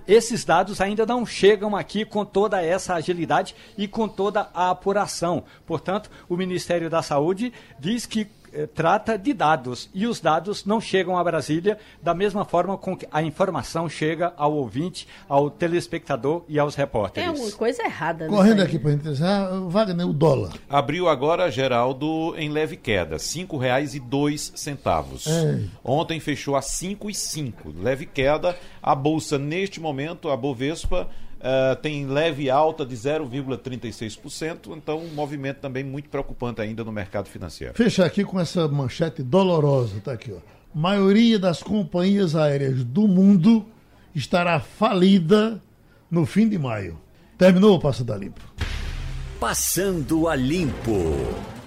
esses 0.08 0.44
dados 0.44 0.80
ainda 0.80 1.06
não 1.06 1.24
chegam 1.24 1.76
aqui 1.76 2.04
com 2.04 2.24
toda 2.24 2.60
essa 2.60 2.94
agilidade 2.94 3.54
e 3.76 3.86
com 3.86 4.08
toda 4.08 4.50
a 4.52 4.70
apuração. 4.70 5.44
Portanto, 5.64 6.10
o 6.28 6.36
Ministério 6.36 6.90
da 6.90 7.00
Saúde 7.00 7.52
diz 7.78 8.04
que 8.04 8.26
trata 8.74 9.18
de 9.18 9.32
dados 9.32 9.88
e 9.94 10.06
os 10.06 10.20
dados 10.20 10.64
não 10.64 10.80
chegam 10.80 11.16
a 11.16 11.24
Brasília 11.24 11.78
da 12.02 12.14
mesma 12.14 12.44
forma 12.44 12.76
com 12.76 12.96
que 12.96 13.06
a 13.10 13.22
informação 13.22 13.88
chega 13.88 14.32
ao 14.36 14.54
ouvinte, 14.54 15.06
ao 15.28 15.50
telespectador 15.50 16.44
e 16.48 16.58
aos 16.58 16.74
repórteres. 16.74 17.28
Tem 17.28 17.36
alguma 17.36 17.56
coisa 17.56 17.82
errada. 17.82 18.26
Correndo 18.26 18.62
aqui 18.62 18.78
para 18.78 18.92
gente, 18.92 19.22
ah, 19.22 19.60
Wagner, 19.68 20.08
o 20.08 20.12
dólar. 20.12 20.52
Abriu 20.68 21.08
agora, 21.08 21.50
Geraldo, 21.50 22.34
em 22.36 22.48
leve 22.48 22.76
queda, 22.76 23.16
R$ 23.16 23.22
5,02. 23.22 25.26
É. 25.26 25.64
Ontem 25.84 26.20
fechou 26.20 26.56
a 26.56 26.60
R$ 26.60 26.66
5,05. 26.66 27.52
Leve 27.80 28.06
queda. 28.06 28.56
A 28.82 28.94
bolsa, 28.94 29.38
neste 29.38 29.80
momento, 29.80 30.30
a 30.30 30.36
Bovespa 30.36 31.08
Uh, 31.38 31.76
tem 31.76 32.04
leve 32.04 32.50
alta 32.50 32.84
de 32.84 32.96
0,36%, 32.96 34.76
então 34.76 34.98
um 34.98 35.14
movimento 35.14 35.58
também 35.58 35.84
muito 35.84 36.08
preocupante 36.08 36.60
ainda 36.60 36.82
no 36.82 36.90
mercado 36.90 37.28
financeiro. 37.28 37.74
Fecha 37.74 38.04
aqui 38.04 38.24
com 38.24 38.40
essa 38.40 38.66
manchete 38.66 39.22
dolorosa, 39.22 40.00
tá 40.00 40.12
aqui, 40.12 40.32
ó. 40.32 40.38
Maioria 40.74 41.38
das 41.38 41.62
companhias 41.62 42.34
aéreas 42.34 42.84
do 42.84 43.06
mundo 43.06 43.64
estará 44.14 44.58
falida 44.60 45.62
no 46.10 46.26
fim 46.26 46.48
de 46.48 46.58
maio. 46.58 46.98
Terminou 47.38 47.76
o 47.76 47.80
Passando 47.80 48.12
a 48.12 48.16
Limpo. 48.16 48.40
Passando 49.38 50.28
a 50.28 50.34
Limpo. 50.34 51.57